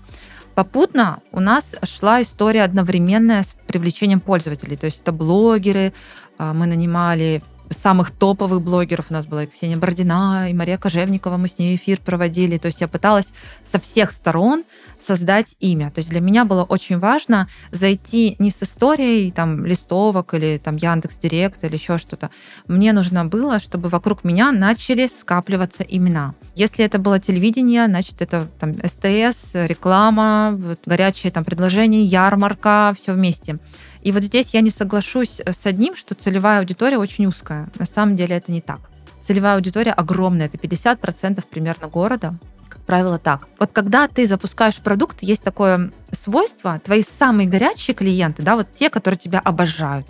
Попутно 0.55 1.21
у 1.31 1.39
нас 1.39 1.77
шла 1.85 2.21
история 2.21 2.65
одновременная 2.65 3.45
с 3.45 3.55
привлечением 3.69 4.19
пользователей. 4.19 4.77
То 4.77 4.87
есть 4.87 5.03
это 5.03 5.13
блогеры, 5.13 5.93
а, 6.37 6.53
мы 6.53 6.67
нанимали 6.67 7.41
самых 7.71 8.11
топовых 8.11 8.63
блогеров. 8.63 9.07
У 9.11 9.13
нас 9.15 9.27
была 9.27 9.45
и 9.45 9.47
Ксения 9.47 9.77
Бородина, 9.77 10.51
и 10.51 10.55
Мария 10.55 10.79
Кожевникова, 10.79 11.37
мы 11.37 11.49
с 11.49 11.59
ней 11.59 11.77
эфир 11.77 12.01
проводили. 12.01 12.57
То 12.59 12.67
есть 12.67 12.81
я 12.81 12.89
пыталась 12.89 13.29
со 13.65 13.79
всех 13.79 14.13
сторон 14.13 14.65
создать 15.01 15.57
имя. 15.61 15.91
То 15.91 16.01
есть 16.01 16.11
для 16.11 16.21
меня 16.21 16.45
было 16.45 16.65
очень 16.65 16.99
важно 16.99 17.49
зайти 17.71 18.37
не 18.39 18.51
с 18.51 18.63
историей 18.63 19.31
там 19.31 19.65
листовок 19.65 20.35
или 20.35 20.59
там 20.59 20.77
Яндекс 20.77 21.19
Директ 21.19 21.65
или 21.65 21.75
еще 21.75 21.99
что-то. 21.99 22.31
Мне 22.67 22.93
нужно 22.93 23.25
было, 23.25 23.61
чтобы 23.61 23.89
вокруг 23.89 24.25
меня 24.25 24.53
начали 24.53 25.07
скапливаться 25.07 25.83
имена. 25.83 26.35
Если 26.59 26.85
это 26.85 26.99
было 26.99 27.21
телевидение, 27.21 27.87
значит 27.87 28.21
это 28.21 28.49
там 28.59 28.73
СТС, 28.73 29.55
реклама, 29.55 30.57
вот, 30.59 30.81
горячие 30.87 31.31
там 31.31 31.45
предложения, 31.45 32.03
ярмарка, 32.03 32.93
все 32.99 33.13
вместе. 33.13 33.59
И 34.03 34.11
вот 34.11 34.25
здесь 34.25 34.51
я 34.55 34.61
не 34.61 34.71
соглашусь 34.71 35.41
с 35.41 35.67
одним, 35.67 35.95
что 35.95 36.17
целевая 36.17 36.59
аудитория 36.59 36.99
очень 36.99 37.27
узкая. 37.27 37.69
На 37.79 37.87
самом 37.87 38.17
деле 38.17 38.35
это 38.35 38.51
не 38.51 38.61
так. 38.61 38.81
Целевая 39.21 39.55
аудитория 39.55 39.93
огромная, 39.93 40.47
это 40.47 40.57
50% 40.57 41.45
примерно 41.49 41.87
города. 41.87 42.35
Как 42.69 42.81
правило, 42.81 43.21
так. 43.21 43.47
Вот 43.61 43.71
когда 43.71 44.09
ты 44.09 44.27
запускаешь 44.27 44.79
продукт, 44.79 45.23
есть 45.23 45.45
такое 45.45 45.93
свойство, 46.11 46.81
твои 46.85 47.05
самые 47.05 47.49
горячие 47.49 47.95
клиенты, 47.95 48.43
да, 48.43 48.57
вот 48.57 48.67
те, 48.73 48.91
которые 48.91 49.17
тебя 49.17 49.39
обожают, 49.39 50.09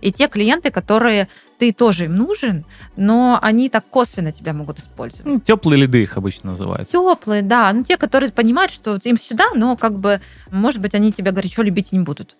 и 0.00 0.12
те 0.12 0.28
клиенты, 0.28 0.70
которые 0.70 1.28
ты 1.58 1.72
тоже 1.72 2.04
им 2.04 2.16
нужен, 2.16 2.64
но 2.96 3.38
они 3.40 3.68
так 3.68 3.84
косвенно 3.88 4.32
тебя 4.32 4.52
могут 4.52 4.78
использовать. 4.78 5.24
Ну, 5.24 5.40
теплые 5.40 5.80
лиды 5.80 6.02
их 6.02 6.16
обычно 6.16 6.50
называют. 6.50 6.88
Теплые, 6.88 7.42
да. 7.42 7.72
Ну, 7.72 7.82
те, 7.82 7.96
которые 7.96 8.30
понимают, 8.30 8.72
что 8.72 8.98
им 9.02 9.18
сюда, 9.18 9.46
но 9.54 9.76
как 9.76 9.98
бы, 9.98 10.20
может 10.50 10.80
быть, 10.80 10.94
они 10.94 11.12
тебя 11.12 11.32
горячо 11.32 11.62
любить 11.62 11.92
не 11.92 12.00
будут. 12.00 12.36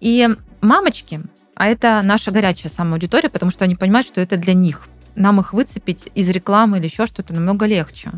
И 0.00 0.28
мамочки, 0.60 1.22
А 1.54 1.66
это 1.66 2.02
наша 2.04 2.30
горячая 2.30 2.70
самая 2.70 2.94
аудитория, 2.94 3.30
потому 3.30 3.50
что 3.50 3.64
они 3.64 3.74
понимают, 3.74 4.06
что 4.06 4.20
это 4.20 4.36
для 4.36 4.54
них. 4.54 4.86
Нам 5.14 5.40
их 5.40 5.54
выцепить 5.54 6.08
из 6.14 6.28
рекламы 6.28 6.78
или 6.78 6.84
еще 6.84 7.06
что-то 7.06 7.32
намного 7.32 7.66
легче. 7.66 8.10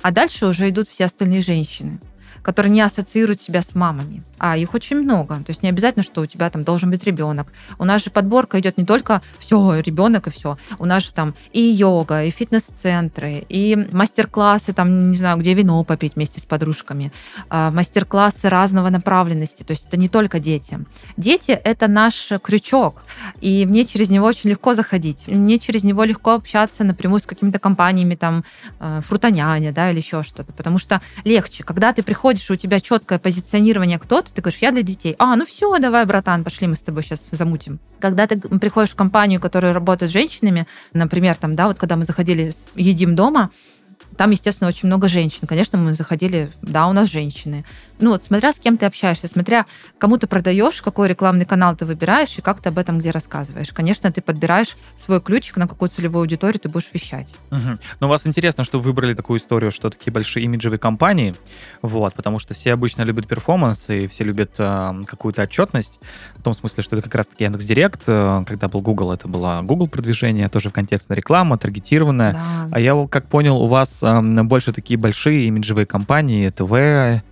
А 0.00 0.10
дальше 0.10 0.46
уже 0.46 0.68
идут 0.70 0.88
все 0.88 1.04
остальные 1.04 1.42
женщины 1.42 2.00
которые 2.42 2.72
не 2.72 2.80
ассоциируют 2.80 3.42
себя 3.42 3.62
с 3.62 3.74
мамами. 3.74 4.22
А 4.38 4.56
их 4.56 4.74
очень 4.74 4.96
много. 4.96 5.36
То 5.38 5.50
есть 5.50 5.62
не 5.62 5.68
обязательно, 5.68 6.02
что 6.02 6.20
у 6.20 6.26
тебя 6.26 6.48
там 6.50 6.64
должен 6.64 6.90
быть 6.90 7.04
ребенок. 7.04 7.52
У 7.78 7.84
нас 7.84 8.04
же 8.04 8.10
подборка 8.10 8.60
идет 8.60 8.78
не 8.78 8.84
только 8.84 9.20
все, 9.38 9.80
ребенок 9.80 10.28
и 10.28 10.30
все. 10.30 10.58
У 10.78 10.84
нас 10.84 11.04
же 11.04 11.12
там 11.12 11.34
и 11.52 11.60
йога, 11.60 12.24
и 12.24 12.30
фитнес-центры, 12.30 13.44
и 13.48 13.76
мастер-классы, 13.92 14.72
там, 14.72 15.10
не 15.10 15.16
знаю, 15.16 15.38
где 15.38 15.54
вино 15.54 15.82
попить 15.84 16.14
вместе 16.14 16.40
с 16.40 16.44
подружками, 16.44 17.12
а, 17.50 17.70
мастер-классы 17.70 18.48
разного 18.48 18.90
направленности. 18.90 19.64
То 19.64 19.72
есть 19.72 19.86
это 19.86 19.96
не 19.96 20.08
только 20.08 20.38
дети. 20.38 20.78
Дети— 21.16 21.50
это 21.64 21.88
наш 21.88 22.32
крючок, 22.42 23.02
и 23.40 23.66
мне 23.66 23.84
через 23.84 24.10
него 24.10 24.26
очень 24.26 24.50
легко 24.50 24.74
заходить. 24.74 25.26
Мне 25.26 25.58
через 25.58 25.82
него 25.82 26.04
легко 26.04 26.34
общаться 26.34 26.84
напрямую 26.84 27.20
с 27.20 27.26
какими-то 27.26 27.58
компаниями, 27.58 28.14
там, 28.14 28.44
э, 28.78 29.00
фрутоняня, 29.04 29.72
да, 29.72 29.90
или 29.90 29.98
еще 29.98 30.22
что-то. 30.22 30.52
Потому 30.52 30.78
что 30.78 31.00
легче. 31.24 31.64
Когда 31.64 31.92
ты 31.92 32.02
приходишь 32.02 32.27
приходишь, 32.28 32.50
у 32.50 32.56
тебя 32.56 32.78
четкое 32.78 33.18
позиционирование 33.18 33.98
кто-то, 33.98 34.30
ты 34.30 34.42
говоришь, 34.42 34.60
я 34.60 34.70
для 34.70 34.82
детей. 34.82 35.16
А, 35.18 35.34
ну 35.34 35.46
все, 35.46 35.78
давай, 35.78 36.04
братан, 36.04 36.44
пошли, 36.44 36.66
мы 36.66 36.74
с 36.74 36.80
тобой 36.80 37.02
сейчас 37.02 37.22
замутим. 37.30 37.80
Когда 38.00 38.26
ты 38.26 38.38
приходишь 38.38 38.90
в 38.90 38.96
компанию, 38.96 39.40
которая 39.40 39.72
работает 39.72 40.10
с 40.10 40.12
женщинами, 40.12 40.66
например, 40.92 41.36
там, 41.36 41.56
да, 41.56 41.68
вот 41.68 41.78
когда 41.78 41.96
мы 41.96 42.04
заходили, 42.04 42.52
едим 42.74 43.14
дома, 43.14 43.50
там, 44.18 44.30
естественно, 44.30 44.68
очень 44.68 44.88
много 44.88 45.08
женщин. 45.08 45.46
Конечно, 45.46 45.78
мы 45.78 45.94
заходили, 45.94 46.50
да, 46.60 46.86
у 46.88 46.92
нас 46.92 47.08
женщины. 47.08 47.64
Ну 48.00 48.10
вот, 48.10 48.24
смотря 48.24 48.52
с 48.52 48.60
кем 48.60 48.76
ты 48.76 48.86
общаешься, 48.86 49.26
смотря 49.26 49.66
кому 49.98 50.16
ты 50.16 50.26
продаешь, 50.26 50.80
какой 50.82 51.08
рекламный 51.08 51.44
канал 51.44 51.74
ты 51.76 51.84
выбираешь 51.84 52.38
и 52.38 52.42
как 52.42 52.60
ты 52.60 52.68
об 52.68 52.78
этом 52.78 52.98
где 52.98 53.10
рассказываешь. 53.10 53.72
Конечно, 53.72 54.10
ты 54.12 54.22
подбираешь 54.22 54.76
свой 54.96 55.20
ключик, 55.20 55.56
на 55.56 55.66
какую 55.66 55.88
целевую 55.88 56.22
аудиторию 56.22 56.60
ты 56.60 56.68
будешь 56.68 56.90
вещать. 56.92 57.28
Угу. 57.50 57.78
Но 58.00 58.06
у 58.06 58.10
вас 58.10 58.26
интересно, 58.26 58.64
что 58.64 58.78
вы 58.78 58.84
выбрали 58.84 59.14
такую 59.14 59.38
историю, 59.38 59.70
что 59.70 59.90
такие 59.90 60.12
большие 60.12 60.44
имиджевые 60.44 60.78
компании, 60.78 61.34
вот, 61.82 62.14
потому 62.14 62.38
что 62.38 62.54
все 62.54 62.72
обычно 62.72 63.02
любят 63.02 63.26
performance 63.26 63.90
и 63.90 64.06
все 64.06 64.24
любят 64.24 64.54
э, 64.58 65.02
какую-то 65.06 65.42
отчетность, 65.42 65.98
в 66.36 66.42
том 66.42 66.54
смысле, 66.54 66.82
что 66.82 66.96
это 66.96 67.04
как 67.04 67.14
раз-таки 67.16 67.44
Яндекс.Директ, 67.44 68.02
э, 68.06 68.44
когда 68.46 68.68
был 68.68 68.80
Google, 68.80 69.12
это 69.12 69.28
было 69.28 69.60
Google 69.62 69.88
продвижение, 69.88 70.48
тоже 70.48 70.70
в 70.70 70.72
контекстная 70.72 71.16
реклама, 71.16 71.58
таргетированная. 71.58 72.32
Да. 72.34 72.68
А 72.70 72.80
я, 72.80 73.06
как 73.08 73.26
понял, 73.26 73.56
у 73.60 73.66
вас 73.66 74.02
больше 74.02 74.72
такие 74.72 74.98
большие 74.98 75.46
имиджевые 75.46 75.86
компании, 75.86 76.48
ТВ, 76.48 77.22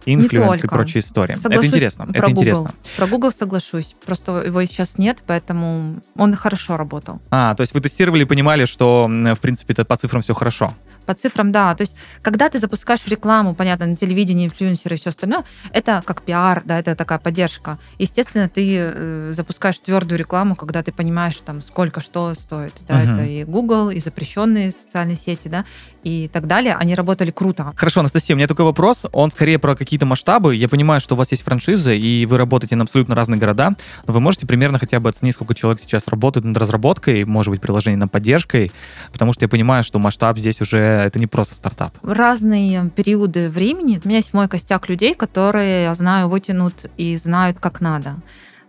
influence 0.57 0.65
и 0.65 0.69
прочие 0.69 1.01
истории. 1.01 1.35
Соглашусь 1.37 1.67
это 1.67 1.77
интересно. 1.77 2.07
Про 2.07 2.19
это 2.19 2.27
Google. 2.29 2.43
интересно. 2.43 2.75
Про 2.97 3.07
Google 3.07 3.33
соглашусь. 3.33 3.97
Просто 4.05 4.43
его 4.43 4.65
сейчас 4.65 4.99
нет, 4.99 5.23
поэтому 5.27 6.01
он 6.17 6.35
хорошо 6.35 6.77
работал. 6.77 7.21
А, 7.31 7.55
то 7.55 7.63
есть 7.63 7.75
вы 7.75 7.81
тестировали 7.81 8.23
и 8.23 8.27
понимали, 8.27 8.65
что, 8.65 9.07
в 9.07 9.41
принципе, 9.41 9.73
это 9.73 9.85
по 9.85 9.97
цифрам 9.97 10.23
все 10.23 10.35
хорошо? 10.35 10.75
По 11.07 11.15
цифрам, 11.15 11.53
да. 11.53 11.75
То 11.75 11.83
есть, 11.83 11.97
когда 12.23 12.49
ты 12.49 12.59
запускаешь 12.59 13.07
рекламу, 13.07 13.55
понятно, 13.55 13.87
на 13.87 13.97
телевидении, 13.97 14.47
инфлюенсеры 14.47 14.97
и 14.97 14.99
все 14.99 15.11
остальное, 15.11 15.45
это 15.73 16.03
как 16.05 16.23
пиар, 16.23 16.63
да, 16.65 16.79
это 16.79 16.95
такая 16.95 17.19
поддержка. 17.19 17.79
Естественно, 17.99 18.49
ты 18.49 18.77
э, 18.79 19.33
запускаешь 19.33 19.79
твердую 19.79 20.19
рекламу, 20.19 20.57
когда 20.57 20.83
ты 20.83 20.93
понимаешь, 20.93 21.37
там, 21.45 21.63
сколько 21.63 22.01
что 22.01 22.35
стоит. 22.35 22.75
Да, 22.89 22.97
угу. 22.97 23.13
это 23.13 23.25
и 23.25 23.45
Google, 23.45 23.91
и 23.91 24.01
запрещенные 24.01 24.73
социальные 24.73 25.17
сети, 25.17 25.49
да, 25.49 25.65
и 26.03 26.29
так 26.33 26.47
далее. 26.47 26.75
Они 26.75 26.95
работали 26.95 27.31
круто. 27.31 27.73
Хорошо, 27.77 28.01
Анастасия, 28.01 28.35
у 28.35 28.39
меня 28.39 28.49
такой 28.49 28.65
вопрос. 28.65 29.07
Он 29.13 29.31
скорее 29.31 29.59
про 29.59 29.75
какие-то 29.77 30.07
масштабы. 30.07 30.55
Я 30.57 30.69
понимаю, 30.69 31.01
что 31.01 31.15
у 31.15 31.19
вас 31.19 31.31
есть 31.31 31.43
франшизы, 31.43 31.97
и 31.97 32.27
вы 32.27 32.37
работаете 32.39 32.77
на 32.77 32.83
абсолютно 32.83 33.15
разные 33.15 33.39
города, 33.39 33.75
но 34.07 34.13
вы 34.13 34.21
можете 34.21 34.47
примерно 34.47 34.79
хотя 34.79 35.01
бы 35.01 35.09
оценить, 35.09 35.35
сколько 35.35 35.55
человек 35.55 35.81
сейчас 35.81 36.09
работает 36.09 36.45
над 36.45 36.57
разработкой, 36.57 37.25
может 37.25 37.51
быть, 37.51 37.61
приложений 37.61 37.97
над 37.97 38.11
поддержкой, 38.11 38.73
потому 39.13 39.33
что 39.33 39.45
я 39.45 39.49
понимаю, 39.49 39.83
что 39.85 39.99
масштаб 39.99 40.39
здесь 40.39 40.61
уже 40.61 40.96
это 41.05 41.19
не 41.19 41.27
просто 41.27 41.55
стартап. 41.55 41.97
Разные 42.03 42.91
периоды 42.91 43.51
времени 43.51 44.01
у 44.03 44.09
меня 44.09 44.19
есть 44.19 44.33
мой 44.33 44.49
костяк 44.49 44.89
людей, 44.89 45.15
которые, 45.15 45.85
я 45.85 45.95
знаю, 45.95 46.29
вытянут 46.29 46.91
и 46.97 47.17
знают, 47.17 47.59
как 47.61 47.81
надо. 47.81 48.17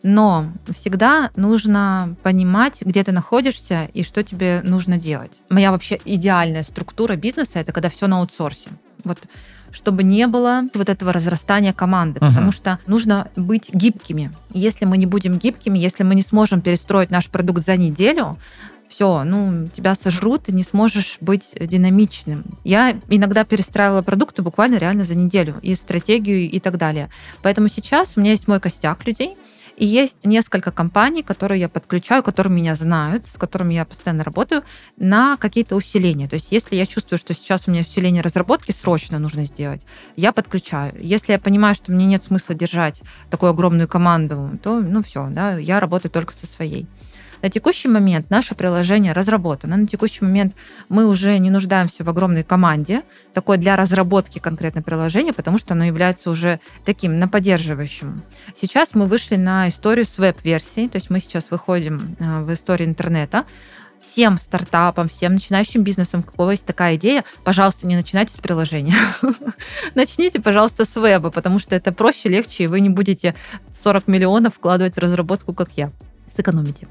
Но 0.03 0.51
всегда 0.73 1.31
нужно 1.35 2.15
понимать, 2.23 2.81
где 2.81 3.03
ты 3.03 3.11
находишься 3.11 3.89
и 3.93 4.03
что 4.03 4.23
тебе 4.23 4.61
нужно 4.63 4.97
делать. 4.97 5.39
Моя 5.49 5.71
вообще 5.71 5.99
идеальная 6.05 6.63
структура 6.63 7.15
бизнеса 7.15 7.59
это 7.59 7.71
когда 7.71 7.89
все 7.89 8.07
на 8.07 8.19
аутсорсе. 8.19 8.69
Вот 9.03 9.19
чтобы 9.71 10.03
не 10.03 10.27
было 10.27 10.63
вот 10.73 10.89
этого 10.89 11.11
разрастания 11.11 11.73
команды, 11.73 12.19
uh-huh. 12.19 12.29
потому 12.29 12.51
что 12.51 12.79
нужно 12.87 13.27
быть 13.35 13.69
гибкими. 13.73 14.31
Если 14.53 14.85
мы 14.85 14.97
не 14.97 15.05
будем 15.05 15.37
гибкими, 15.37 15.77
если 15.77 16.03
мы 16.03 16.15
не 16.15 16.21
сможем 16.21 16.61
перестроить 16.61 17.11
наш 17.11 17.27
продукт 17.27 17.63
за 17.63 17.75
неделю, 17.75 18.37
все, 18.89 19.23
ну, 19.23 19.65
тебя 19.67 19.95
сожрут, 19.95 20.43
ты 20.43 20.51
не 20.51 20.63
сможешь 20.63 21.17
быть 21.21 21.55
динамичным. 21.59 22.43
Я 22.63 22.99
иногда 23.09 23.43
перестраивала 23.43 24.01
продукты 24.01 24.41
буквально 24.41 24.77
реально 24.77 25.03
за 25.03 25.15
неделю, 25.15 25.55
и 25.61 25.75
стратегию, 25.75 26.49
и 26.49 26.59
так 26.59 26.77
далее. 26.77 27.09
Поэтому 27.41 27.67
сейчас 27.67 28.13
у 28.15 28.21
меня 28.21 28.31
есть 28.31 28.47
мой 28.47 28.59
костяк 28.59 29.05
людей, 29.05 29.35
и 29.77 29.85
есть 29.85 30.25
несколько 30.25 30.71
компаний, 30.71 31.21
которые 31.21 31.61
я 31.61 31.69
подключаю, 31.69 32.23
которые 32.23 32.51
меня 32.51 32.73
знают, 32.73 33.27
с 33.27 33.37
которыми 33.37 33.75
я 33.75 33.85
постоянно 33.85 34.23
работаю, 34.23 34.63
на 34.97 35.37
какие-то 35.37 35.75
усиления. 35.75 36.27
То 36.27 36.33
есть 36.33 36.47
если 36.51 36.75
я 36.75 36.87
чувствую, 36.87 37.19
что 37.19 37.35
сейчас 37.35 37.67
у 37.67 37.71
меня 37.71 37.81
усиление 37.81 38.23
разработки 38.23 38.71
срочно 38.71 39.19
нужно 39.19 39.45
сделать, 39.45 39.85
я 40.15 40.31
подключаю. 40.33 40.93
Если 40.99 41.31
я 41.31 41.39
понимаю, 41.39 41.75
что 41.75 41.91
мне 41.91 42.07
нет 42.07 42.23
смысла 42.23 42.55
держать 42.55 43.01
такую 43.29 43.51
огромную 43.51 43.87
команду, 43.87 44.57
то, 44.63 44.79
ну 44.79 45.03
все, 45.03 45.29
да, 45.29 45.57
я 45.57 45.79
работаю 45.79 46.11
только 46.11 46.33
со 46.33 46.47
своей. 46.47 46.87
На 47.41 47.49
текущий 47.49 47.87
момент 47.87 48.29
наше 48.29 48.55
приложение 48.55 49.13
разработано. 49.13 49.77
На 49.77 49.87
текущий 49.87 50.23
момент 50.23 50.55
мы 50.89 51.05
уже 51.05 51.37
не 51.37 51.49
нуждаемся 51.49 52.03
в 52.03 52.09
огромной 52.09 52.43
команде, 52.43 53.01
такой 53.33 53.57
для 53.57 53.75
разработки 53.75 54.39
конкретно 54.39 54.81
приложения, 54.81 55.33
потому 55.33 55.57
что 55.57 55.73
оно 55.73 55.85
является 55.85 56.31
уже 56.31 56.59
таким, 56.85 57.19
на 57.19 57.27
поддерживающим. 57.27 58.23
Сейчас 58.55 58.95
мы 58.95 59.07
вышли 59.07 59.35
на 59.35 59.69
историю 59.69 60.05
с 60.05 60.17
веб-версией, 60.17 60.89
то 60.89 60.97
есть 60.97 61.09
мы 61.09 61.19
сейчас 61.19 61.51
выходим 61.51 62.15
э, 62.19 62.41
в 62.43 62.53
историю 62.53 62.89
интернета, 62.89 63.45
всем 63.99 64.37
стартапам, 64.37 65.09
всем 65.09 65.33
начинающим 65.33 65.83
бизнесам, 65.83 66.21
у 66.21 66.23
кого 66.23 66.51
есть 66.51 66.65
такая 66.65 66.95
идея, 66.95 67.23
пожалуйста, 67.43 67.87
не 67.87 67.95
начинайте 67.95 68.33
с 68.33 68.37
приложения. 68.37 68.95
Начните, 69.95 70.39
пожалуйста, 70.39 70.85
с 70.85 70.95
веба, 70.95 71.31
потому 71.31 71.59
что 71.59 71.75
это 71.75 71.91
проще, 71.91 72.29
легче, 72.29 72.65
и 72.65 72.67
вы 72.67 72.79
не 72.79 72.89
будете 72.89 73.35
40 73.73 74.07
миллионов 74.07 74.55
вкладывать 74.55 74.95
в 74.95 74.99
разработку, 74.99 75.53
как 75.53 75.69
я. 75.75 75.91
Сэкономите. 76.35 76.87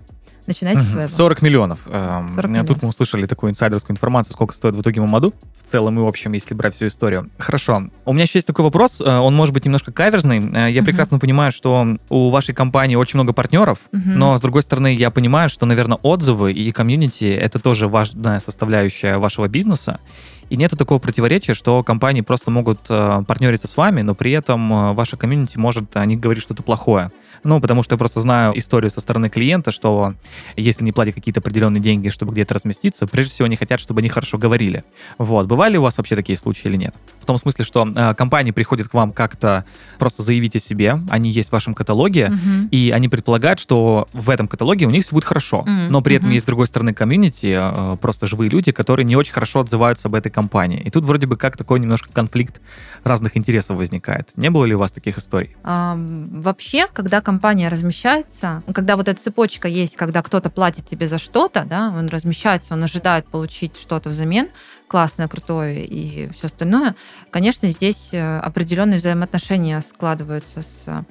Начинайте 0.46 0.80
угу. 0.80 0.88
с 0.88 0.92
веба. 0.94 1.08
40 1.08 1.42
миллионов. 1.42 1.80
40 1.84 1.94
эм, 1.94 2.50
миллионов. 2.50 2.68
Тут 2.68 2.82
мы 2.82 2.88
услышали 2.90 3.26
такую 3.26 3.50
инсайдерскую 3.50 3.94
информацию, 3.94 4.32
сколько 4.32 4.54
стоит 4.54 4.74
в 4.74 4.80
итоге 4.80 5.00
Мамаду. 5.00 5.34
В 5.60 5.64
целом 5.64 5.98
и 5.98 6.02
в 6.02 6.06
общем, 6.06 6.32
если 6.32 6.54
брать 6.54 6.74
всю 6.74 6.86
историю. 6.86 7.28
Хорошо. 7.38 7.88
У 8.04 8.12
меня 8.12 8.22
еще 8.22 8.38
есть 8.38 8.46
такой 8.46 8.64
вопрос. 8.64 9.00
Э, 9.00 9.18
он 9.18 9.34
может 9.34 9.54
быть 9.54 9.64
немножко 9.64 9.92
каверзный. 9.92 10.38
Э, 10.38 10.70
я 10.70 10.80
угу. 10.80 10.86
прекрасно 10.86 11.18
понимаю, 11.18 11.50
что 11.50 11.96
у 12.08 12.30
вашей 12.30 12.54
компании 12.54 12.96
очень 12.96 13.18
много 13.18 13.32
партнеров, 13.32 13.78
угу. 13.92 14.02
но 14.04 14.36
с 14.36 14.40
другой 14.40 14.62
стороны, 14.62 14.94
я 14.94 15.10
понимаю, 15.10 15.48
что, 15.48 15.66
наверное, 15.66 15.98
отзывы 16.02 16.52
и 16.52 16.70
комьюнити— 16.70 17.24
это 17.24 17.58
тоже 17.58 17.88
важная 17.88 18.40
составляющая 18.40 19.18
вашего 19.18 19.48
бизнеса. 19.48 20.00
И 20.48 20.56
нет 20.56 20.70
такого 20.78 21.00
противоречия, 21.00 21.54
что 21.54 21.82
компании 21.82 22.20
просто 22.20 22.52
могут 22.52 22.80
э, 22.88 23.24
партнериться 23.26 23.66
с 23.66 23.76
вами, 23.76 24.02
но 24.02 24.14
при 24.14 24.30
этом 24.30 24.94
ваша 24.94 25.16
комьюнити 25.16 25.58
может 25.58 25.96
о 25.96 26.04
них 26.06 26.20
говорить 26.20 26.42
что-то 26.42 26.62
плохое. 26.62 27.10
Ну, 27.44 27.60
потому 27.60 27.82
что 27.82 27.94
я 27.94 27.98
просто 27.98 28.20
знаю 28.20 28.56
историю 28.58 28.90
со 28.90 29.00
стороны 29.00 29.28
клиента, 29.28 29.72
что 29.72 30.14
если 30.56 30.84
не 30.84 30.92
платят 30.92 31.14
какие-то 31.14 31.40
определенные 31.40 31.80
деньги, 31.80 32.08
чтобы 32.08 32.32
где-то 32.32 32.54
разместиться, 32.54 33.06
прежде 33.06 33.32
всего 33.32 33.46
они 33.46 33.56
хотят, 33.56 33.80
чтобы 33.80 34.00
они 34.00 34.08
хорошо 34.08 34.38
говорили. 34.38 34.84
Вот. 35.18 35.46
Бывали 35.46 35.76
у 35.76 35.82
вас 35.82 35.98
вообще 35.98 36.16
такие 36.16 36.38
случаи 36.38 36.68
или 36.68 36.76
нет? 36.76 36.94
В 37.20 37.26
том 37.26 37.38
смысле, 37.38 37.64
что 37.64 37.86
э, 37.94 38.14
компании 38.14 38.52
приходят 38.52 38.88
к 38.88 38.94
вам 38.94 39.10
как-то 39.10 39.64
просто 39.98 40.22
заявить 40.22 40.56
о 40.56 40.58
себе, 40.58 41.00
они 41.08 41.30
есть 41.30 41.48
в 41.48 41.52
вашем 41.52 41.74
каталоге, 41.74 42.26
uh-huh. 42.32 42.68
и 42.70 42.90
они 42.90 43.08
предполагают, 43.08 43.58
что 43.58 44.06
в 44.12 44.30
этом 44.30 44.46
каталоге 44.48 44.86
у 44.86 44.90
них 44.90 45.04
все 45.04 45.12
будет 45.12 45.24
хорошо. 45.24 45.64
Uh-huh. 45.66 45.88
Но 45.88 46.02
при 46.02 46.16
этом 46.16 46.30
uh-huh. 46.30 46.34
есть 46.34 46.44
с 46.44 46.46
другой 46.46 46.66
стороны 46.66 46.94
комьюнити, 46.94 47.56
э, 47.58 47.96
просто 47.96 48.26
живые 48.26 48.48
люди, 48.48 48.70
которые 48.72 49.04
не 49.04 49.16
очень 49.16 49.32
хорошо 49.32 49.60
отзываются 49.60 50.08
об 50.08 50.14
этой 50.14 50.30
компании. 50.30 50.80
И 50.80 50.90
тут 50.90 51.04
вроде 51.04 51.26
бы 51.26 51.36
как 51.36 51.56
такой 51.56 51.80
немножко 51.80 52.12
конфликт 52.12 52.60
разных 53.02 53.36
интересов 53.36 53.78
возникает. 53.78 54.30
Не 54.36 54.50
было 54.50 54.64
ли 54.64 54.74
у 54.74 54.78
вас 54.78 54.92
таких 54.92 55.18
историй? 55.18 55.56
А, 55.64 55.96
вообще, 55.98 56.86
когда 56.92 57.20
компания 57.26 57.68
размещается, 57.68 58.62
когда 58.72 58.94
вот 58.94 59.08
эта 59.08 59.20
цепочка 59.20 59.66
есть, 59.66 59.96
когда 59.96 60.22
кто-то 60.22 60.48
платит 60.48 60.86
тебе 60.86 61.08
за 61.08 61.18
что-то, 61.18 61.64
да, 61.64 61.92
он 61.92 62.06
размещается, 62.06 62.74
он 62.74 62.84
ожидает 62.84 63.26
получить 63.26 63.76
что-то 63.76 64.10
взамен, 64.10 64.48
классное, 64.86 65.26
крутое 65.26 65.84
и 65.84 66.30
все 66.34 66.46
остальное, 66.46 66.94
конечно, 67.30 67.68
здесь 67.72 68.10
э, 68.12 68.38
определенные 68.38 68.98
взаимоотношения 68.98 69.80
складываются 69.80 70.62
с 70.62 71.04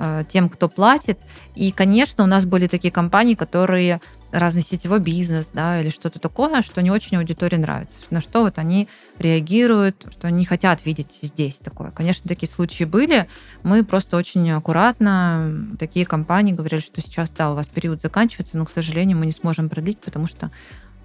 э, 0.00 0.24
тем, 0.26 0.48
кто 0.48 0.68
платит. 0.68 1.20
И, 1.54 1.70
конечно, 1.70 2.24
у 2.24 2.26
нас 2.26 2.46
были 2.46 2.66
такие 2.66 2.90
компании, 2.90 3.36
которые 3.36 4.00
разный 4.34 4.62
сетевой 4.62 5.00
бизнес, 5.00 5.50
да, 5.52 5.80
или 5.80 5.90
что-то 5.90 6.18
такое, 6.18 6.62
что 6.62 6.82
не 6.82 6.90
очень 6.90 7.16
аудитории 7.16 7.56
нравится. 7.56 7.98
На 8.10 8.20
что 8.20 8.42
вот 8.42 8.58
они 8.58 8.88
реагируют, 9.18 10.06
что 10.10 10.26
они 10.26 10.44
хотят 10.44 10.84
видеть 10.84 11.18
здесь 11.22 11.58
такое. 11.58 11.90
Конечно, 11.92 12.28
такие 12.28 12.50
случаи 12.50 12.84
были. 12.84 13.28
Мы 13.62 13.84
просто 13.84 14.16
очень 14.16 14.50
аккуратно, 14.50 15.68
такие 15.78 16.04
компании 16.04 16.52
говорили, 16.52 16.80
что 16.80 17.00
сейчас, 17.00 17.30
да, 17.30 17.52
у 17.52 17.54
вас 17.54 17.68
период 17.68 18.00
заканчивается, 18.00 18.58
но, 18.58 18.66
к 18.66 18.70
сожалению, 18.70 19.16
мы 19.18 19.26
не 19.26 19.32
сможем 19.32 19.68
продлить, 19.68 19.98
потому 20.00 20.26
что 20.26 20.50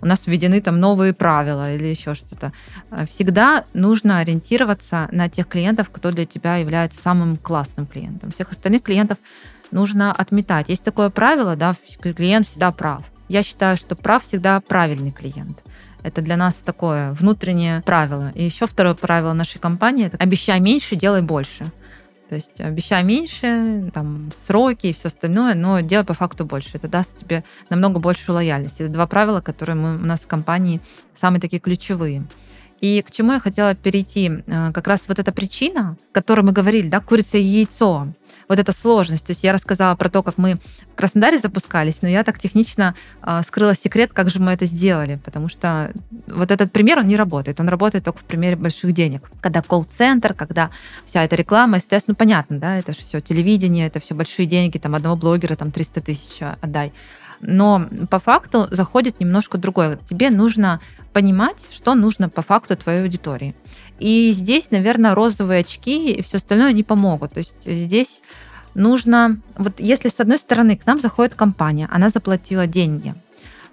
у 0.01 0.05
нас 0.05 0.27
введены 0.27 0.61
там 0.61 0.79
новые 0.79 1.13
правила 1.13 1.75
или 1.75 1.85
еще 1.85 2.15
что-то. 2.15 2.53
Всегда 3.07 3.65
нужно 3.73 4.19
ориентироваться 4.19 5.09
на 5.11 5.29
тех 5.29 5.47
клиентов, 5.47 5.89
кто 5.91 6.11
для 6.11 6.25
тебя 6.25 6.55
является 6.55 7.01
самым 7.01 7.37
классным 7.37 7.85
клиентом. 7.85 8.31
Всех 8.31 8.51
остальных 8.51 8.83
клиентов 8.83 9.17
нужно 9.71 10.13
отметать. 10.13 10.69
Есть 10.69 10.85
такое 10.85 11.09
правило, 11.09 11.55
да, 11.55 11.75
клиент 12.01 12.47
всегда 12.47 12.71
прав. 12.71 13.01
Я 13.29 13.43
считаю, 13.43 13.77
что 13.77 13.95
прав 13.95 14.23
всегда 14.23 14.59
правильный 14.59 15.11
клиент. 15.11 15.63
Это 16.01 16.21
для 16.21 16.35
нас 16.35 16.55
такое 16.55 17.11
внутреннее 17.13 17.81
правило. 17.81 18.31
И 18.33 18.43
еще 18.43 18.65
второе 18.65 18.95
правило 18.95 19.33
нашей 19.33 19.59
компании– 19.59 20.05
это 20.07 20.17
обещай 20.17 20.59
меньше, 20.59 20.95
делай 20.95 21.21
больше. 21.21 21.71
То 22.29 22.35
есть 22.35 22.59
обещай 22.59 23.03
меньше, 23.03 23.91
там, 23.93 24.31
сроки 24.35 24.87
и 24.87 24.93
все 24.93 25.07
остальное, 25.07 25.55
но 25.55 25.79
делай 25.81 26.05
по 26.05 26.13
факту 26.13 26.45
больше. 26.45 26.71
Это 26.73 26.87
даст 26.87 27.17
тебе 27.17 27.43
намного 27.69 27.99
большую 27.99 28.35
лояльность. 28.35 28.81
Это 28.81 28.91
два 28.91 29.07
правила, 29.07 29.41
которые 29.41 29.75
мы, 29.75 29.95
у 29.95 30.05
нас 30.05 30.21
в 30.21 30.27
компании 30.27 30.81
самые 31.15 31.41
такие 31.41 31.59
ключевые. 31.59 32.27
И 32.81 33.01
к 33.01 33.11
чему 33.11 33.33
я 33.33 33.39
хотела 33.39 33.75
перейти? 33.75 34.31
Э, 34.47 34.71
как 34.71 34.87
раз 34.87 35.07
вот 35.07 35.19
эта 35.19 35.31
причина, 35.31 35.97
о 36.11 36.13
которой 36.13 36.41
мы 36.41 36.51
говорили, 36.51 36.87
да, 36.87 36.99
курица 36.99 37.37
и 37.37 37.43
яйцо 37.43 38.07
вот 38.49 38.57
эта 38.57 38.73
сложность. 38.73 39.27
То 39.27 39.31
есть 39.31 39.43
я 39.43 39.53
рассказала 39.53 39.95
про 39.95 40.09
то, 40.09 40.23
как 40.23 40.37
мы 40.37 40.59
в 40.91 40.95
Краснодаре 40.95 41.37
запускались, 41.37 42.01
но 42.01 42.09
я 42.09 42.23
так 42.23 42.39
технично 42.39 42.95
э, 43.21 43.41
скрыла 43.45 43.75
секрет, 43.75 44.11
как 44.11 44.29
же 44.31 44.39
мы 44.39 44.51
это 44.51 44.65
сделали, 44.65 45.19
потому 45.23 45.47
что 45.47 45.93
вот 46.27 46.49
этот 46.49 46.71
пример, 46.71 46.97
он 46.97 47.07
не 47.07 47.15
работает. 47.15 47.59
Он 47.59 47.69
работает 47.69 48.03
только 48.03 48.19
в 48.19 48.23
примере 48.23 48.55
больших 48.55 48.91
денег. 48.91 49.29
Когда 49.39 49.61
колл-центр, 49.61 50.33
когда 50.33 50.71
вся 51.05 51.23
эта 51.23 51.35
реклама, 51.35 51.77
естественно, 51.77 52.13
ну, 52.13 52.15
понятно, 52.15 52.59
да, 52.59 52.77
это 52.77 52.91
же 52.91 52.99
все 52.99 53.21
телевидение, 53.21 53.85
это 53.85 53.99
все 53.99 54.15
большие 54.15 54.47
деньги, 54.47 54.79
там 54.79 54.95
одного 54.95 55.15
блогера 55.15 55.55
там 55.55 55.71
300 55.71 56.01
тысяч 56.01 56.41
отдай. 56.41 56.91
Но 57.41 57.87
по 58.09 58.19
факту 58.19 58.67
заходит 58.71 59.19
немножко 59.19 59.57
другое. 59.57 59.97
Тебе 60.05 60.29
нужно 60.29 60.81
понимать, 61.13 61.67
что 61.71 61.95
нужно 61.95 62.29
по 62.29 62.41
факту 62.41 62.75
твоей 62.75 63.01
аудитории. 63.01 63.55
И 63.99 64.31
здесь, 64.31 64.71
наверное, 64.71 65.15
розовые 65.15 65.61
очки 65.61 66.11
и 66.11 66.21
все 66.21 66.37
остальное 66.37 66.73
не 66.73 66.83
помогут. 66.83 67.33
То 67.33 67.39
есть 67.39 67.65
здесь 67.65 68.21
нужно... 68.73 69.39
Вот 69.57 69.79
если 69.79 70.09
с 70.09 70.19
одной 70.19 70.37
стороны 70.37 70.77
к 70.77 70.85
нам 70.85 70.99
заходит 70.99 71.35
компания, 71.35 71.87
она 71.91 72.09
заплатила 72.09 72.67
деньги, 72.67 73.15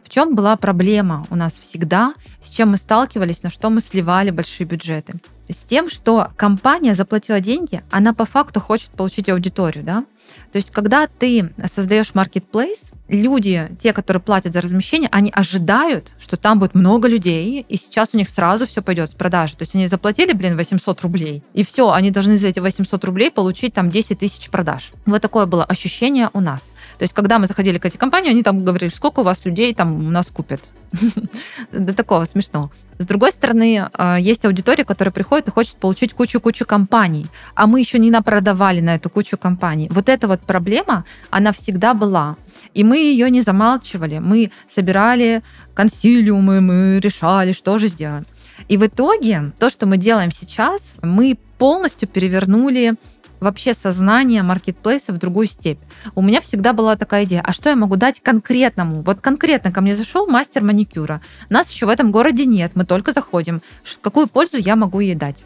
в 0.07 0.09
чем 0.09 0.37
была 0.37 0.57
проблема 0.57 1.27
у 1.31 1.35
нас 1.35 1.59
всегда, 1.59 2.15
с 2.41 2.51
чем 2.51 2.71
мы 2.71 2.77
сталкивались, 2.77 3.43
на 3.43 3.51
что 3.51 3.71
мы 3.71 3.81
сливали 3.81 4.31
большие 4.31 4.65
бюджеты? 4.65 5.15
С 5.49 5.65
тем, 5.65 5.91
что 5.91 6.31
компания 6.37 6.95
заплатила 6.95 7.41
деньги, 7.41 7.83
она 7.91 8.15
по 8.15 8.25
факту 8.25 8.61
хочет 8.61 8.91
получить 8.93 9.29
аудиторию, 9.29 9.83
да? 9.85 10.05
То 10.53 10.57
есть, 10.57 10.71
когда 10.71 11.07
ты 11.07 11.53
создаешь 11.71 12.13
marketplace, 12.15 12.93
люди, 13.09 13.69
те, 13.81 13.93
которые 13.93 14.23
платят 14.23 14.53
за 14.53 14.61
размещение, 14.61 15.09
они 15.13 15.31
ожидают, 15.31 16.13
что 16.19 16.37
там 16.37 16.59
будет 16.59 16.75
много 16.75 17.09
людей, 17.09 17.65
и 17.69 17.77
сейчас 17.77 18.11
у 18.13 18.17
них 18.17 18.29
сразу 18.29 18.67
все 18.67 18.83
пойдет 18.83 19.11
с 19.11 19.15
продажи. 19.15 19.57
То 19.57 19.63
есть 19.63 19.75
они 19.75 19.87
заплатили, 19.87 20.33
блин, 20.33 20.57
800 20.57 21.01
рублей, 21.03 21.43
и 21.53 21.65
все, 21.65 21.93
они 21.93 22.11
должны 22.11 22.37
за 22.39 22.49
эти 22.49 22.61
800 22.61 23.05
рублей 23.05 23.31
получить 23.31 23.75
там 23.75 23.91
10 23.91 24.19
тысяч 24.19 24.51
продаж. 24.51 24.93
Вот 25.05 25.23
такое 25.23 25.47
было 25.47 25.65
ощущение 25.65 26.31
у 26.33 26.41
нас. 26.41 26.73
То 26.99 27.03
есть, 27.03 27.13
когда 27.13 27.39
мы 27.39 27.47
заходили 27.47 27.79
к 27.79 27.87
этой 27.87 27.99
компании, 27.99 28.31
они 28.31 28.43
там 28.43 28.65
говорили, 28.65 28.91
сколько 28.91 29.21
у 29.21 29.25
вас 29.25 29.45
людей 29.45 29.75
там 29.75 29.95
у 29.95 30.11
нас 30.11 30.27
купят. 30.29 30.61
До 31.73 31.93
такого 31.93 32.25
смешного. 32.25 32.71
С 32.99 33.05
другой 33.05 33.33
стороны, 33.33 33.89
а, 33.93 34.19
есть 34.19 34.45
аудитория, 34.45 34.85
которая 34.85 35.13
приходит 35.13 35.49
и 35.49 35.51
хочет 35.51 35.77
получить 35.77 36.15
кучу-кучу 36.15 36.65
компаний, 36.65 37.27
а 37.55 37.67
мы 37.67 37.81
еще 37.81 37.99
не 37.99 38.11
напродавали 38.11 38.81
на 38.81 38.95
эту 38.95 39.11
кучу 39.11 39.37
компаний. 39.37 39.89
Вот 39.91 40.09
эта 40.17 40.29
вот 40.29 40.41
проблема, 40.41 41.05
она 41.31 41.53
всегда 41.53 41.95
была. 41.95 42.37
И 42.75 42.85
мы 42.85 42.99
ее 42.99 43.31
не 43.31 43.41
замалчивали. 43.41 44.19
Мы 44.19 44.51
собирали 44.69 45.43
консилиумы, 45.75 46.61
мы 46.61 47.01
решали, 47.01 47.53
что 47.53 47.79
же 47.79 47.89
сделаем. 47.89 48.25
И 48.69 48.77
в 48.77 48.87
итоге 48.87 49.53
то, 49.59 49.71
что 49.71 49.87
мы 49.87 49.97
делаем 49.97 50.31
сейчас, 50.31 50.95
мы 51.03 51.39
полностью 51.59 52.09
перевернули 52.09 52.95
вообще 53.41 53.75
сознание 53.75 54.43
маркетплейса 54.43 55.13
в 55.13 55.19
другую 55.19 55.47
степь. 55.47 55.79
У 56.15 56.23
меня 56.23 56.41
всегда 56.41 56.73
была 56.73 56.97
такая 56.97 57.25
идея, 57.25 57.43
а 57.45 57.53
что 57.53 57.69
я 57.69 57.77
могу 57.77 57.97
дать 57.97 58.21
конкретному? 58.21 59.03
Вот 59.03 59.21
конкретно 59.21 59.73
ко 59.73 59.81
мне 59.81 59.95
зашел 59.95 60.27
мастер 60.27 60.63
маникюра. 60.63 61.21
Нас 61.51 61.71
еще 61.71 61.87
в 61.87 61.91
этом 61.91 62.11
городе 62.11 62.47
нет, 62.47 62.73
мы 62.75 62.85
только 62.85 63.13
заходим. 63.13 63.61
Какую 64.01 64.27
пользу 64.27 64.57
я 64.57 64.75
могу 64.77 65.01
ей 65.01 65.15
дать? 65.15 65.45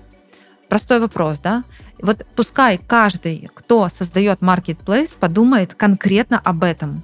Простой 0.71 1.01
вопрос, 1.01 1.41
да? 1.41 1.65
Вот 2.01 2.25
пускай 2.37 2.79
каждый, 2.79 3.51
кто 3.53 3.89
создает 3.89 4.41
маркетплейс, 4.41 5.13
подумает 5.13 5.75
конкретно 5.75 6.39
об 6.39 6.63
этом 6.63 7.03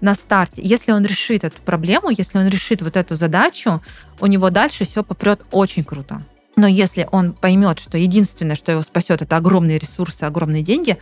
на 0.00 0.14
старте. 0.14 0.62
Если 0.64 0.92
он 0.92 1.04
решит 1.04 1.42
эту 1.42 1.60
проблему, 1.60 2.10
если 2.10 2.38
он 2.38 2.46
решит 2.46 2.82
вот 2.82 2.96
эту 2.96 3.16
задачу, 3.16 3.82
у 4.20 4.26
него 4.26 4.50
дальше 4.50 4.84
все 4.84 5.02
попрет 5.02 5.40
очень 5.50 5.82
круто. 5.82 6.22
Но 6.54 6.68
если 6.68 7.08
он 7.10 7.32
поймет, 7.32 7.80
что 7.80 7.98
единственное, 7.98 8.54
что 8.54 8.70
его 8.70 8.82
спасет, 8.82 9.22
это 9.22 9.36
огромные 9.36 9.80
ресурсы, 9.80 10.22
огромные 10.22 10.62
деньги, 10.62 10.96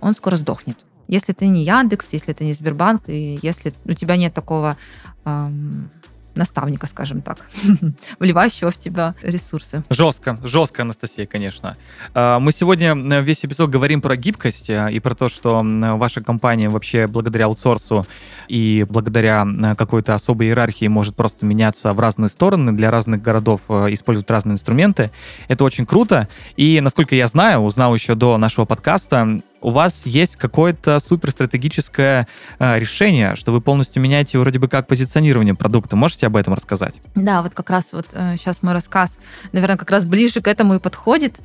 он 0.00 0.14
скоро 0.14 0.34
сдохнет. 0.34 0.78
Если 1.06 1.32
ты 1.32 1.46
не 1.46 1.62
Яндекс, 1.62 2.08
если 2.12 2.32
ты 2.32 2.44
не 2.44 2.54
Сбербанк, 2.54 3.08
и 3.08 3.38
если 3.40 3.72
у 3.84 3.92
тебя 3.92 4.16
нет 4.16 4.34
такого 4.34 4.76
эм, 5.24 5.90
наставника, 6.34 6.86
скажем 6.86 7.22
так, 7.22 7.38
вливающего 8.18 8.70
в 8.70 8.76
тебя 8.76 9.14
ресурсы. 9.22 9.82
Жестко, 9.90 10.36
жестко, 10.42 10.82
Анастасия, 10.82 11.26
конечно. 11.26 11.76
А, 12.14 12.38
мы 12.38 12.52
сегодня 12.52 12.94
э, 12.94 13.22
весь 13.22 13.44
эпизод 13.44 13.70
говорим 13.70 14.00
про 14.00 14.16
гибкость 14.16 14.70
э, 14.70 14.92
и 14.92 15.00
про 15.00 15.14
то, 15.14 15.28
что 15.28 15.62
ваша 15.62 16.22
компания 16.22 16.68
вообще 16.68 17.06
благодаря 17.06 17.46
аутсорсу 17.46 18.06
и 18.48 18.86
благодаря 18.88 19.44
э, 19.46 19.74
какой-то 19.74 20.14
особой 20.14 20.48
иерархии 20.48 20.86
может 20.86 21.16
просто 21.16 21.46
меняться 21.46 21.92
в 21.92 22.00
разные 22.00 22.28
стороны, 22.28 22.72
для 22.72 22.90
разных 22.90 23.22
городов 23.22 23.62
использовать 23.70 24.30
разные 24.30 24.54
инструменты. 24.54 25.10
Это 25.48 25.64
очень 25.64 25.86
круто. 25.86 26.28
И, 26.56 26.80
насколько 26.80 27.14
я 27.14 27.26
знаю, 27.26 27.60
узнал 27.60 27.94
еще 27.94 28.14
до 28.14 28.38
нашего 28.38 28.64
подкаста, 28.64 29.40
у 29.62 29.70
вас 29.70 30.04
есть 30.04 30.36
какое-то 30.36 31.00
суперстратегическое 31.00 32.26
э, 32.58 32.78
решение, 32.78 33.36
что 33.36 33.52
вы 33.52 33.60
полностью 33.60 34.02
меняете 34.02 34.38
вроде 34.38 34.58
бы 34.58 34.68
как 34.68 34.86
позиционирование 34.86 35.54
продукта. 35.54 35.96
Можете 35.96 36.26
об 36.26 36.36
этом 36.36 36.54
рассказать? 36.54 36.94
Да, 37.14 37.42
вот 37.42 37.54
как 37.54 37.70
раз 37.70 37.92
вот 37.92 38.06
э, 38.12 38.36
сейчас 38.36 38.62
мой 38.62 38.74
рассказ, 38.74 39.18
наверное, 39.52 39.76
как 39.76 39.90
раз 39.90 40.04
ближе 40.04 40.40
к 40.40 40.48
этому 40.48 40.74
и 40.74 40.78
подходит. 40.78 41.40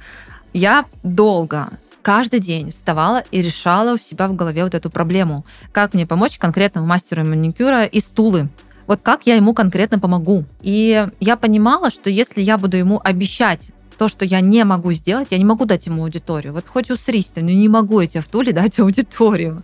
Я 0.54 0.86
долго 1.04 1.70
каждый 2.02 2.40
день 2.40 2.72
вставала 2.72 3.24
и 3.32 3.42
решала 3.42 3.96
у 3.96 3.98
себя 3.98 4.28
в 4.28 4.36
голове 4.36 4.64
вот 4.64 4.74
эту 4.74 4.90
проблему. 4.90 5.46
Как 5.72 5.94
мне 5.94 6.08
помочь 6.08 6.38
конкретному 6.38 6.88
мастеру 6.88 7.26
маникюра 7.26 7.84
из 7.84 8.06
Тулы? 8.06 8.50
Вот 8.88 9.02
как 9.02 9.28
я 9.28 9.36
ему 9.36 9.54
конкретно 9.54 10.00
помогу? 10.00 10.46
И 10.62 11.06
я 11.20 11.36
понимала, 11.36 11.90
что 11.92 12.10
если 12.10 12.42
я 12.42 12.58
буду 12.58 12.78
ему 12.78 13.02
обещать 13.04 13.72
то, 13.98 14.08
что 14.08 14.26
я 14.26 14.42
не 14.42 14.64
могу 14.64 14.94
сделать, 14.94 15.30
я 15.32 15.38
не 15.38 15.46
могу 15.46 15.66
дать 15.66 15.86
ему 15.88 16.04
аудиторию. 16.04 16.54
Вот 16.54 16.68
хоть 16.68 16.92
усрись 16.92 17.28
ты, 17.28 17.42
но 17.42 17.50
не 17.50 17.68
могу 17.68 18.00
эти 18.00 18.20
в 18.20 18.28
Туле 18.28 18.54
дать 18.54 18.80
аудиторию. 18.80 19.60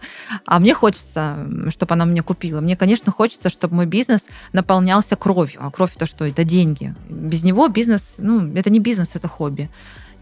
А 0.45 0.59
мне 0.59 0.73
хочется, 0.73 1.47
чтобы 1.69 1.93
она 1.93 2.05
мне 2.05 2.23
купила. 2.23 2.61
Мне, 2.61 2.75
конечно, 2.75 3.11
хочется, 3.11 3.49
чтобы 3.49 3.75
мой 3.75 3.85
бизнес 3.85 4.25
наполнялся 4.51 5.15
кровью. 5.15 5.59
А 5.59 5.71
кровь 5.71 5.95
это 5.95 6.05
что? 6.05 6.25
Это 6.25 6.43
деньги. 6.43 6.93
Без 7.09 7.43
него 7.43 7.67
бизнес, 7.67 8.15
ну, 8.17 8.53
это 8.55 8.69
не 8.69 8.79
бизнес, 8.79 9.11
это 9.15 9.27
хобби. 9.27 9.69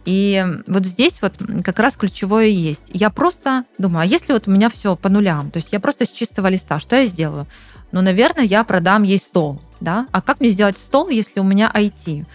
И 0.05 0.43
вот 0.67 0.85
здесь 0.85 1.21
вот 1.21 1.33
как 1.63 1.79
раз 1.79 1.95
ключевое 1.95 2.47
есть. 2.47 2.85
Я 2.87 3.09
просто 3.09 3.65
думаю, 3.77 4.01
а 4.01 4.05
если 4.05 4.33
вот 4.33 4.47
у 4.47 4.51
меня 4.51 4.69
все 4.69 4.95
по 4.95 5.09
нулям, 5.09 5.51
то 5.51 5.57
есть 5.57 5.71
я 5.71 5.79
просто 5.79 6.05
с 6.05 6.11
чистого 6.11 6.47
листа, 6.47 6.79
что 6.79 6.95
я 6.95 7.05
сделаю? 7.05 7.45
Ну, 7.91 8.01
наверное, 8.01 8.45
я 8.45 8.63
продам 8.63 9.03
ей 9.03 9.19
стол, 9.19 9.61
да? 9.79 10.07
А 10.11 10.21
как 10.21 10.39
мне 10.39 10.49
сделать 10.49 10.77
стол, 10.77 11.09
если 11.09 11.39
у 11.39 11.43
меня 11.43 11.71
IT? 11.73 12.25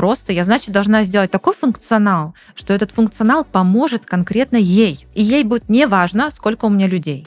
Просто 0.00 0.32
я, 0.32 0.44
значит, 0.44 0.70
должна 0.70 1.04
сделать 1.04 1.30
такой 1.30 1.52
функционал, 1.52 2.34
что 2.54 2.72
этот 2.72 2.90
функционал 2.90 3.44
поможет 3.44 4.06
конкретно 4.06 4.56
ей. 4.56 5.06
И 5.14 5.22
ей 5.22 5.44
будет 5.44 5.68
не 5.68 5.86
важно, 5.86 6.30
сколько 6.30 6.64
у 6.64 6.70
меня 6.70 6.86
людей. 6.86 7.26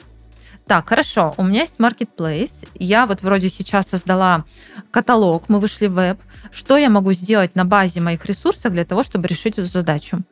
Так, 0.66 0.88
хорошо, 0.88 1.34
у 1.36 1.44
меня 1.44 1.60
есть 1.60 1.76
marketplace. 1.78 2.66
Я 2.74 3.06
вот 3.06 3.22
вроде 3.22 3.48
сейчас 3.48 3.86
создала 3.86 4.44
каталог, 4.90 5.48
мы 5.48 5.60
вышли 5.60 5.86
в 5.86 5.92
веб. 5.92 6.18
Что 6.50 6.76
я 6.76 6.90
могу 6.90 7.12
сделать 7.12 7.54
на 7.54 7.64
базе 7.64 8.00
моих 8.00 8.26
ресурсов 8.26 8.72
для 8.72 8.84
того, 8.84 9.04
чтобы 9.04 9.28
решить 9.28 9.56
эту 9.56 9.66
задачу? 9.66 10.22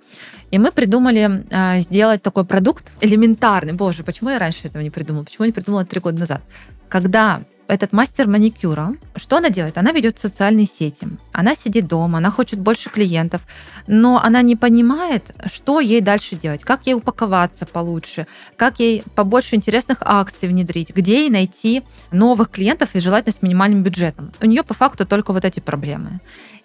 И 0.50 0.58
мы 0.58 0.72
придумали 0.72 1.46
э, 1.48 1.78
сделать 1.78 2.22
такой 2.22 2.44
продукт 2.44 2.92
элементарный. 3.00 3.72
Боже, 3.72 4.02
почему 4.02 4.30
я 4.30 4.40
раньше 4.40 4.66
этого 4.66 4.82
не 4.82 4.90
придумала? 4.90 5.22
Почему 5.22 5.46
не 5.46 5.52
придумала 5.52 5.84
три 5.84 6.00
года 6.00 6.18
назад? 6.18 6.42
Когда 6.88 7.42
этот 7.72 7.92
мастер 7.92 8.28
маникюра, 8.28 8.94
что 9.16 9.38
она 9.38 9.48
делает? 9.48 9.78
Она 9.78 9.92
ведет 9.92 10.18
социальные 10.18 10.66
сети. 10.66 11.08
Она 11.32 11.54
сидит 11.54 11.86
дома, 11.86 12.18
она 12.18 12.30
хочет 12.30 12.58
больше 12.60 12.90
клиентов, 12.90 13.40
но 13.86 14.22
она 14.22 14.42
не 14.42 14.56
понимает, 14.56 15.34
что 15.46 15.80
ей 15.80 16.02
дальше 16.02 16.36
делать, 16.36 16.62
как 16.62 16.86
ей 16.86 16.92
упаковаться 16.92 17.64
получше, 17.64 18.26
как 18.56 18.78
ей 18.78 19.02
побольше 19.14 19.56
интересных 19.56 19.98
акций 20.02 20.48
внедрить, 20.48 20.94
где 20.94 21.22
ей 21.22 21.30
найти 21.30 21.82
новых 22.10 22.50
клиентов 22.50 22.90
и 22.94 23.00
желательно 23.00 23.32
с 23.32 23.40
минимальным 23.40 23.82
бюджетом. 23.82 24.32
У 24.42 24.44
нее 24.44 24.62
по 24.62 24.74
факту 24.74 25.06
только 25.06 25.32
вот 25.32 25.46
эти 25.46 25.60
проблемы. 25.60 26.20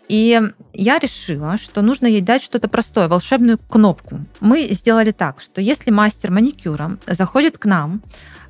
И 0.10 0.42
я 0.74 1.00
решила, 1.00 1.58
что 1.58 1.82
нужно 1.82 2.08
ей 2.08 2.22
дать 2.22 2.44
что-то 2.44 2.68
простое, 2.68 3.08
волшебную 3.08 3.58
кнопку. 3.58 4.20
Мы 4.42 4.68
сделали 4.72 5.12
так, 5.12 5.42
что 5.42 5.62
если 5.62 5.90
мастер 5.90 6.32
маникюра 6.32 6.98
заходит 7.08 7.58
к 7.58 7.66
нам, 7.66 8.02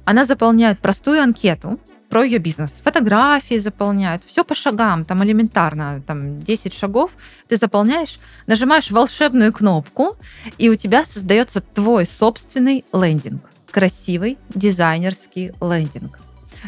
она 0.06 0.26
заполняет 0.26 0.80
простую 0.80 1.22
анкету, 1.22 1.80
про 2.10 2.24
ее 2.24 2.38
бизнес. 2.38 2.82
Фотографии 2.84 3.58
заполняют, 3.58 4.24
все 4.26 4.44
по 4.44 4.56
шагам, 4.56 5.06
там 5.06 5.24
элементарно, 5.24 6.02
там 6.06 6.42
10 6.42 6.74
шагов 6.74 7.12
ты 7.48 7.58
заполняешь, 7.58 8.20
нажимаешь 8.46 8.92
волшебную 8.92 9.52
кнопку, 9.54 10.18
и 10.58 10.70
у 10.70 10.76
тебя 10.76 11.06
создается 11.06 11.62
твой 11.62 12.06
собственный 12.06 12.86
лендинг. 12.94 13.42
Красивый 13.72 14.38
дизайнерский 14.50 15.52
лендинг, 15.62 16.20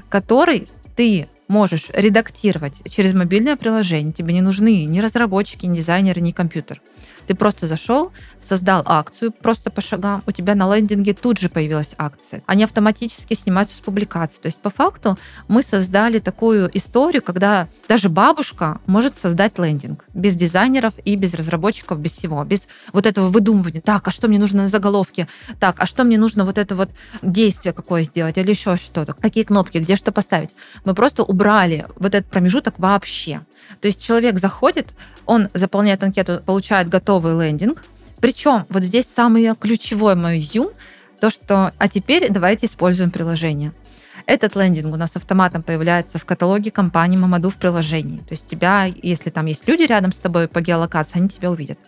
который 0.09 0.67
ты 0.95 1.27
можешь 1.47 1.87
редактировать 1.93 2.81
через 2.89 3.13
мобильное 3.13 3.55
приложение. 3.55 4.13
Тебе 4.13 4.33
не 4.33 4.41
нужны 4.41 4.85
ни 4.85 4.99
разработчики, 4.99 5.65
ни 5.65 5.75
дизайнеры, 5.75 6.21
ни 6.21 6.31
компьютер. 6.31 6.81
Ты 7.30 7.36
просто 7.36 7.67
зашел, 7.67 8.11
создал 8.41 8.82
акцию 8.88 9.32
просто 9.32 9.69
по 9.69 9.82
шагам, 9.82 10.23
у 10.25 10.32
тебя 10.32 10.55
на 10.55 10.75
лендинге 10.75 11.13
тут 11.13 11.38
же 11.38 11.47
появилась 11.47 11.93
акция. 11.99 12.41
Они 12.47 12.63
автоматически 12.63 13.36
снимаются 13.36 13.75
с 13.75 13.82
публикации. 13.82 14.39
То 14.39 14.47
есть 14.47 14.57
по 14.57 14.71
факту 14.71 15.15
мы 15.47 15.61
создали 15.61 16.17
такую 16.17 16.75
историю, 16.75 17.21
когда 17.21 17.67
даже 17.88 18.09
бабушка 18.09 18.82
может 18.88 19.15
создать 19.15 19.59
лендинг 19.59 20.05
без 20.15 20.36
дизайнеров 20.36 20.95
и 21.05 21.15
без 21.17 21.36
разработчиков, 21.36 21.99
без 21.99 22.13
всего, 22.13 22.43
без 22.43 22.63
вот 22.93 23.05
этого 23.05 23.30
выдумывания. 23.30 23.82
Так, 23.82 24.07
а 24.07 24.11
что 24.11 24.27
мне 24.27 24.39
нужно 24.39 24.63
на 24.63 24.67
заголовке? 24.67 25.27
Так, 25.59 25.80
а 25.80 25.86
что 25.86 26.05
мне 26.05 26.17
нужно 26.17 26.45
вот 26.45 26.57
это 26.57 26.75
вот 26.75 26.89
действие 27.21 27.73
какое 27.73 28.01
сделать 28.01 28.39
или 28.39 28.49
еще 28.49 28.75
что-то? 28.75 29.13
Какие 29.13 29.43
кнопки, 29.43 29.77
где 29.77 29.95
что 29.95 30.11
поставить? 30.11 30.55
Мы 30.84 30.95
просто 30.95 31.21
убрали 31.21 31.86
вот 31.97 32.15
этот 32.15 32.32
промежуток 32.32 32.80
вообще. 32.80 33.41
То 33.82 33.88
есть 33.88 34.03
человек 34.03 34.38
заходит, 34.39 34.93
он 35.26 35.49
заполняет 35.53 36.03
анкету, 36.03 36.41
получает 36.45 36.89
готовый 36.89 37.34
лендинг. 37.34 37.84
Причем 38.20 38.66
вот 38.70 38.84
здесь 38.84 39.05
самый 39.05 39.55
ключевой 39.55 40.16
мой 40.16 40.39
изюм, 40.39 40.70
то, 41.22 41.30
что 41.30 41.74
а 41.78 41.88
теперь 41.88 42.30
давайте 42.30 42.66
используем 42.66 43.12
приложение. 43.12 43.74
Этот 44.26 44.55
лендинг 44.55 44.93
у 44.93 44.97
нас 44.97 45.16
автоматом 45.16 45.64
появляется 45.64 46.20
в 46.20 46.26
каталоге 46.26 46.72
компании 46.72 47.18
Мамаду 47.18 47.49
в 47.49 47.55
приложении. 47.55 48.20
То 48.20 48.32
есть 48.32 48.47
тебя, 48.47 48.86
если 48.86 49.30
там 49.30 49.47
есть 49.47 49.68
люди 49.68 49.84
рядом 49.84 50.12
с 50.12 50.20
тобой 50.20 50.47
по 50.47 50.62
геолокации, 50.62 51.18
они 51.18 51.30
тебя 51.30 51.49
увидят. 51.49 51.80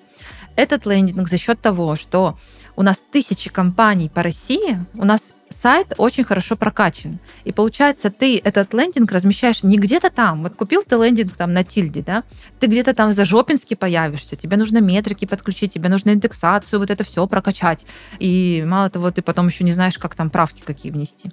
Этот 0.55 0.85
лендинг 0.85 1.27
за 1.27 1.37
счет 1.37 1.59
того, 1.61 1.95
что 1.95 2.37
у 2.75 2.83
нас 2.83 3.01
тысячи 3.11 3.49
компаний 3.49 4.09
по 4.09 4.23
России, 4.23 4.79
у 4.95 5.05
нас 5.05 5.33
сайт 5.49 5.93
очень 5.97 6.23
хорошо 6.23 6.55
прокачан. 6.55 7.19
И 7.43 7.51
получается, 7.51 8.09
ты 8.09 8.39
этот 8.43 8.73
лендинг 8.73 9.11
размещаешь 9.11 9.63
не 9.63 9.77
где-то 9.77 10.09
там. 10.09 10.43
Вот 10.43 10.55
купил 10.55 10.83
ты 10.83 10.95
лендинг 10.95 11.35
там 11.35 11.53
на 11.53 11.63
тильде, 11.63 12.01
да? 12.01 12.23
Ты 12.59 12.67
где-то 12.67 12.93
там 12.93 13.11
за 13.11 13.25
жопински 13.25 13.75
появишься. 13.75 14.35
Тебе 14.35 14.57
нужно 14.57 14.79
метрики 14.79 15.25
подключить, 15.25 15.73
тебе 15.73 15.89
нужно 15.89 16.11
индексацию, 16.11 16.79
вот 16.79 16.89
это 16.89 17.03
все 17.03 17.25
прокачать. 17.27 17.85
И 18.19 18.63
мало 18.65 18.89
того, 18.89 19.11
ты 19.11 19.21
потом 19.21 19.47
еще 19.47 19.63
не 19.63 19.73
знаешь, 19.73 19.97
как 19.97 20.15
там 20.15 20.29
правки 20.29 20.61
какие 20.65 20.91
внести. 20.91 21.29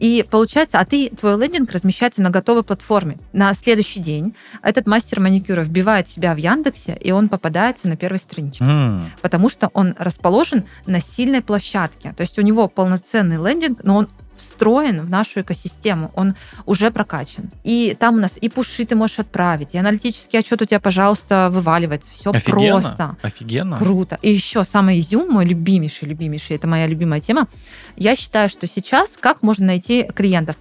И 0.00 0.26
получается, 0.28 0.78
а 0.80 0.86
ты, 0.86 1.10
твой 1.10 1.38
лендинг 1.38 1.70
размещается 1.70 2.22
на 2.22 2.30
готовой 2.30 2.64
платформе. 2.64 3.18
На 3.34 3.52
следующий 3.52 4.00
день 4.00 4.34
этот 4.62 4.86
мастер 4.86 5.20
маникюра 5.20 5.60
вбивает 5.60 6.08
себя 6.08 6.34
в 6.34 6.38
Яндексе, 6.38 6.96
и 6.98 7.12
он 7.12 7.28
попадается 7.28 7.86
на 7.86 7.96
первой 7.96 8.18
страничке. 8.18 8.64
Mm. 8.64 9.02
Потому 9.20 9.50
что 9.50 9.70
он 9.74 9.94
расположен 9.98 10.64
на 10.86 11.00
сильной 11.00 11.42
площадке. 11.42 12.14
То 12.16 12.22
есть 12.22 12.38
у 12.38 12.42
него 12.42 12.66
полноценный 12.66 13.36
лендинг, 13.36 13.84
но 13.84 13.96
он 13.96 14.08
встроен 14.40 15.02
в 15.02 15.10
нашу 15.10 15.42
экосистему, 15.42 16.10
он 16.14 16.34
уже 16.66 16.90
прокачан. 16.90 17.48
И 17.64 17.96
там 17.98 18.16
у 18.16 18.20
нас 18.20 18.36
и 18.40 18.48
пуши 18.48 18.84
ты 18.84 18.96
можешь 18.96 19.18
отправить, 19.18 19.74
и 19.74 19.78
аналитический 19.78 20.38
отчет 20.38 20.60
у 20.62 20.64
тебя, 20.64 20.80
пожалуйста, 20.80 21.48
вываливается. 21.52 22.10
Все 22.12 22.30
Офигенно. 22.30 22.80
просто. 22.80 23.16
Офигенно. 23.22 23.76
Круто. 23.76 24.18
И 24.22 24.32
еще 24.32 24.64
самый 24.64 24.98
изюм, 24.98 25.30
мой 25.30 25.44
любимейший, 25.44 26.08
любимейший, 26.08 26.56
это 26.56 26.66
моя 26.66 26.86
любимая 26.86 27.20
тема. 27.20 27.48
Я 27.96 28.16
считаю, 28.16 28.48
что 28.48 28.66
сейчас 28.66 29.16
как 29.20 29.42
можно 29.42 29.66
найти 29.66 30.04
клиентов? 30.14 30.56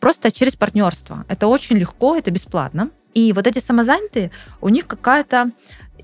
Просто 0.00 0.30
через 0.30 0.54
партнерство. 0.54 1.24
Это 1.28 1.46
очень 1.46 1.76
легко, 1.76 2.16
это 2.16 2.30
бесплатно. 2.30 2.90
И 3.14 3.32
вот 3.32 3.46
эти 3.46 3.58
самозанятые, 3.58 4.30
у 4.60 4.68
них 4.68 4.86
какая-то 4.86 5.46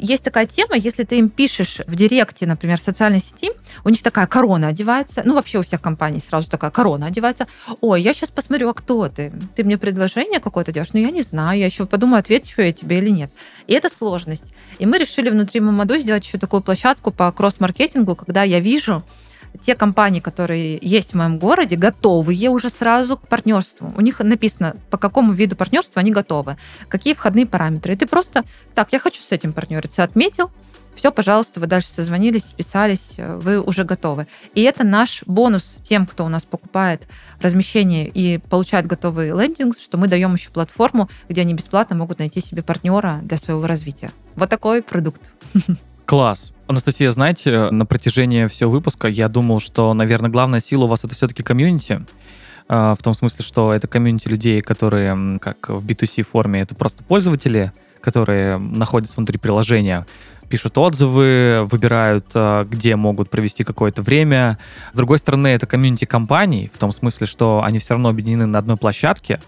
есть 0.01 0.25
такая 0.25 0.47
тема, 0.47 0.77
если 0.77 1.05
ты 1.05 1.19
им 1.19 1.29
пишешь 1.29 1.81
в 1.87 1.95
директе, 1.95 2.47
например, 2.47 2.79
в 2.79 2.83
социальной 2.83 3.21
сети, 3.21 3.51
у 3.85 3.89
них 3.91 4.03
такая 4.03 4.27
корона 4.27 4.69
одевается, 4.69 5.23
ну 5.25 5.35
вообще 5.35 5.59
у 5.59 5.63
всех 5.63 5.81
компаний 5.81 6.21
сразу 6.21 6.51
такая 6.51 6.71
корона 6.71 7.07
одевается. 7.07 7.47
Ой, 7.81 8.01
я 8.01 8.15
сейчас 8.15 8.31
посмотрю, 8.31 8.71
а 8.71 8.75
кто 8.75 9.09
ты? 9.09 9.33
Ты 9.55 9.65
мне 9.65 9.79
предложение 9.79 10.41
какое-то 10.41 10.73
делаешь? 10.73 10.93
Ну 10.93 11.01
я 11.01 11.11
не 11.11 11.23
знаю, 11.23 11.59
я 11.59 11.67
еще 11.67 11.87
подумаю, 11.87 12.21
отвечу 12.21 12.63
я 12.63 12.73
тебе 12.73 12.99
или 12.99 13.11
нет. 13.11 13.31
И 13.67 13.75
это 13.75 13.89
сложность. 13.89 14.53
И 14.79 14.87
мы 14.87 14.99
решили 14.99 15.31
внутри 15.31 15.61
Мамаду 15.61 15.97
сделать 15.99 16.25
еще 16.27 16.39
такую 16.39 16.63
площадку 16.63 17.11
по 17.11 17.31
кросс-маркетингу, 17.31 18.17
когда 18.17 18.43
я 18.43 18.61
вижу, 18.61 19.05
те 19.63 19.75
компании, 19.75 20.21
которые 20.21 20.79
есть 20.81 21.13
в 21.13 21.17
моем 21.17 21.39
городе, 21.39 21.77
готовые 21.77 22.51
уже 22.51 22.69
сразу 22.69 23.17
к 23.17 23.29
партнерству. 23.29 23.93
У 23.97 24.01
них 24.01 24.21
написано, 24.21 24.77
по 24.91 24.99
какому 24.99 25.33
виду 25.33 25.57
партнерства 25.57 26.01
они 26.01 26.11
готовы, 26.11 26.57
какие 26.89 27.15
входные 27.15 27.47
параметры. 27.47 27.93
И 27.93 27.97
ты 27.97 28.07
просто, 28.07 28.45
так, 28.75 28.93
я 28.93 28.99
хочу 28.99 29.23
с 29.23 29.33
этим 29.33 29.53
партнериться, 29.53 30.03
отметил, 30.03 30.51
все, 30.95 31.13
пожалуйста, 31.13 31.61
вы 31.61 31.67
дальше 31.67 31.89
созвонились, 31.89 32.45
списались, 32.45 33.15
вы 33.17 33.61
уже 33.61 33.85
готовы. 33.85 34.27
И 34.55 34.63
это 34.63 34.85
наш 34.85 35.23
бонус 35.25 35.79
тем, 35.83 36.07
кто 36.07 36.25
у 36.25 36.29
нас 36.29 36.45
покупает 36.45 37.07
размещение 37.41 38.07
и 38.07 38.39
получает 38.39 38.87
готовый 38.87 39.31
лендинг, 39.31 39.79
что 39.79 39.97
мы 39.97 40.09
даем 40.09 40.35
еще 40.35 40.51
платформу, 40.51 41.09
где 41.29 41.41
они 41.41 41.55
бесплатно 41.55 41.97
могут 41.97 42.19
найти 42.19 42.41
себе 42.41 42.63
партнера 42.63 43.21
для 43.23 43.39
своего 43.39 43.67
развития. 43.67 44.13
Вот 44.37 44.51
такой 44.51 44.83
продукт. 44.83 45.33
Класс. 46.11 46.53
Анастасия, 46.67 47.09
знаете, 47.13 47.71
на 47.71 47.87
протяжении 47.87 48.49
всего 48.49 48.69
выпуска 48.69 49.07
я 49.07 49.29
думал, 49.29 49.61
что, 49.61 49.95
наверное, 49.95 50.29
главная 50.29 50.59
сила 50.59 50.87
у 50.87 50.87
вас 50.89 51.05
это 51.05 51.15
все-таки 51.15 51.45
комьюнити. 51.45 52.05
А, 52.69 52.97
в 52.97 52.99
том 53.05 53.15
смысле, 53.15 53.45
что 53.45 53.73
это 53.73 53.87
комьюнити 53.87 54.27
людей, 54.27 54.61
которые, 54.61 55.39
как 55.39 55.69
в 55.69 55.87
B2C 55.87 56.25
форме, 56.25 56.63
это 56.63 56.75
просто 56.75 57.05
пользователи, 57.05 57.71
которые 58.01 58.59
находятся 58.59 59.19
внутри 59.19 59.39
приложения, 59.39 60.05
пишут 60.49 60.79
отзывы, 60.79 61.69
выбирают, 61.71 62.27
а, 62.35 62.65
где 62.65 62.97
могут 62.97 63.31
провести 63.31 63.63
какое-то 63.63 64.03
время. 64.03 64.59
С 64.93 64.97
другой 64.97 65.19
стороны, 65.19 65.47
это 65.47 65.69
комьюнити 65.69 66.07
компаний, 66.07 66.73
в 66.75 66.79
том 66.79 66.91
смысле, 66.91 67.29
что 67.29 67.63
они 67.63 67.79
все 67.79 67.95
равно 67.95 68.09
объединены 68.09 68.47
на 68.47 68.59
одной 68.59 68.77
площадке, 68.77 69.41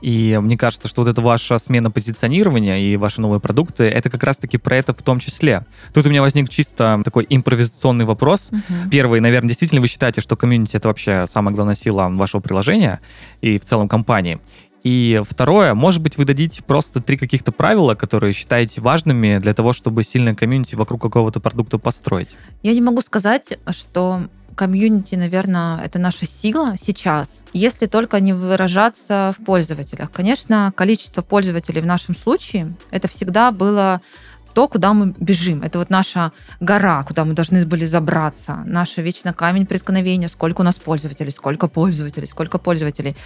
и 0.00 0.38
мне 0.40 0.56
кажется, 0.56 0.88
что 0.88 1.02
вот 1.02 1.08
эта 1.08 1.22
ваша 1.22 1.58
смена 1.58 1.90
позиционирования 1.90 2.78
и 2.78 2.96
ваши 2.96 3.20
новые 3.20 3.40
продукты, 3.40 3.84
это 3.84 4.10
как 4.10 4.22
раз-таки 4.22 4.58
про 4.58 4.76
это 4.76 4.94
в 4.94 5.02
том 5.02 5.18
числе. 5.18 5.64
Тут 5.94 6.06
у 6.06 6.10
меня 6.10 6.22
возник 6.22 6.48
чисто 6.48 7.00
такой 7.04 7.26
импровизационный 7.28 8.04
вопрос. 8.04 8.50
Uh-huh. 8.50 8.90
Первый, 8.90 9.20
наверное, 9.20 9.48
действительно 9.48 9.80
вы 9.80 9.88
считаете, 9.88 10.20
что 10.20 10.36
комьюнити— 10.36 10.76
это 10.78 10.88
вообще 10.88 11.26
самая 11.26 11.54
главная 11.54 11.74
сила 11.74 12.08
вашего 12.08 12.40
приложения 12.40 13.00
и 13.40 13.58
в 13.58 13.64
целом 13.64 13.88
компании? 13.88 14.38
И 14.82 15.20
второе, 15.28 15.74
может 15.74 16.00
быть, 16.00 16.16
вы 16.16 16.24
дадите 16.24 16.62
просто 16.62 17.02
три 17.02 17.16
каких-то 17.16 17.50
правила, 17.50 17.96
которые 17.96 18.32
считаете 18.32 18.80
важными 18.80 19.38
для 19.38 19.52
того, 19.52 19.72
чтобы 19.72 20.04
сильное 20.04 20.36
комьюнити 20.36 20.76
вокруг 20.76 21.02
какого-то 21.02 21.40
продукта 21.40 21.78
построить? 21.78 22.36
Я 22.62 22.72
не 22.72 22.82
могу 22.82 23.00
сказать, 23.00 23.58
что 23.70 24.28
комьюнити, 24.56 25.14
наверное, 25.14 25.80
это 25.84 25.98
наша 25.98 26.26
сила 26.26 26.74
сейчас, 26.80 27.42
если 27.52 27.86
только 27.86 28.18
не 28.18 28.32
выражаться 28.32 29.34
в 29.38 29.44
пользователях. 29.44 30.10
Конечно, 30.10 30.72
количество 30.74 31.22
пользователей 31.22 31.80
в 31.80 31.86
нашем 31.86 32.16
случае 32.16 32.74
это 32.90 33.06
всегда 33.06 33.52
было 33.52 34.00
то, 34.54 34.68
куда 34.68 34.94
мы 34.94 35.14
бежим. 35.20 35.62
Это 35.62 35.78
вот 35.78 35.90
наша 35.90 36.32
гора, 36.60 37.02
куда 37.02 37.26
мы 37.26 37.34
должны 37.34 37.66
были 37.66 37.84
забраться. 37.84 38.62
Наша 38.64 39.02
вечно 39.02 39.34
камень 39.34 39.66
преткновения, 39.66 40.28
сколько 40.28 40.62
у 40.62 40.64
нас 40.64 40.76
пользователей, 40.78 41.30
сколько 41.30 41.68
пользователей, 41.68 42.26
сколько 42.26 42.56
пользователей. 42.56 43.16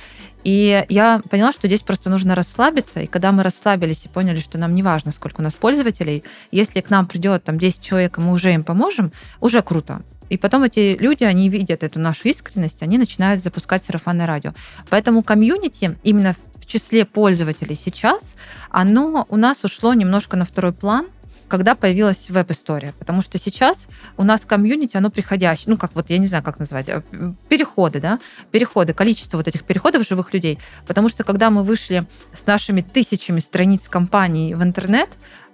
И 0.42 0.84
я 0.88 1.22
поняла, 1.30 1.52
что 1.52 1.68
здесь 1.68 1.82
просто 1.82 2.10
нужно 2.10 2.34
расслабиться. 2.34 3.02
И 3.02 3.06
когда 3.06 3.30
мы 3.30 3.44
расслабились 3.44 4.06
и 4.06 4.08
поняли, 4.08 4.40
что 4.40 4.58
нам 4.58 4.74
не 4.74 4.82
важно, 4.82 5.12
сколько 5.12 5.40
у 5.40 5.44
нас 5.44 5.54
пользователей, 5.54 6.24
если 6.50 6.80
к 6.80 6.90
нам 6.90 7.06
придет 7.06 7.44
там 7.44 7.56
10 7.56 7.80
человек, 7.80 8.18
и 8.18 8.20
мы 8.20 8.32
уже 8.32 8.52
им 8.52 8.64
поможем, 8.64 9.12
уже 9.40 9.62
круто. 9.62 10.02
И 10.30 10.38
потом 10.38 10.62
эти 10.62 10.96
люди, 10.98 11.24
они 11.24 11.50
видят 11.50 11.82
эту 11.82 12.00
нашу 12.00 12.28
искренность, 12.28 12.82
они 12.82 12.96
начинают 12.96 13.42
запускать 13.42 13.84
сарафанное 13.84 14.26
радио. 14.26 14.54
Поэтому 14.88 15.22
комьюнити 15.22 15.98
именно 16.02 16.34
в 16.54 16.66
числе 16.66 17.04
пользователей 17.04 17.74
сейчас, 17.74 18.36
оно 18.70 19.26
у 19.28 19.36
нас 19.36 19.64
ушло 19.64 19.92
немножко 19.92 20.36
на 20.36 20.44
второй 20.44 20.72
план, 20.72 21.08
когда 21.48 21.74
появилась 21.74 22.30
веб-история. 22.30 22.94
Потому 22.98 23.20
что 23.22 23.36
сейчас 23.36 23.88
у 24.16 24.22
нас 24.22 24.42
комьюнити, 24.46 24.96
оно 24.96 25.10
приходящее, 25.10 25.66
ну, 25.66 25.76
как 25.76 25.90
вот, 25.94 26.08
я 26.08 26.18
не 26.18 26.26
знаю, 26.26 26.44
как 26.44 26.60
назвать, 26.60 26.88
э, 26.88 27.02
переходы, 27.48 28.00
да, 28.00 28.20
переходы, 28.52 28.94
количество 28.94 29.36
вот 29.36 29.48
этих 29.48 29.64
переходов 29.64 30.06
живых 30.08 30.32
людей. 30.32 30.58
Потому 30.86 31.08
что 31.08 31.24
когда 31.24 31.50
мы 31.50 31.64
вышли 31.64 32.06
с 32.32 32.46
нашими 32.46 32.80
тысячами 32.82 33.40
страниц 33.40 33.88
компаний 33.88 34.54
в 34.54 34.62
интернет, 34.62 35.10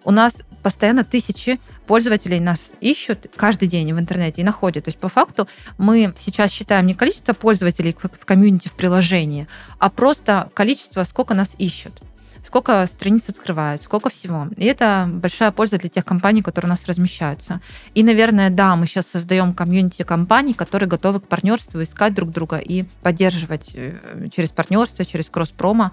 у 0.07 0.12
нас 0.12 0.44
постоянно 0.62 1.04
тысячи 1.04 1.61
пользователей 1.86 2.40
нас 2.40 2.72
ищут 2.80 3.26
каждый 3.36 3.68
день 3.68 3.92
в 3.92 3.98
интернете 3.98 4.40
и 4.40 4.44
находят. 4.44 4.84
То 4.84 4.88
есть 4.88 4.98
по 4.98 5.09
факту 5.09 5.48
мы 5.78 6.14
сейчас 6.16 6.52
считаем 6.52 6.86
не 6.86 6.94
количество 6.94 7.32
пользователей 7.34 7.94
в 8.00 8.24
комьюнити 8.24 8.68
в 8.68 8.74
приложении, 8.74 9.48
а 9.78 9.90
просто 9.90 10.50
количество, 10.54 11.04
сколько 11.04 11.34
нас 11.34 11.54
ищут 11.59 12.00
сколько 12.42 12.86
страниц 12.86 13.28
открывают, 13.28 13.82
сколько 13.82 14.09
всего. 14.09 14.46
И 14.57 14.66
это 14.66 15.09
большая 15.11 15.50
польза 15.50 15.78
для 15.78 15.88
тех 15.88 16.04
компаний, 16.04 16.42
которые 16.42 16.68
у 16.68 16.70
нас 16.70 16.86
размещаются. 16.86 17.61
И, 17.92 18.04
наверное, 18.04 18.50
да, 18.50 18.76
мы 18.76 18.86
сейчас 18.86 19.09
создаем 19.09 19.52
комьюнити 19.52 20.04
компаний, 20.04 20.54
которые 20.54 20.88
готовы 20.88 21.18
к 21.18 21.26
партнерству, 21.26 21.82
искать 21.82 22.14
друг 22.14 22.30
друга 22.30 22.59
и 22.59 22.84
поддерживать 23.02 23.72
э, 23.74 23.98
через 24.32 24.50
партнерство, 24.50 25.04
через 25.04 25.28
кросс-промо. 25.28 25.90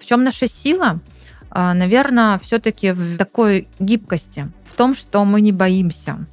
В 0.00 0.04
чем 0.04 0.24
наша 0.24 0.48
сила? 0.48 0.98
А, 1.50 1.74
наверное, 1.74 2.38
все-таки 2.38 2.92
в 2.92 3.16
такой 3.16 3.68
гибкости, 3.78 4.50
в 4.64 4.74
том, 4.74 4.94
что 4.94 5.24
мы 5.24 5.40
не 5.40 5.52
боимся 5.52 6.26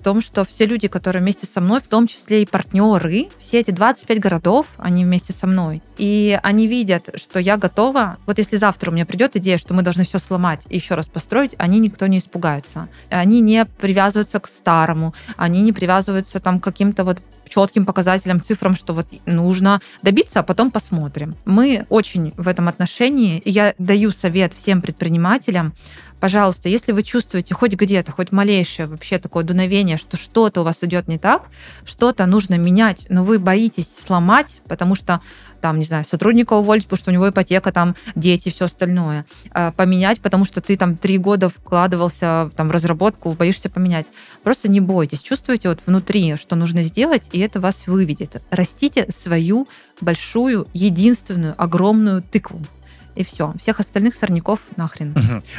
в 0.00 0.02
том, 0.02 0.22
что 0.22 0.46
все 0.46 0.64
люди, 0.64 0.88
которые 0.88 1.22
вместе 1.22 1.46
со 1.46 1.60
мной, 1.60 1.80
в 1.80 1.86
том 1.86 2.06
числе 2.06 2.42
и 2.42 2.46
партнеры, 2.46 3.28
все 3.38 3.60
эти 3.60 3.70
25 3.70 4.18
городов, 4.18 4.66
они 4.78 5.04
вместе 5.04 5.34
со 5.34 5.46
мной. 5.46 5.82
И 5.98 6.38
они 6.42 6.66
видят, 6.66 7.10
что 7.16 7.38
я 7.38 7.58
готова. 7.58 8.16
Вот 8.24 8.38
если 8.38 8.56
завтра 8.56 8.90
у 8.90 8.94
меня 8.94 9.04
придет 9.04 9.36
идея, 9.36 9.58
что 9.58 9.74
мы 9.74 9.82
должны 9.82 10.04
все 10.04 10.18
сломать 10.18 10.62
и 10.70 10.76
еще 10.76 10.94
раз 10.94 11.06
построить, 11.06 11.54
они 11.58 11.78
никто 11.78 12.06
не 12.06 12.16
испугаются. 12.16 12.88
Они 13.10 13.40
не 13.40 13.66
привязываются 13.66 14.40
к 14.40 14.48
старому, 14.48 15.14
они 15.36 15.60
не 15.60 15.72
привязываются 15.74 16.40
там 16.40 16.60
к 16.60 16.64
каким-то 16.64 17.04
вот 17.04 17.20
четким 17.50 17.84
показателям, 17.84 18.40
цифрам, 18.40 18.74
что 18.74 18.94
вот 18.94 19.08
нужно 19.26 19.82
добиться, 20.02 20.40
а 20.40 20.42
потом 20.42 20.70
посмотрим. 20.70 21.34
Мы 21.44 21.84
очень 21.90 22.32
в 22.36 22.48
этом 22.48 22.68
отношении, 22.68 23.38
и 23.38 23.50
я 23.50 23.74
даю 23.78 24.10
совет 24.10 24.54
всем 24.54 24.80
предпринимателям, 24.80 25.74
пожалуйста, 26.20 26.68
если 26.68 26.92
вы 26.92 27.02
чувствуете 27.02 27.54
хоть 27.54 27.74
где-то, 27.74 28.12
хоть 28.12 28.30
малейшее 28.30 28.86
вообще 28.86 29.18
такое 29.18 29.42
дуновение, 29.42 29.98
что 29.98 30.16
что-то 30.16 30.60
у 30.60 30.64
вас 30.64 30.84
идет 30.84 31.08
не 31.08 31.18
так, 31.18 31.48
что-то 31.84 32.24
нужно 32.26 32.56
менять, 32.56 33.06
но 33.08 33.24
вы 33.24 33.38
боитесь 33.38 33.90
сломать, 33.92 34.60
потому 34.68 34.94
что 34.94 35.20
там, 35.60 35.78
не 35.78 35.84
знаю, 35.84 36.04
сотрудника 36.04 36.54
уволить, 36.54 36.84
потому 36.84 36.98
что 36.98 37.10
у 37.10 37.14
него 37.14 37.28
ипотека, 37.28 37.72
там, 37.72 37.96
дети, 38.14 38.50
все 38.50 38.66
остальное. 38.66 39.26
А, 39.52 39.72
поменять, 39.72 40.20
потому 40.20 40.44
что 40.44 40.60
ты 40.60 40.76
там 40.76 40.96
три 40.96 41.18
года 41.18 41.48
вкладывался 41.48 42.50
там, 42.56 42.68
в 42.68 42.70
разработку, 42.70 43.32
боишься 43.32 43.68
поменять. 43.70 44.06
Просто 44.42 44.70
не 44.70 44.80
бойтесь. 44.80 45.22
Чувствуете 45.22 45.68
вот 45.68 45.80
внутри, 45.86 46.36
что 46.36 46.56
нужно 46.56 46.82
сделать, 46.82 47.28
и 47.32 47.38
это 47.38 47.60
вас 47.60 47.86
выведет. 47.86 48.42
Растите 48.50 49.06
свою 49.10 49.68
большую, 50.00 50.66
единственную, 50.72 51.54
огромную 51.56 52.22
тыкву 52.22 52.60
и 53.20 53.24
все. 53.24 53.54
Всех 53.60 53.80
остальных 53.80 54.14
сорняков 54.14 54.60
нахрен. 54.76 55.14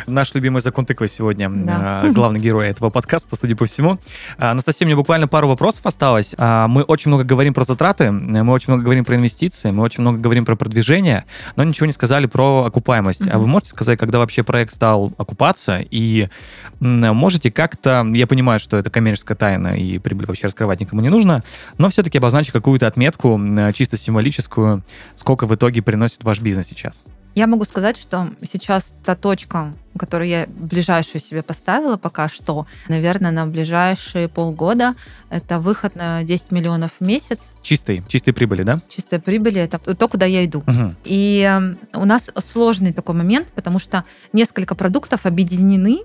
Наш 0.08 0.34
любимый 0.34 0.62
закон 0.62 0.86
тыквы 0.86 1.08
сегодня, 1.08 1.50
да. 1.50 2.02
Э, 2.04 2.12
главный 2.14 2.40
герой 2.40 2.68
этого 2.68 2.90
подкаста, 2.90 3.36
судя 3.36 3.56
по 3.56 3.66
всему. 3.66 4.00
А, 4.38 4.52
Анастасия, 4.52 4.86
мне 4.86 4.96
буквально 4.96 5.28
пару 5.28 5.48
вопросов 5.48 5.86
осталось. 5.86 6.34
А, 6.38 6.68
мы 6.68 6.84
очень 6.84 7.10
много 7.10 7.24
говорим 7.24 7.54
про 7.54 7.64
затраты, 7.64 8.12
мы 8.12 8.52
очень 8.52 8.74
много 8.74 8.84
говорим 8.84 9.06
про 9.06 9.16
инвестиции, 9.16 9.72
мы 9.72 9.84
очень 9.84 10.02
много 10.02 10.18
говорим 10.20 10.46
про 10.46 10.56
продвижение, 10.56 11.26
но 11.56 11.64
ничего 11.64 11.86
не 11.86 11.94
сказали 11.94 12.26
про 12.26 12.66
окупаемость. 12.66 13.28
А 13.28 13.38
вы 13.38 13.48
можете 13.48 13.72
сказать, 13.72 14.00
когда 14.00 14.18
вообще 14.18 14.44
проект 14.44 14.74
стал 14.74 15.14
окупаться, 15.18 15.80
и 15.80 16.30
можете 16.80 17.52
как-то, 17.52 18.06
я 18.14 18.28
понимаю, 18.28 18.60
что 18.60 18.78
это 18.78 18.90
коммерческая 18.90 19.38
тайна, 19.38 19.78
и 19.78 20.00
прибыль 20.00 20.26
вообще 20.26 20.48
раскрывать 20.48 20.80
никому 20.80 21.02
не 21.02 21.10
нужно, 21.10 21.44
но 21.78 21.90
все-таки 21.90 22.18
обозначить 22.18 22.52
какую-то 22.52 22.88
отметку, 22.88 23.40
чисто 23.74 23.98
символическую, 23.98 24.84
сколько 25.16 25.46
в 25.46 25.56
итоге 25.56 25.82
приносит 25.82 26.24
ваш 26.24 26.40
бизнес 26.40 26.68
сейчас? 26.68 27.04
Я 27.34 27.48
могу 27.48 27.64
сказать, 27.64 27.98
что 27.98 28.32
сейчас 28.42 28.94
та 29.06 29.16
точка, 29.16 29.74
которую 29.98 30.28
я 30.28 30.48
ближайшую 30.48 31.22
себе 31.22 31.42
поставила 31.42 31.98
пока 31.98 32.28
что, 32.28 32.66
наверное, 32.88 33.32
на 33.32 33.46
ближайшие 33.46 34.28
полгода, 34.28 34.96
это 35.30 35.60
выход 35.60 35.96
на 35.96 36.24
10 36.24 36.52
миллионов 36.52 36.92
в 37.00 37.06
месяц. 37.06 37.54
Чистой, 37.62 38.04
чистой 38.08 38.34
прибыли, 38.34 38.64
да? 38.64 38.82
Чистая 38.90 39.20
прибыль, 39.20 39.60
это 39.60 39.80
то, 39.80 40.08
куда 40.08 40.26
я 40.26 40.46
иду. 40.46 40.60
Угу. 40.68 40.96
И 41.06 41.42
эм, 41.42 41.78
у 41.94 42.06
нас 42.06 42.30
сложный 42.38 42.94
такой 42.94 43.16
момент, 43.16 43.48
потому 43.56 43.80
что 43.80 44.04
несколько 44.34 44.76
продуктов 44.76 45.26
объединены 45.26 46.02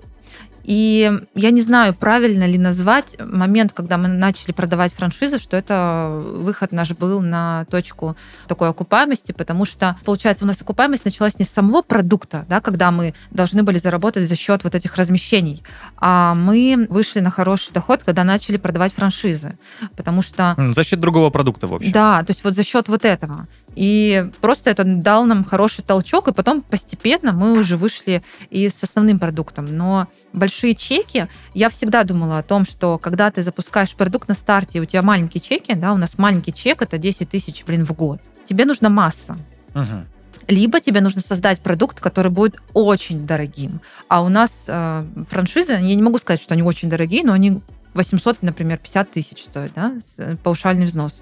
и 0.67 1.19
я 1.33 1.51
не 1.51 1.61
знаю, 1.61 1.95
правильно 1.95 2.45
ли 2.45 2.57
назвать 2.57 3.15
момент, 3.19 3.71
когда 3.71 3.97
мы 3.97 4.09
начали 4.09 4.51
продавать 4.51 4.93
франшизы, 4.93 5.39
что 5.39 5.55
это 5.55 6.21
выход 6.25 6.73
наш 6.73 6.91
был 6.91 7.21
на 7.21 7.65
точку 7.71 8.17
такой 8.49 8.67
окупаемости, 8.67 9.31
потому 9.31 9.63
что, 9.63 9.97
получается, 10.03 10.43
у 10.43 10.47
нас 10.47 10.61
окупаемость 10.61 11.05
началась 11.05 11.39
не 11.39 11.45
с 11.45 11.49
самого 11.49 11.83
продукта, 11.83 12.45
да, 12.49 12.59
когда 12.59 12.91
мы 12.91 13.13
должны 13.31 13.63
были 13.63 13.77
заработать 13.77 14.27
за 14.27 14.35
счет 14.35 14.65
вот 14.65 14.75
этих 14.75 14.97
размещений, 14.97 15.63
а 15.95 16.33
мы 16.33 16.85
вышли 16.89 17.21
на 17.21 17.31
хороший 17.31 17.71
доход, 17.71 18.03
когда 18.03 18.25
начали 18.25 18.57
продавать 18.57 18.93
франшизы, 18.93 19.57
потому 19.95 20.21
что... 20.21 20.53
За 20.73 20.83
счет 20.83 20.99
другого 20.99 21.29
продукта, 21.29 21.67
в 21.67 21.75
общем. 21.75 21.93
Да, 21.93 22.21
то 22.23 22.31
есть 22.31 22.43
вот 22.43 22.53
за 22.53 22.63
счет 22.63 22.89
вот 22.89 23.05
этого. 23.05 23.47
И 23.77 24.31
просто 24.41 24.71
это 24.71 24.83
дал 24.83 25.25
нам 25.25 25.43
хороший 25.43 25.83
толчок, 25.83 26.27
и 26.27 26.33
потом 26.33 26.63
постепенно 26.63 27.31
мы 27.31 27.59
уже 27.59 27.77
вышли 27.77 28.23
и 28.49 28.69
с 28.69 28.83
основным 28.83 29.19
продуктом. 29.19 29.65
Но 29.77 30.07
большие 30.33 30.73
чеки, 30.73 31.27
я 31.53 31.69
всегда 31.69 32.03
думала 32.03 32.39
о 32.39 32.43
том, 32.43 32.65
что 32.65 32.97
когда 32.97 33.29
ты 33.29 33.43
запускаешь 33.43 33.93
продукт 33.93 34.27
на 34.29 34.33
старте, 34.33 34.79
у 34.79 34.85
тебя 34.85 35.03
маленькие 35.03 35.41
чеки, 35.41 35.75
да, 35.75 35.93
у 35.93 35.97
нас 35.97 36.17
маленький 36.17 36.51
чек 36.51 36.81
это 36.81 36.97
10 36.97 37.29
тысяч, 37.29 37.63
блин, 37.67 37.85
в 37.85 37.93
год. 37.93 38.19
Тебе 38.45 38.65
нужна 38.65 38.89
масса. 38.89 39.37
Угу. 39.75 40.05
Либо 40.47 40.79
тебе 40.79 41.01
нужно 41.01 41.21
создать 41.21 41.59
продукт, 41.59 41.99
который 41.99 42.31
будет 42.31 42.59
очень 42.73 43.27
дорогим. 43.27 43.81
А 44.07 44.23
у 44.23 44.29
нас 44.29 44.65
э, 44.67 45.03
франшизы, 45.29 45.73
я 45.73 45.93
не 45.93 46.01
могу 46.01 46.17
сказать, 46.17 46.41
что 46.41 46.55
они 46.55 46.63
очень 46.63 46.89
дорогие, 46.89 47.23
но 47.23 47.33
они 47.33 47.61
800, 47.93 48.41
например, 48.41 48.79
50 48.79 49.11
тысяч 49.11 49.43
стоят, 49.43 49.73
да, 49.75 49.93
э, 50.17 50.35
паушальный 50.41 50.87
взнос. 50.87 51.21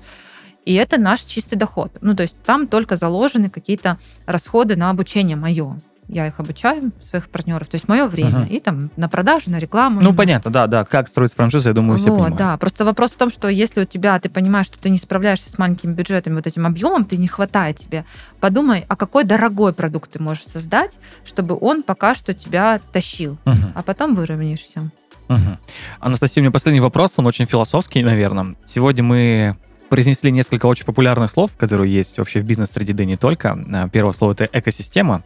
И 0.65 0.73
это 0.73 0.99
наш 0.99 1.21
чистый 1.21 1.55
доход. 1.55 1.91
Ну, 2.01 2.15
то 2.15 2.23
есть 2.23 2.35
там 2.43 2.67
только 2.67 2.95
заложены 2.95 3.49
какие-то 3.49 3.97
расходы 4.25 4.75
на 4.75 4.89
обучение 4.89 5.37
мое. 5.37 5.77
Я 6.07 6.27
их 6.27 6.39
обучаю, 6.39 6.91
своих 7.01 7.29
партнеров. 7.29 7.67
То 7.67 7.75
есть 7.75 7.87
мое 7.87 8.05
время. 8.05 8.41
Uh-huh. 8.41 8.49
И 8.49 8.59
там 8.59 8.91
на 8.95 9.09
продажу, 9.09 9.49
на 9.49 9.57
рекламу. 9.57 10.01
Ну, 10.01 10.13
понятно, 10.13 10.51
да, 10.51 10.67
да. 10.67 10.85
Как 10.85 11.07
строить 11.07 11.33
франшизу, 11.33 11.69
я 11.69 11.73
думаю, 11.73 11.93
вот, 11.93 12.01
все 12.01 12.11
понимают. 12.11 12.37
Да, 12.37 12.57
просто 12.57 12.85
вопрос 12.85 13.11
в 13.11 13.15
том, 13.15 13.31
что 13.31 13.47
если 13.47 13.81
у 13.81 13.85
тебя, 13.85 14.19
ты 14.19 14.29
понимаешь, 14.29 14.67
что 14.67 14.79
ты 14.79 14.91
не 14.91 14.97
справляешься 14.97 15.49
с 15.49 15.57
маленькими 15.57 15.93
бюджетами, 15.93 16.35
вот 16.35 16.45
этим 16.45 16.67
объемом, 16.67 17.05
ты 17.05 17.17
не 17.17 17.27
хватает 17.27 17.77
тебе, 17.77 18.05
подумай, 18.39 18.85
а 18.87 18.95
какой 18.95 19.23
дорогой 19.23 19.73
продукт 19.73 20.11
ты 20.11 20.21
можешь 20.21 20.45
создать, 20.45 20.99
чтобы 21.25 21.57
он 21.59 21.81
пока 21.81 22.13
что 22.13 22.35
тебя 22.35 22.79
тащил. 22.91 23.37
Uh-huh. 23.45 23.71
А 23.73 23.81
потом 23.81 24.13
выровняешься. 24.13 24.91
Угу. 25.27 25.57
Анастасия, 26.01 26.41
у 26.41 26.43
меня 26.43 26.51
последний 26.51 26.81
вопрос, 26.81 27.13
он 27.17 27.25
очень 27.25 27.45
философский, 27.45 28.03
наверное. 28.03 28.55
Сегодня 28.67 29.03
мы 29.03 29.57
произнесли 29.89 30.31
несколько 30.31 30.65
очень 30.65 30.85
популярных 30.85 31.31
слов, 31.31 31.51
которые 31.57 31.93
есть 31.93 32.17
вообще 32.17 32.39
в 32.39 32.45
бизнес-среде, 32.45 32.93
да 32.93 33.05
не 33.05 33.17
только. 33.17 33.57
А, 33.73 33.89
первое 33.89 34.13
слово— 34.13 34.31
это 34.33 34.49
экосистема. 34.51 35.23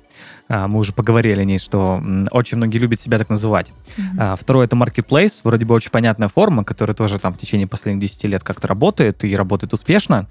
А, 0.47 0.68
мы 0.68 0.80
уже 0.80 0.93
поговорили 0.93 1.41
о 1.41 1.43
ней, 1.43 1.60
что 1.60 2.01
очень 2.32 2.57
многие 2.57 2.78
любят 2.78 2.99
себя 2.99 3.18
так 3.18 3.30
называть. 3.30 3.72
Mm-hmm. 3.97 4.38
Второе— 4.39 4.66
это 4.68 4.76
marketplace. 4.76 5.41
Вроде 5.43 5.66
бы 5.66 5.76
очень 5.76 5.91
понятная 5.91 6.28
форма, 6.28 6.64
которая 6.64 6.95
тоже 6.95 7.20
там 7.20 7.34
в 7.34 7.38
течение 7.38 7.68
последних 7.68 8.01
10 8.01 8.24
лет 8.26 8.43
как-то 8.43 8.68
работает 8.68 9.24
и 9.24 9.36
работает 9.36 9.74
успешно. 9.74 10.28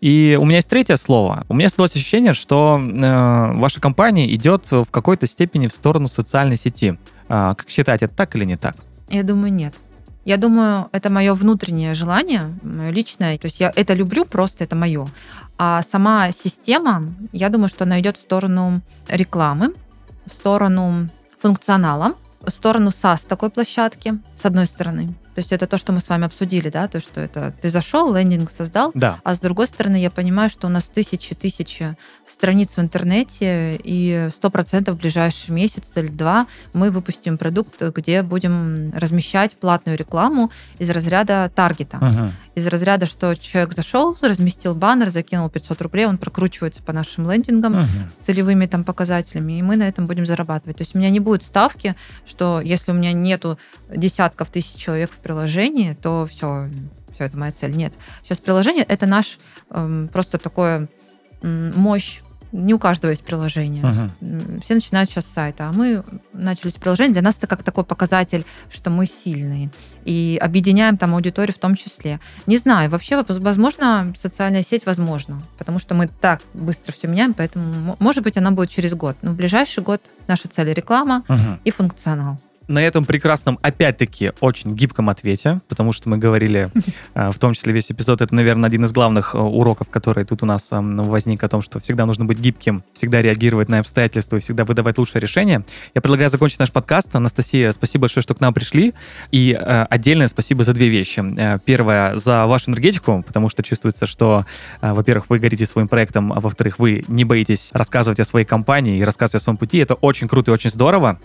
И 0.00 0.38
у 0.40 0.44
меня 0.44 0.56
есть 0.56 0.68
третье 0.68 0.96
слово. 0.96 1.44
У 1.48 1.54
меня 1.54 1.68
создалось 1.68 1.94
ощущение, 1.94 2.34
что 2.34 2.80
э, 2.80 3.52
ваша 3.54 3.80
компания 3.80 4.32
идет 4.34 4.70
в 4.70 4.86
какой-то 4.90 5.26
степени 5.26 5.66
в 5.66 5.72
сторону 5.72 6.08
социальной 6.08 6.56
сети. 6.56 6.98
Как 7.28 7.66
считаете, 7.68 8.06
это 8.06 8.14
так 8.14 8.34
или 8.34 8.44
не 8.44 8.56
так? 8.56 8.74
Я 9.08 9.22
думаю, 9.22 9.52
нет. 9.52 9.74
Я 10.24 10.36
думаю, 10.36 10.88
это 10.92 11.10
мое 11.10 11.34
внутреннее 11.34 11.94
желание, 11.94 12.54
мое 12.62 12.90
личное. 12.90 13.38
То 13.38 13.46
есть 13.46 13.60
я 13.60 13.72
это 13.74 13.94
люблю, 13.94 14.24
просто 14.24 14.64
это 14.64 14.76
мое. 14.76 15.08
А 15.58 15.82
сама 15.82 16.30
система, 16.32 17.06
я 17.32 17.48
думаю, 17.48 17.68
что 17.68 17.84
она 17.84 18.00
идет 18.00 18.16
в 18.16 18.20
сторону 18.20 18.82
рекламы, 19.08 19.72
в 20.26 20.32
сторону 20.32 21.08
функционала, 21.40 22.14
в 22.42 22.50
сторону 22.50 22.90
SaaS 22.90 23.26
такой 23.26 23.50
площадки, 23.50 24.18
с 24.34 24.44
одной 24.44 24.66
стороны. 24.66 25.08
То 25.34 25.38
есть 25.40 25.52
это 25.52 25.66
то, 25.66 25.78
что 25.78 25.92
мы 25.92 26.00
с 26.00 26.08
вами 26.08 26.26
обсудили, 26.26 26.68
да, 26.70 26.88
то, 26.88 26.98
что 27.00 27.20
это 27.20 27.54
ты 27.62 27.70
зашел, 27.70 28.12
лендинг 28.14 28.50
создал, 28.50 28.90
Да. 28.94 29.20
а 29.22 29.34
с 29.34 29.40
другой 29.40 29.68
стороны, 29.68 29.96
я 29.96 30.10
понимаю, 30.10 30.50
что 30.50 30.66
у 30.66 30.70
нас 30.70 30.84
тысячи-тысячи 30.88 31.96
страниц 32.26 32.76
в 32.76 32.80
интернете, 32.80 33.76
и 33.82 34.28
сто 34.34 34.50
процентов 34.50 34.96
в 34.96 35.00
ближайший 35.00 35.50
месяц 35.50 35.90
или 35.96 36.08
два 36.08 36.46
мы 36.74 36.90
выпустим 36.90 37.38
продукт, 37.38 37.80
где 37.80 38.22
будем 38.22 38.92
размещать 38.94 39.54
платную 39.56 39.96
рекламу 39.96 40.50
из 40.78 40.90
разряда 40.90 41.50
таргета. 41.54 41.98
Мгм. 41.98 42.32
Из 42.56 42.66
разряда, 42.66 43.06
что 43.06 43.34
человек 43.36 43.72
зашел, 43.72 44.16
разместил 44.20 44.74
баннер, 44.74 45.10
закинул 45.10 45.48
500 45.48 45.80
рублей, 45.82 46.06
он 46.06 46.18
прокручивается 46.18 46.82
по 46.82 46.92
нашим 46.92 47.30
лендингам, 47.30 47.72
Мгм. 47.80 47.86
с 48.10 48.24
целевыми 48.24 48.66
там 48.66 48.84
показателями, 48.84 49.58
и 49.58 49.62
мы 49.62 49.76
на 49.76 49.84
этом 49.88 50.06
будем 50.06 50.26
зарабатывать. 50.26 50.76
То 50.78 50.82
есть 50.82 50.94
у 50.94 50.98
меня 50.98 51.10
не 51.10 51.20
будет 51.20 51.42
ставки, 51.42 51.94
что 52.26 52.60
если 52.60 52.92
у 52.92 52.94
меня 52.94 53.12
нету 53.12 53.58
десятков 53.94 54.48
тысяч 54.48 54.74
человек 54.74 55.10
в 55.12 55.19
приложении, 55.20 55.94
то 55.94 56.26
все, 56.30 56.68
все 57.14 57.24
это 57.24 57.36
моя 57.36 57.52
цель. 57.52 57.74
Нет. 57.76 57.92
Сейчас 58.24 58.38
приложение 58.38 58.84
это 58.84 59.06
наш 59.06 59.38
эм, 59.70 60.08
просто 60.12 60.38
такое 60.38 60.88
м, 61.42 61.72
мощь. 61.78 62.20
Не 62.52 62.74
у 62.74 62.80
каждого 62.80 63.12
есть 63.12 63.22
приложение. 63.24 63.84
М, 64.20 64.60
Все 64.64 64.74
начинают 64.74 65.08
сейчас 65.08 65.24
с 65.26 65.28
сайта, 65.32 65.68
а 65.68 65.72
мы 65.72 66.02
начали 66.32 66.68
с 66.68 66.74
приложения. 66.74 67.12
Для 67.12 67.22
нас 67.22 67.36
это 67.38 67.46
как 67.46 67.62
такой 67.62 67.84
показатель, 67.84 68.44
что 68.70 68.90
мы 68.90 69.06
сильные. 69.06 69.70
И 70.04 70.36
объединяем 70.42 70.96
там 70.96 71.14
аудиторию 71.14 71.54
в 71.54 71.58
том 71.60 71.76
числе. 71.76 72.18
Не 72.46 72.56
знаю, 72.56 72.90
вообще, 72.90 73.22
воз- 73.22 73.38
возможно, 73.38 74.12
социальная 74.16 74.64
сеть 74.64 74.84
возможно, 74.84 75.38
потому 75.58 75.78
что 75.78 75.94
мы 75.94 76.08
так 76.08 76.42
быстро 76.52 76.90
все 76.92 77.06
меняем, 77.06 77.34
поэтому, 77.34 77.94
может 78.00 78.24
быть, 78.24 78.36
она 78.36 78.50
будет 78.50 78.70
через 78.70 78.94
год. 78.94 79.16
Но 79.22 79.30
в 79.30 79.36
ближайший 79.36 79.84
год 79.84 80.10
наша 80.26 80.48
цель 80.48 80.72
реклама 80.72 81.22
Мгм. 81.28 81.60
и 81.64 81.70
функционал. 81.70 82.40
На 82.70 82.80
этом 82.84 83.04
прекрасном, 83.04 83.58
опять-таки, 83.62 84.30
очень 84.38 84.76
гибком 84.76 85.08
ответе, 85.08 85.60
потому 85.68 85.90
что 85.90 86.08
мы 86.08 86.18
говорили, 86.18 86.70
э, 87.14 87.32
в 87.32 87.38
том 87.40 87.52
числе 87.52 87.72
весь 87.72 87.90
эпизод, 87.90 88.20
это, 88.20 88.32
наверное, 88.32 88.68
один 88.68 88.84
из 88.84 88.92
главных 88.92 89.34
э, 89.34 89.38
уроков, 89.38 89.88
который 89.90 90.24
тут 90.24 90.44
у 90.44 90.46
нас 90.46 90.68
эм, 90.70 90.98
возник, 90.98 91.42
о 91.42 91.48
том, 91.48 91.62
что 91.62 91.80
всегда 91.80 92.06
нужно 92.06 92.26
быть 92.26 92.38
гибким, 92.38 92.84
всегда 92.92 93.22
реагировать 93.22 93.68
на 93.68 93.80
обстоятельства 93.80 94.36
и 94.36 94.40
всегда 94.40 94.64
выдавать 94.64 94.98
лучшее 94.98 95.20
решение. 95.20 95.64
Я 95.96 96.00
предлагаю 96.00 96.30
закончить 96.30 96.60
наш 96.60 96.70
подкаст. 96.70 97.12
Анастасия, 97.12 97.72
спасибо 97.72 98.02
большое, 98.02 98.22
что 98.22 98.36
к 98.36 98.40
нам 98.40 98.54
пришли. 98.54 98.94
И 99.32 99.50
э, 99.60 99.86
отдельное 99.90 100.28
спасибо 100.28 100.62
за 100.62 100.72
две 100.72 100.90
вещи. 100.90 101.24
Э, 101.38 101.58
Первое, 101.64 102.16
за 102.18 102.46
вашу 102.46 102.70
энергетику, 102.70 103.24
потому 103.26 103.48
что 103.48 103.64
чувствуется, 103.64 104.06
что, 104.06 104.46
э, 104.80 104.92
во-первых, 104.92 105.28
вы 105.28 105.40
горите 105.40 105.66
своим 105.66 105.88
проектом, 105.88 106.32
а 106.32 106.38
во-вторых, 106.38 106.78
вы 106.78 107.04
не 107.08 107.24
боитесь 107.24 107.70
рассказывать 107.72 108.20
о 108.20 108.24
своей 108.24 108.46
компании 108.46 108.98
и 108.98 109.02
рассказывать 109.02 109.42
о 109.42 109.44
своем 109.44 109.56
пути. 109.56 109.78
Это 109.78 109.94
очень 109.94 110.28
круто 110.28 110.52
и 110.52 110.54
очень 110.54 110.70
здорово. 110.70 111.18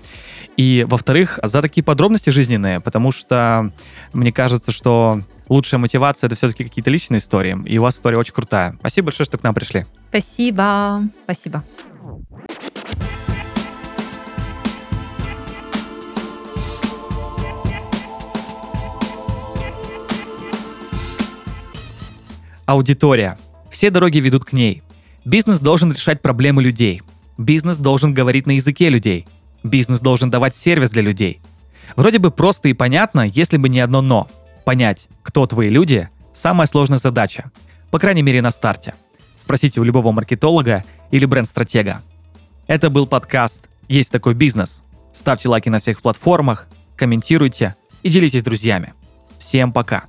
И, 0.57 0.85
во-вторых, 0.87 1.34
за 1.41 1.61
такие 1.61 1.83
подробности 1.83 2.29
жизненные, 2.29 2.79
потому 2.79 3.11
что 3.11 3.71
мне 4.13 4.31
кажется, 4.31 4.71
что 4.71 5.21
лучшая 5.49 5.79
мотивация— 5.79 6.27
это 6.29 6.35
все-таки 6.35 6.63
какие-то 6.63 6.89
личные 6.89 7.19
истории, 7.19 7.57
и 7.65 7.77
у 7.77 7.83
вас 7.83 7.95
история 7.95 8.17
очень 8.17 8.33
крутая. 8.33 8.75
Спасибо 8.79 9.05
большое, 9.05 9.25
что 9.25 9.37
к 9.37 9.43
нам 9.43 9.53
пришли. 9.53 9.85
Спасибо. 10.09 11.03
Спасибо. 11.23 11.63
Аудитория. 22.65 23.37
Все 23.69 23.91
дороги 23.91 24.17
ведут 24.17 24.45
к 24.45 24.53
ней. 24.53 24.81
Бизнес 25.23 25.59
должен 25.59 25.91
решать 25.91 26.21
проблемы 26.21 26.63
людей. 26.63 27.01
Бизнес 27.37 27.77
должен 27.77 28.13
говорить 28.13 28.47
на 28.47 28.51
языке 28.51 28.89
людей. 28.89 29.27
Бизнес 29.65 29.99
должен 29.99 30.29
давать 30.29 30.55
сервис 30.55 30.91
для 30.91 31.01
людей. 31.01 31.41
Вроде 31.95 32.19
бы 32.19 32.29
просто 32.29 32.69
и 32.69 32.73
понятно, 32.73 33.21
если 33.21 33.57
бы 33.57 33.67
не 33.67 33.79
одно 33.79 34.03
«но». 34.03 34.27
Понять, 34.63 35.07
кто 35.23 35.47
твои 35.47 35.69
люди– 35.69 36.07
самая 36.33 36.67
сложная 36.67 36.99
задача. 36.99 37.51
По 37.89 37.97
крайней 37.97 38.21
мере, 38.21 38.43
на 38.43 38.51
старте. 38.51 38.93
Спросите 39.35 39.81
у 39.81 39.83
любого 39.83 40.11
маркетолога 40.11 40.83
или 41.09 41.25
бренд-стратега. 41.25 42.03
Это 42.67 42.91
был 42.91 43.07
подкаст 43.07 43.67
«Есть 43.87 44.11
такой 44.11 44.35
бизнес». 44.35 44.83
Ставьте 45.11 45.49
лайки 45.49 45.69
на 45.69 45.79
всех 45.79 45.99
платформах, 45.99 46.67
комментируйте 46.95 47.75
и 48.03 48.09
делитесь 48.09 48.41
с 48.41 48.43
друзьями. 48.43 48.93
Всем 49.39 49.73
пока! 49.73 50.03